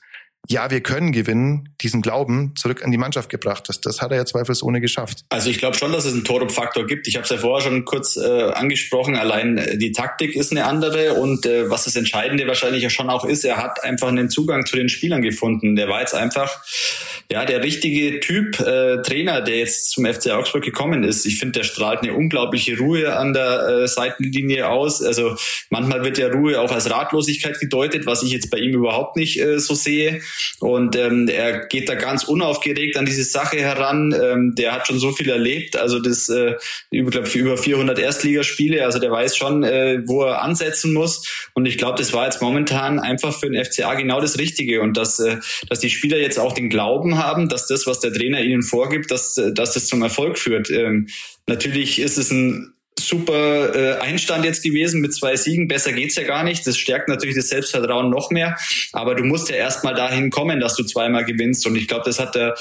ja, 0.50 0.70
wir 0.70 0.82
können 0.82 1.14
gewinnen, 1.14 1.70
diesen 1.82 2.02
Glauben 2.02 2.54
zurück 2.58 2.84
an 2.84 2.92
die 2.92 2.98
Mannschaft 2.98 3.30
gebracht 3.30 3.66
hast. 3.70 3.86
Das 3.86 4.02
hat 4.02 4.12
er 4.12 4.18
ja 4.18 4.26
zweifelsohne 4.26 4.82
geschafft. 4.82 5.24
Also 5.30 5.50
ich 5.50 5.58
glaube 5.58 5.78
schon, 5.78 5.94
dass 5.94 6.04
es 6.04 6.14
einen 6.14 6.26
Torup-Faktor 6.26 6.86
gibt. 6.86 7.08
Ich 7.08 7.16
habe 7.16 7.24
es 7.24 7.30
ja 7.30 7.38
vorher 7.38 7.66
schon 7.66 7.86
kurz 7.86 8.18
äh, 8.18 8.52
angesprochen. 8.52 9.16
Allein 9.16 9.58
äh, 9.58 9.78
die 9.78 9.94
Taktik 9.94 10.36
ist 10.36 10.52
eine 10.52 10.66
andere 10.66 11.14
und 11.14 11.46
äh, 11.46 11.70
was 11.70 11.86
das 11.86 11.96
Entscheidende 11.96 12.46
wahrscheinlich 12.46 12.84
ja 12.84 12.90
schon 12.90 13.10
auch 13.10 13.24
ist, 13.24 13.46
er 13.46 13.56
hat 13.56 13.84
einfach 13.86 14.10
einen 14.10 14.30
Zugang 14.30 14.66
zu 14.66 14.76
den 14.76 14.90
Spielern 14.90 15.22
gefunden. 15.22 15.78
Der 15.78 15.88
war 15.88 16.02
jetzt 16.02 16.14
einfach 16.14 16.62
ja 17.32 17.46
der 17.46 17.64
richtige 17.64 18.20
Typ 18.20 18.60
äh, 18.60 19.02
Trainer, 19.02 19.40
der 19.42 19.60
jetzt 19.60 19.92
zum 19.92 20.06
FC 20.06 20.32
Augsburg 20.32 20.64
gekommen 20.64 21.04
ist. 21.04 21.26
Ich 21.26 21.40
finde, 21.40 21.60
der 21.60 21.64
strahlt 21.64 22.02
eine 22.02 22.14
unglaubliche 22.14 22.78
Ruhe 22.78 23.16
an 23.16 23.32
der 23.32 23.68
äh, 23.68 23.88
Seitenlinie 23.88 24.68
aus. 24.68 25.02
Also 25.02 25.38
manchmal 25.70 26.04
wird 26.04 26.18
ja 26.18 26.28
Ruhe 26.28 26.60
auch 26.60 26.72
als 26.72 26.90
Ratlosigkeit 26.90 27.62
gedeutet, 27.62 28.06
was 28.06 28.24
ich 28.24 28.32
jetzt 28.32 28.52
bei 28.52 28.58
ihm 28.58 28.74
überhaupt 28.74 29.16
nicht 29.16 29.40
äh, 29.40 29.58
so 29.58 29.74
sehe. 29.74 30.22
Und 30.60 30.96
ähm, 30.96 31.28
er 31.28 31.66
geht 31.68 31.90
da 31.90 31.96
ganz 31.96 32.24
unaufgeregt 32.24 32.98
an 32.98 33.06
diese 33.06 33.24
Sache 33.24 33.58
heran. 33.58 34.14
Ähm, 34.14 34.56
der 34.56 34.74
hat 34.74 34.88
schon 34.88 35.00
so 35.00 35.12
viel 35.12 35.30
erlebt, 35.30 35.76
also 35.76 36.00
das 36.00 36.30
äh, 36.30 36.56
über, 36.92 37.12
glaub, 37.12 37.34
über 37.36 37.58
400 37.58 38.00
Erstligaspiele. 38.00 38.86
Also 38.86 39.00
der 39.00 39.12
weiß 39.12 39.36
schon, 39.36 39.64
äh, 39.64 40.02
wo 40.06 40.24
er 40.24 40.42
ansetzen 40.42 40.94
muss. 40.94 41.50
Und 41.54 41.66
ich 41.66 41.78
glaube, 41.78 41.98
das 41.98 42.14
war 42.14 42.26
jetzt 42.26 42.42
momentan 42.42 43.00
einfach 43.00 43.38
für 43.38 43.50
den 43.50 43.64
FCA 43.64 43.96
genau 43.96 44.22
das 44.22 44.38
Richtige. 44.38 44.82
Und 44.82 44.98
dass, 44.98 45.20
äh, 45.20 45.38
dass 45.70 45.80
die 45.80 45.90
Spieler 45.90 46.18
jetzt 46.18 46.40
auch 46.40 46.54
den 46.54 46.70
Glauben 46.70 47.18
haben, 47.18 47.50
dass 47.50 47.68
das, 47.68 47.88
was 47.88 48.00
der 48.00 48.14
Trainer 48.14 48.42
ihnen 48.42 48.64
vorgibt, 48.64 49.12
dass, 49.12 49.40
dass 49.54 49.74
das 49.74 49.88
zum 49.88 50.02
Erfolg 50.02 50.38
führt. 50.38 50.70
Ähm, 50.70 51.08
natürlich 51.48 52.00
ist 52.00 52.18
es 52.18 52.32
ein 52.32 52.74
super 53.00 53.76
äh, 53.76 54.00
Einstand 54.00 54.46
jetzt 54.46 54.64
gewesen 54.64 55.02
mit 55.02 55.14
zwei 55.14 55.36
Siegen. 55.36 55.68
Besser 55.68 55.92
geht's 55.92 56.16
ja 56.16 56.24
gar 56.24 56.44
nicht. 56.44 56.66
Das 56.66 56.78
stärkt 56.78 57.10
natürlich 57.10 57.36
das 57.36 57.50
Selbstvertrauen 57.50 58.10
noch 58.10 58.32
mehr. 58.32 58.58
Aber 58.92 59.16
du 59.16 59.24
musst 59.24 59.50
ja 59.50 59.56
erstmal 59.56 59.94
dahin 59.94 60.30
kommen, 60.30 60.60
dass 60.60 60.76
du 60.76 60.84
zweimal 60.84 61.26
gewinnst. 61.26 61.66
Und 61.68 61.76
ich 61.76 61.88
glaube, 61.88 62.04
das 62.06 62.20
hat 62.20 62.36
der, 62.36 62.56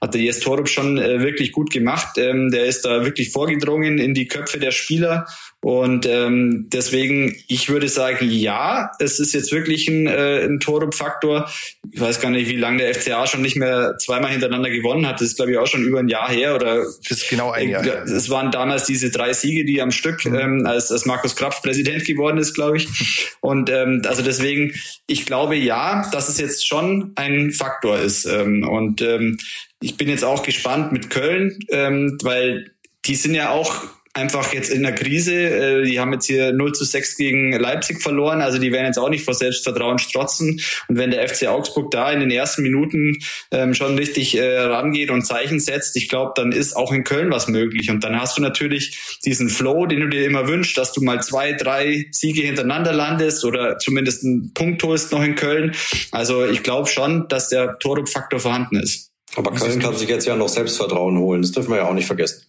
hat 0.00 0.14
der 0.14 0.20
Jes 0.20 0.40
Torup 0.40 0.68
schon 0.68 0.98
äh, 0.98 1.20
wirklich 1.20 1.52
gut 1.52 1.70
gemacht. 1.70 2.18
Ähm, 2.18 2.50
der 2.50 2.64
ist 2.64 2.84
da 2.84 3.04
wirklich 3.04 3.30
vorgedrungen 3.30 3.98
in 3.98 4.14
die 4.14 4.28
Köpfe 4.28 4.58
der 4.58 4.70
Spieler 4.70 5.26
und 5.60 6.06
ähm, 6.06 6.68
deswegen, 6.72 7.34
ich 7.48 7.68
würde 7.68 7.88
sagen, 7.88 8.30
ja, 8.30 8.92
es 9.00 9.18
ist 9.18 9.34
jetzt 9.34 9.50
wirklich 9.50 9.88
ein, 9.88 10.06
äh, 10.06 10.44
ein 10.44 10.60
Torup-Faktor. 10.60 11.50
Ich 11.90 12.00
weiß 12.00 12.20
gar 12.20 12.30
nicht, 12.30 12.48
wie 12.48 12.56
lange 12.56 12.78
der 12.78 12.94
FCA 12.94 13.26
schon 13.26 13.42
nicht 13.42 13.56
mehr 13.56 13.96
zweimal 13.98 14.30
hintereinander 14.30 14.70
gewonnen 14.70 15.04
hat. 15.04 15.16
Das 15.16 15.28
ist, 15.28 15.36
glaube 15.36 15.50
ich, 15.50 15.58
auch 15.58 15.66
schon 15.66 15.82
über 15.82 15.98
ein 15.98 16.08
Jahr 16.08 16.30
her. 16.30 16.54
Oder 16.54 16.76
das 16.76 17.10
ist 17.10 17.28
genau 17.28 17.50
ein 17.50 17.70
Jahr. 17.70 17.84
Äh, 17.84 18.02
es 18.04 18.30
waren 18.30 18.52
damals 18.52 18.84
diese 18.84 19.10
drei 19.10 19.32
Siege, 19.32 19.64
die 19.64 19.82
am 19.82 19.90
Stück, 19.90 20.24
mhm. 20.24 20.34
ähm, 20.36 20.66
als, 20.66 20.92
als 20.92 21.06
Markus 21.06 21.34
Krapf 21.34 21.60
Präsident 21.60 22.04
geworden 22.04 22.38
ist, 22.38 22.54
glaube 22.54 22.76
ich. 22.76 22.88
Und 23.40 23.68
ähm, 23.68 24.02
also 24.06 24.22
deswegen, 24.22 24.72
ich 25.08 25.26
glaube 25.26 25.56
ja, 25.56 26.08
dass 26.12 26.28
es 26.28 26.38
jetzt 26.38 26.68
schon 26.68 27.12
ein 27.16 27.50
Faktor 27.50 27.98
ist. 27.98 28.26
Ähm, 28.26 28.66
und 28.68 29.00
ähm, 29.02 29.38
ich 29.80 29.96
bin 29.96 30.08
jetzt 30.08 30.24
auch 30.24 30.42
gespannt 30.42 30.92
mit 30.92 31.10
Köln, 31.10 31.58
ähm, 31.70 32.18
weil 32.22 32.70
die 33.04 33.14
sind 33.14 33.34
ja 33.34 33.50
auch 33.50 33.84
einfach 34.14 34.52
jetzt 34.52 34.70
in 34.70 34.82
der 34.82 34.94
Krise. 34.94 35.34
Äh, 35.34 35.84
die 35.84 36.00
haben 36.00 36.12
jetzt 36.12 36.26
hier 36.26 36.52
0 36.52 36.72
zu 36.72 36.84
6 36.84 37.16
gegen 37.16 37.52
Leipzig 37.52 38.02
verloren, 38.02 38.40
also 38.40 38.58
die 38.58 38.72
werden 38.72 38.86
jetzt 38.86 38.98
auch 38.98 39.08
nicht 39.08 39.24
vor 39.24 39.34
Selbstvertrauen 39.34 39.98
strotzen. 39.98 40.60
Und 40.88 40.98
wenn 40.98 41.10
der 41.10 41.26
FC 41.28 41.46
Augsburg 41.46 41.90
da 41.90 42.10
in 42.10 42.20
den 42.20 42.30
ersten 42.30 42.62
Minuten 42.62 43.16
ähm, 43.50 43.74
schon 43.74 43.96
richtig 43.96 44.36
äh, 44.36 44.58
rangeht 44.58 45.10
und 45.10 45.22
Zeichen 45.22 45.60
setzt, 45.60 45.96
ich 45.96 46.08
glaube, 46.08 46.32
dann 46.36 46.52
ist 46.52 46.76
auch 46.76 46.92
in 46.92 47.04
Köln 47.04 47.30
was 47.30 47.48
möglich. 47.48 47.90
Und 47.90 48.04
dann 48.04 48.20
hast 48.20 48.36
du 48.36 48.42
natürlich 48.42 49.18
diesen 49.24 49.48
Flow, 49.48 49.86
den 49.86 50.00
du 50.00 50.08
dir 50.08 50.24
immer 50.24 50.48
wünschst, 50.48 50.76
dass 50.76 50.92
du 50.92 51.02
mal 51.02 51.22
zwei, 51.22 51.52
drei 51.52 52.06
Siege 52.12 52.42
hintereinander 52.42 52.92
landest 52.92 53.44
oder 53.44 53.78
zumindest 53.78 54.24
einen 54.24 54.52
Punkt 54.54 54.82
holst 54.82 55.12
noch 55.12 55.22
in 55.22 55.34
Köln. 55.34 55.74
Also 56.10 56.44
ich 56.46 56.62
glaube 56.62 56.88
schon, 56.88 57.28
dass 57.28 57.48
der 57.48 57.78
Torup-Faktor 57.78 58.40
vorhanden 58.40 58.76
ist. 58.76 59.10
Aber 59.36 59.52
Köln 59.52 59.78
kann 59.78 59.94
sich 59.94 60.08
jetzt 60.08 60.26
ja 60.26 60.36
noch 60.36 60.48
Selbstvertrauen 60.48 61.18
holen. 61.18 61.42
Das 61.42 61.52
dürfen 61.52 61.70
wir 61.70 61.78
ja 61.78 61.88
auch 61.88 61.94
nicht 61.94 62.06
vergessen. 62.06 62.42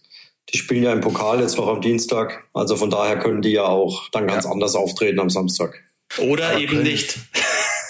Die 0.48 0.58
spielen 0.58 0.82
ja 0.82 0.92
im 0.92 1.00
Pokal 1.00 1.40
jetzt 1.40 1.56
noch 1.56 1.68
am 1.68 1.80
Dienstag. 1.80 2.48
Also 2.54 2.76
von 2.76 2.90
daher 2.90 3.18
können 3.18 3.42
die 3.42 3.52
ja 3.52 3.64
auch 3.64 4.08
dann 4.10 4.26
ganz 4.26 4.44
ja. 4.44 4.50
anders 4.50 4.74
auftreten 4.74 5.20
am 5.20 5.30
Samstag. 5.30 5.80
Oder 6.18 6.54
ja, 6.54 6.58
eben 6.58 6.82
nicht. 6.82 7.18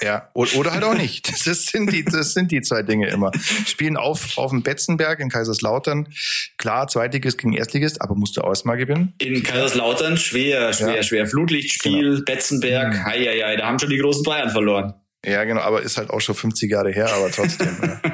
Ja, 0.03 0.31
oder 0.35 0.73
halt 0.73 0.83
auch 0.85 0.95
nicht. 0.95 1.29
Das 1.47 1.67
sind 1.67 1.93
die, 1.93 2.05
das 2.05 2.33
sind 2.33 2.51
die 2.53 2.63
zwei 2.63 2.83
Dinge 2.83 3.09
immer. 3.09 3.33
Spielen 3.67 3.99
auf, 3.99 4.39
auf 4.39 4.51
dem 4.51 4.63
Betzenberg 4.63 5.21
in 5.21 5.29
Kaiserslautern. 5.29 6.09
Klar, 6.57 6.89
Zweitligist 6.89 7.37
gegen 7.37 7.53
Erstligist, 7.53 8.01
aber 8.01 8.15
musst 8.15 8.37
du 8.37 8.41
auch 8.41 8.65
mal 8.65 8.77
gewinnen. 8.77 9.13
In 9.19 9.43
Kaiserslautern 9.43 10.17
schwer, 10.17 10.73
schwer, 10.73 10.97
ja. 10.97 11.03
schwer. 11.03 11.27
Flutlichtspiel, 11.27 12.13
genau. 12.13 12.25
Betzenberg, 12.25 12.95
mhm. 12.95 13.05
hei, 13.05 13.19
hei, 13.27 13.43
hei, 13.45 13.57
da 13.57 13.67
haben 13.67 13.79
schon 13.79 13.91
die 13.91 13.99
großen 13.99 14.23
Bayern 14.23 14.49
verloren. 14.49 14.95
Ja, 15.24 15.44
genau, 15.44 15.61
aber 15.61 15.83
ist 15.83 15.98
halt 15.98 16.09
auch 16.09 16.20
schon 16.20 16.35
50 16.35 16.70
Jahre 16.70 16.92
her, 16.92 17.12
aber 17.12 17.30
trotzdem. 17.30 17.76
ja. 17.83 18.00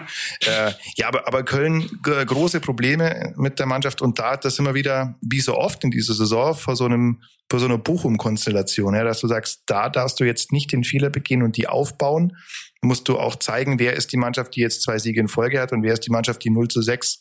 Äh, 0.47 0.73
ja, 0.97 1.09
aber, 1.09 1.27
aber 1.27 1.45
Köln 1.45 1.91
große 2.03 2.61
Probleme 2.61 3.35
mit 3.37 3.59
der 3.59 3.67
Mannschaft 3.67 4.01
und 4.03 4.19
da 4.19 4.37
das 4.37 4.59
immer 4.59 4.75
wieder, 4.75 5.17
wie 5.21 5.41
so 5.41 5.57
oft 5.57 5.83
in 5.83 5.91
dieser 5.91 6.15
Saison, 6.15 6.55
vor 6.55 6.77
so 6.77 6.85
einem, 6.85 7.23
vor 7.51 7.59
so 7.59 7.67
einer 7.67 7.79
Bochum-Konstellation, 7.79 8.95
ja, 8.95 9.03
dass 9.03 9.21
du 9.21 9.27
sagst, 9.27 9.63
da 9.67 9.89
darfst 9.89 10.21
du 10.21 10.25
jetzt 10.25 10.53
nicht 10.53 10.73
den 10.73 10.85
Fehler 10.85 11.11
begehen 11.11 11.43
und 11.43 11.57
die 11.57 11.67
aufbauen, 11.67 12.37
musst 12.83 13.09
du 13.09 13.19
auch 13.19 13.37
zeigen, 13.37 13.81
wer 13.81 13.95
ist 13.95 14.13
die 14.13 14.17
Mannschaft, 14.17 14.55
die 14.55 14.61
jetzt 14.61 14.83
zwei 14.83 14.99
Siege 14.99 15.21
in 15.21 15.29
Folge 15.29 15.61
hat 15.61 15.73
und 15.73 15.83
wer 15.83 15.95
ist 15.95 16.07
die 16.07 16.13
Mannschaft, 16.13 16.45
die 16.45 16.51
0 16.51 16.69
zu 16.69 16.83
6 16.83 17.21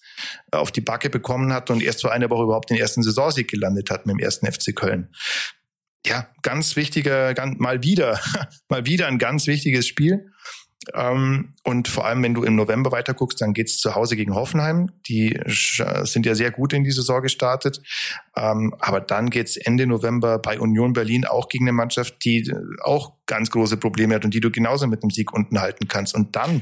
auf 0.52 0.72
die 0.72 0.82
Backe 0.82 1.10
bekommen 1.10 1.52
hat 1.52 1.72
und 1.72 1.82
erst 1.82 2.02
vor 2.02 2.12
einer 2.12 2.30
Woche 2.30 2.44
überhaupt 2.44 2.70
den 2.70 2.78
ersten 2.78 3.02
Saisonsieg 3.02 3.50
gelandet 3.50 3.90
hat 3.90 4.06
mit 4.06 4.16
dem 4.16 4.20
ersten 4.20 4.46
FC 4.52 4.76
Köln 4.76 5.10
ja, 6.06 6.28
ganz 6.42 6.76
wichtiger, 6.76 7.34
ganz, 7.34 7.60
mal 7.60 7.84
wieder, 7.84 8.20
mal 8.70 8.86
wieder 8.86 9.08
ein 9.08 9.18
ganz 9.18 9.48
wichtiges 9.48 9.88
Spiel. 9.88 10.32
Ähm, 10.94 11.54
und 11.64 11.88
vor 11.88 12.06
allem, 12.06 12.22
wenn 12.22 12.34
du 12.34 12.44
im 12.44 12.56
November 12.56 12.92
weiter 12.92 13.14
guckst, 13.14 13.42
dann 13.42 13.54
geht's 13.54 13.78
zu 13.78 13.96
Hause 13.96 14.16
gegen 14.16 14.36
Hoffenheim. 14.36 14.92
Die 15.08 15.40
sind 15.48 16.26
ja 16.26 16.36
sehr 16.36 16.52
gut 16.52 16.74
in 16.74 16.84
die 16.84 16.92
Saison 16.92 17.22
gestartet. 17.22 17.82
Ähm, 18.36 18.76
aber 18.80 19.02
dann 19.02 19.30
geht's 19.30 19.58
Ende 19.58 19.88
November 19.88 20.38
bei 20.38 20.60
Union 20.60 20.94
Berlin 20.94 21.26
auch 21.26 21.50
gegen 21.50 21.66
eine 21.66 21.74
Mannschaft, 21.74 22.24
die 22.24 22.54
auch 22.84 23.14
ganz 23.26 23.50
große 23.50 23.78
Probleme 23.78 24.16
hat 24.16 24.26
und 24.26 24.34
die 24.34 24.40
du 24.40 24.52
genauso 24.52 24.88
mit 24.88 25.04
einem 25.04 25.10
Sieg 25.10 25.34
unten 25.34 25.60
halten 25.60 25.88
kannst. 25.88 26.16
Und 26.16 26.36
dann 26.36 26.62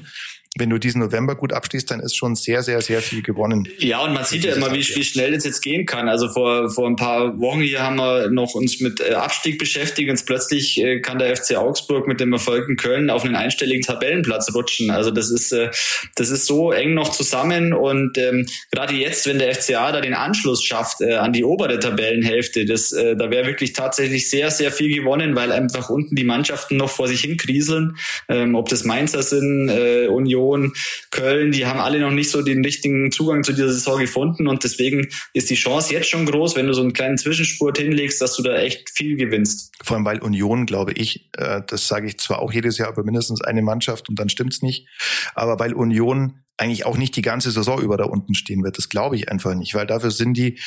wenn 0.55 0.69
du 0.69 0.77
diesen 0.77 1.01
November 1.01 1.35
gut 1.35 1.51
abschließt, 1.51 1.89
dann 1.89 1.99
ist 1.99 2.15
schon 2.15 2.35
sehr, 2.35 2.61
sehr, 2.61 2.79
sehr 2.81 3.01
viel 3.01 3.23
gewonnen. 3.23 3.67
Ja, 3.79 4.03
und 4.03 4.13
man 4.13 4.23
sieht 4.23 4.43
ja 4.43 4.53
immer, 4.53 4.71
wie, 4.71 4.85
wie 4.95 5.03
schnell 5.03 5.33
es 5.33 5.45
jetzt 5.45 5.61
gehen 5.61 5.87
kann. 5.87 6.07
Also 6.07 6.29
vor, 6.29 6.69
vor 6.69 6.87
ein 6.87 6.95
paar 6.95 7.39
Wochen 7.39 7.61
hier 7.61 7.81
haben 7.81 7.95
wir 7.95 8.29
noch 8.29 8.53
uns 8.53 8.79
mit 8.79 8.99
äh, 9.01 9.13
Abstieg 9.13 9.57
beschäftigt 9.57 10.11
und 10.11 10.23
plötzlich 10.25 10.79
äh, 10.79 10.99
kann 10.99 11.17
der 11.17 11.35
FC 11.35 11.55
Augsburg 11.55 12.07
mit 12.07 12.19
dem 12.19 12.33
Erfolg 12.33 12.69
in 12.69 12.75
Köln 12.75 13.09
auf 13.09 13.25
einen 13.25 13.35
einstelligen 13.35 13.81
Tabellenplatz 13.81 14.53
rutschen. 14.53 14.91
Also 14.91 15.09
das 15.09 15.31
ist, 15.31 15.51
äh, 15.53 15.71
das 16.15 16.29
ist 16.29 16.45
so 16.45 16.71
eng 16.71 16.93
noch 16.93 17.09
zusammen 17.09 17.73
und 17.73 18.19
ähm, 18.19 18.45
gerade 18.71 18.93
jetzt, 18.93 19.25
wenn 19.25 19.39
der 19.39 19.55
FCA 19.55 19.91
da 19.91 20.01
den 20.01 20.13
Anschluss 20.13 20.63
schafft 20.63 21.01
äh, 21.01 21.15
an 21.15 21.33
die 21.33 21.43
obere 21.43 21.79
Tabellenhälfte, 21.79 22.65
das, 22.65 22.91
äh, 22.91 23.15
da 23.15 23.31
wäre 23.31 23.47
wirklich 23.47 23.73
tatsächlich 23.73 24.29
sehr, 24.29 24.51
sehr 24.51 24.71
viel 24.71 24.93
gewonnen, 24.95 25.35
weil 25.35 25.51
einfach 25.51 25.89
unten 25.89 26.15
die 26.15 26.23
Mannschaften 26.53 26.77
noch 26.77 26.89
vor 26.89 27.07
sich 27.07 27.21
hin 27.21 27.37
kriseln. 27.37 27.97
Ähm, 28.29 28.55
ob 28.55 28.69
das 28.69 28.83
Mainzer 28.83 29.23
sind, 29.23 29.69
äh, 29.69 30.07
Union, 30.07 30.73
Köln, 31.09 31.51
die 31.51 31.65
haben 31.65 31.79
alle 31.79 31.99
noch 31.99 32.11
nicht 32.11 32.29
so 32.29 32.41
den 32.41 32.63
richtigen 32.63 33.11
Zugang 33.11 33.43
zu 33.43 33.53
dieser 33.53 33.69
Saison 33.69 33.99
gefunden 33.99 34.47
und 34.47 34.63
deswegen 34.63 35.07
ist 35.33 35.49
die 35.49 35.55
Chance 35.55 35.93
jetzt 35.93 36.09
schon 36.09 36.25
groß, 36.25 36.55
wenn 36.55 36.67
du 36.67 36.73
so 36.73 36.81
einen 36.81 36.93
kleinen 36.93 37.17
Zwischenspurt 37.17 37.77
hinlegst, 37.77 38.21
dass 38.21 38.35
du 38.35 38.43
da 38.43 38.55
echt 38.57 38.89
viel 38.91 39.15
gewinnst. 39.15 39.71
Vor 39.83 39.97
allem, 39.97 40.05
weil 40.05 40.19
Union, 40.19 40.65
glaube 40.65 40.93
ich, 40.93 41.29
äh, 41.37 41.61
das 41.65 41.87
sage 41.87 42.07
ich 42.07 42.17
zwar 42.19 42.39
auch 42.39 42.53
jedes 42.53 42.77
Jahr, 42.77 42.89
aber 42.89 43.03
mindestens 43.03 43.41
eine 43.41 43.61
Mannschaft 43.61 44.09
und 44.09 44.19
dann 44.19 44.29
stimmt's 44.29 44.61
nicht, 44.61 44.87
aber 45.33 45.59
weil 45.59 45.73
Union 45.73 46.39
eigentlich 46.57 46.85
auch 46.85 46.97
nicht 46.97 47.15
die 47.15 47.23
ganze 47.23 47.49
Saison 47.49 47.81
über 47.81 47.97
da 47.97 48.03
unten 48.03 48.35
stehen 48.35 48.63
wird. 48.63 48.77
Das 48.77 48.87
glaube 48.87 49.15
ich 49.15 49.29
einfach 49.29 49.55
nicht, 49.55 49.73
weil 49.73 49.87
dafür 49.87 50.11
sind 50.11 50.37
die 50.37 50.59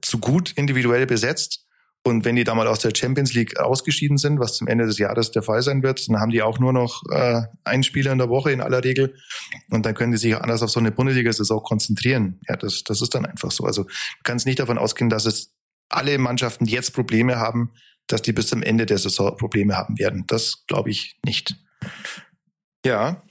zu 0.00 0.18
gut 0.18 0.52
individuell 0.56 1.06
besetzt 1.06 1.67
und 2.08 2.24
wenn 2.24 2.36
die 2.36 2.44
da 2.44 2.54
mal 2.54 2.66
aus 2.66 2.80
der 2.80 2.92
Champions 2.94 3.34
League 3.34 3.58
ausgeschieden 3.58 4.16
sind, 4.16 4.40
was 4.40 4.56
zum 4.56 4.66
Ende 4.66 4.86
des 4.86 4.98
Jahres 4.98 5.30
der 5.30 5.42
Fall 5.42 5.62
sein 5.62 5.82
wird, 5.82 6.08
dann 6.08 6.20
haben 6.20 6.30
die 6.30 6.42
auch 6.42 6.58
nur 6.58 6.72
noch 6.72 7.02
äh, 7.10 7.42
einen 7.64 7.82
Spieler 7.82 8.12
in 8.12 8.18
der 8.18 8.28
Woche 8.28 8.50
in 8.50 8.60
aller 8.60 8.82
Regel. 8.82 9.14
Und 9.70 9.86
dann 9.86 9.94
können 9.94 10.12
die 10.12 10.18
sich 10.18 10.36
anders 10.36 10.62
auf 10.62 10.70
so 10.70 10.80
eine 10.80 10.90
Bundesliga-Saison 10.90 11.62
konzentrieren. 11.62 12.40
Ja, 12.48 12.56
das, 12.56 12.82
das 12.84 13.00
ist 13.00 13.14
dann 13.14 13.26
einfach 13.26 13.50
so. 13.50 13.64
Also 13.64 13.84
du 13.84 13.90
kannst 14.24 14.46
nicht 14.46 14.58
davon 14.58 14.78
ausgehen, 14.78 15.10
dass 15.10 15.26
es 15.26 15.54
alle 15.88 16.18
Mannschaften, 16.18 16.64
die 16.64 16.72
jetzt 16.72 16.94
Probleme 16.94 17.36
haben, 17.36 17.72
dass 18.06 18.22
die 18.22 18.32
bis 18.32 18.48
zum 18.48 18.62
Ende 18.62 18.86
der 18.86 18.98
Saison 18.98 19.36
Probleme 19.36 19.76
haben 19.76 19.98
werden. 19.98 20.24
Das 20.26 20.64
glaube 20.66 20.90
ich 20.90 21.18
nicht. 21.24 21.56
Ja, 22.84 23.22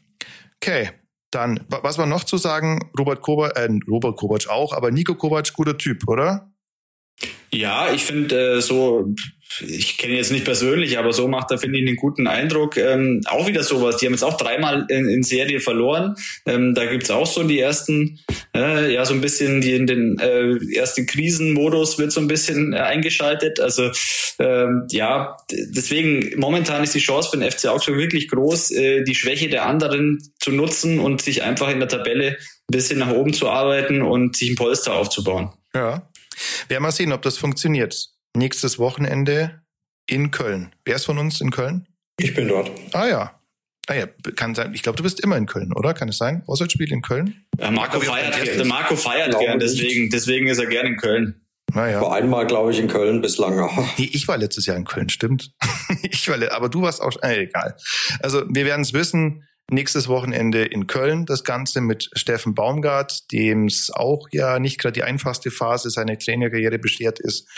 okay. 0.62 0.92
Dann, 1.32 1.66
was 1.68 1.98
war 1.98 2.06
noch 2.06 2.24
zu 2.24 2.38
sagen? 2.38 2.90
Robert 2.98 3.22
Kovac, 3.22 3.58
äh, 3.58 3.70
Robert 3.90 4.18
Kovac 4.18 4.48
auch, 4.48 4.72
aber 4.72 4.92
Nico 4.92 5.13
Kovac, 5.13 5.52
guter 5.54 5.78
Typ, 5.78 6.08
oder? 6.08 6.52
Ja, 7.51 7.93
ich 7.93 8.03
finde 8.03 8.58
äh, 8.58 8.62
so, 8.62 9.15
ich 9.62 9.97
kenne 9.97 10.15
jetzt 10.15 10.32
nicht 10.32 10.45
persönlich, 10.45 10.97
aber 10.97 11.13
so 11.13 11.27
macht 11.27 11.49
er, 11.51 11.58
finde 11.58 11.80
ich, 11.80 11.88
einen 11.88 11.95
guten 11.95 12.27
Eindruck. 12.27 12.77
Ähm, 12.77 13.21
auch 13.27 13.47
wieder 13.47 13.63
sowas, 13.63 13.97
die 13.97 14.06
haben 14.06 14.13
jetzt 14.13 14.23
auch 14.23 14.38
dreimal 14.38 14.86
in, 14.89 15.08
in 15.08 15.23
Serie 15.23 15.60
verloren. 15.60 16.15
Ähm, 16.45 16.75
da 16.75 16.86
gibt's 16.86 17.10
auch 17.10 17.25
so 17.25 17.43
die 17.43 17.60
ersten, 17.60 18.19
äh, 18.53 18.93
ja, 18.93 19.06
so 19.06 19.13
ein 19.13 19.21
bisschen 19.21 19.62
die 19.62 19.73
in 19.73 19.88
den 19.88 20.19
äh, 20.19 20.58
ersten 20.75 21.06
Krisenmodus 21.06 21.97
wird 21.97 22.12
so 22.12 22.19
ein 22.19 22.27
bisschen 22.27 22.73
äh, 22.73 22.77
eingeschaltet. 22.77 23.60
Also 23.60 23.89
ähm, 24.39 24.86
ja, 24.91 25.38
deswegen 25.49 26.38
momentan 26.38 26.84
ist 26.84 26.93
die 26.93 26.99
Chance 26.99 27.30
für 27.32 27.38
den 27.38 27.49
FC 27.49 27.67
Augsburg 27.67 27.97
wirklich 27.97 28.27
groß, 28.27 28.71
äh, 28.71 29.03
die 29.03 29.15
Schwäche 29.15 29.49
der 29.49 29.65
anderen 29.65 30.19
zu 30.39 30.51
nutzen 30.51 30.99
und 30.99 31.21
sich 31.21 31.43
einfach 31.43 31.69
in 31.69 31.80
der 31.80 31.88
Tabelle 31.88 32.32
ein 32.32 32.71
bisschen 32.71 32.99
nach 32.99 33.12
oben 33.12 33.34
zu 33.34 33.49
arbeiten 33.49 34.01
und 34.01 34.36
sich 34.36 34.51
ein 34.51 34.56
Polster 34.56 34.93
aufzubauen. 34.93 35.49
Ja, 35.73 36.08
werden 36.67 36.84
wir 36.84 36.91
sehen, 36.91 37.12
ob 37.12 37.21
das 37.21 37.38
funktioniert. 37.38 38.10
Nächstes 38.36 38.80
Wochenende 38.80 39.62
in 40.08 40.32
Köln. 40.32 40.73
Wer 40.86 40.95
ist 40.95 41.06
von 41.06 41.17
uns 41.17 41.41
in 41.41 41.52
Köln? 41.52 41.88
Ich 42.19 42.34
bin 42.34 42.47
dort. 42.47 42.71
Ah 42.93 43.08
ja. 43.08 43.39
Ah 43.89 43.93
ja, 43.93 44.08
kann 44.36 44.54
sein. 44.54 44.73
Ich 44.73 44.84
glaube, 44.84 44.97
du 44.97 45.04
bist 45.04 45.21
immer 45.21 45.38
in 45.38 45.45
Köln, 45.45 45.71
oder? 45.73 45.93
Kann 45.93 46.10
es 46.10 46.17
sein? 46.17 46.43
Auswärtsspiel 46.45 46.91
in 46.91 47.02
Köln? 47.02 47.45
Ja, 47.58 47.71
Marco 47.71 48.02
feiert, 48.02 48.36
der 48.36 48.65
Marco 48.65 48.97
feiert 48.97 49.39
gern, 49.39 49.60
deswegen, 49.60 50.10
deswegen 50.10 50.47
ist 50.47 50.58
er 50.58 50.65
gern 50.65 50.88
in 50.88 50.97
Köln. 50.97 51.41
Naja. 51.73 52.02
War 52.02 52.15
einmal, 52.15 52.47
glaube 52.47 52.71
ich, 52.71 52.80
in 52.80 52.88
Köln 52.88 53.21
bislang. 53.21 53.58
Nee, 53.97 54.10
ich 54.12 54.28
war 54.28 54.38
letztes 54.38 54.65
Jahr 54.65 54.76
in 54.76 54.84
Köln, 54.84 55.10
stimmt. 55.10 55.52
ich 56.04 56.28
war, 56.28 56.38
aber 56.52 56.69
du 56.69 56.82
warst 56.82 57.02
auch, 57.02 57.15
äh, 57.21 57.43
egal. 57.43 57.78
Also, 58.19 58.43
wir 58.50 58.65
werden 58.65 58.82
es 58.82 58.93
wissen. 58.93 59.43
Nächstes 59.69 60.08
Wochenende 60.08 60.63
in 60.63 60.88
Köln 60.88 61.25
das 61.25 61.43
Ganze 61.43 61.82
mit 61.82 62.10
Steffen 62.13 62.56
Baumgart, 62.56 63.32
dem 63.34 63.65
es 63.65 63.91
auch 63.91 64.27
ja 64.32 64.60
nicht 64.60 64.80
gerade 64.80 64.93
die 64.93 65.03
einfachste 65.03 65.51
Phase 65.51 65.89
seiner 65.89 66.17
Trainerkarriere 66.17 66.80
beschert 66.80 67.19
ist. 67.19 67.49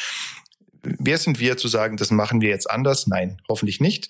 Wer 0.81 1.17
sind 1.19 1.39
wir 1.39 1.57
zu 1.57 1.67
sagen, 1.67 1.97
das 1.97 2.09
machen 2.09 2.41
wir 2.41 2.49
jetzt 2.49 2.69
anders? 2.69 3.05
Nein, 3.05 3.41
hoffentlich 3.47 3.79
nicht. 3.79 4.09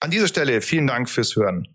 An 0.00 0.10
dieser 0.10 0.28
Stelle 0.28 0.60
vielen 0.60 0.86
Dank 0.86 1.08
fürs 1.08 1.34
Hören. 1.34 1.66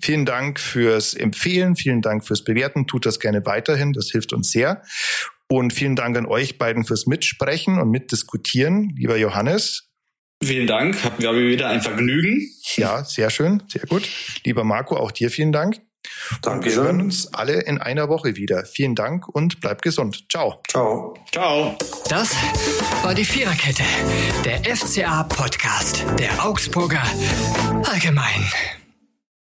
Vielen 0.00 0.24
Dank 0.24 0.58
fürs 0.58 1.12
Empfehlen, 1.12 1.76
vielen 1.76 2.00
Dank 2.00 2.24
fürs 2.24 2.44
Bewerten. 2.44 2.86
Tut 2.86 3.04
das 3.04 3.20
gerne 3.20 3.44
weiterhin, 3.44 3.92
das 3.92 4.10
hilft 4.10 4.32
uns 4.32 4.50
sehr. 4.50 4.82
Und 5.48 5.72
vielen 5.72 5.96
Dank 5.96 6.16
an 6.16 6.26
euch 6.26 6.58
beiden 6.58 6.84
fürs 6.84 7.06
Mitsprechen 7.06 7.78
und 7.78 7.90
Mitdiskutieren, 7.90 8.94
lieber 8.96 9.16
Johannes. 9.16 9.89
Vielen 10.42 10.66
Dank, 10.66 11.04
hatten 11.04 11.22
wir 11.22 11.34
wieder 11.34 11.68
ein 11.68 11.82
Vergnügen. 11.82 12.48
Ja, 12.76 13.04
sehr 13.04 13.28
schön, 13.30 13.62
sehr 13.68 13.82
gut. 13.86 14.08
Lieber 14.44 14.64
Marco, 14.64 14.96
auch 14.96 15.10
dir 15.10 15.30
vielen 15.30 15.52
Dank. 15.52 15.80
Danke. 16.42 16.70
Wir 16.70 16.76
hören 16.76 17.02
uns 17.02 17.32
alle 17.34 17.60
in 17.62 17.78
einer 17.78 18.08
Woche 18.08 18.36
wieder. 18.36 18.64
Vielen 18.64 18.94
Dank 18.94 19.28
und 19.28 19.60
bleibt 19.60 19.82
gesund. 19.82 20.24
Ciao. 20.30 20.62
Ciao. 20.68 21.14
Ciao. 21.30 21.76
Das 22.08 22.34
war 23.02 23.14
die 23.14 23.24
Viererkette, 23.24 23.82
der 24.44 24.76
FCA 24.76 25.24
Podcast 25.24 26.04
der 26.18 26.44
Augsburger 26.44 27.02
Allgemein. 27.84 28.50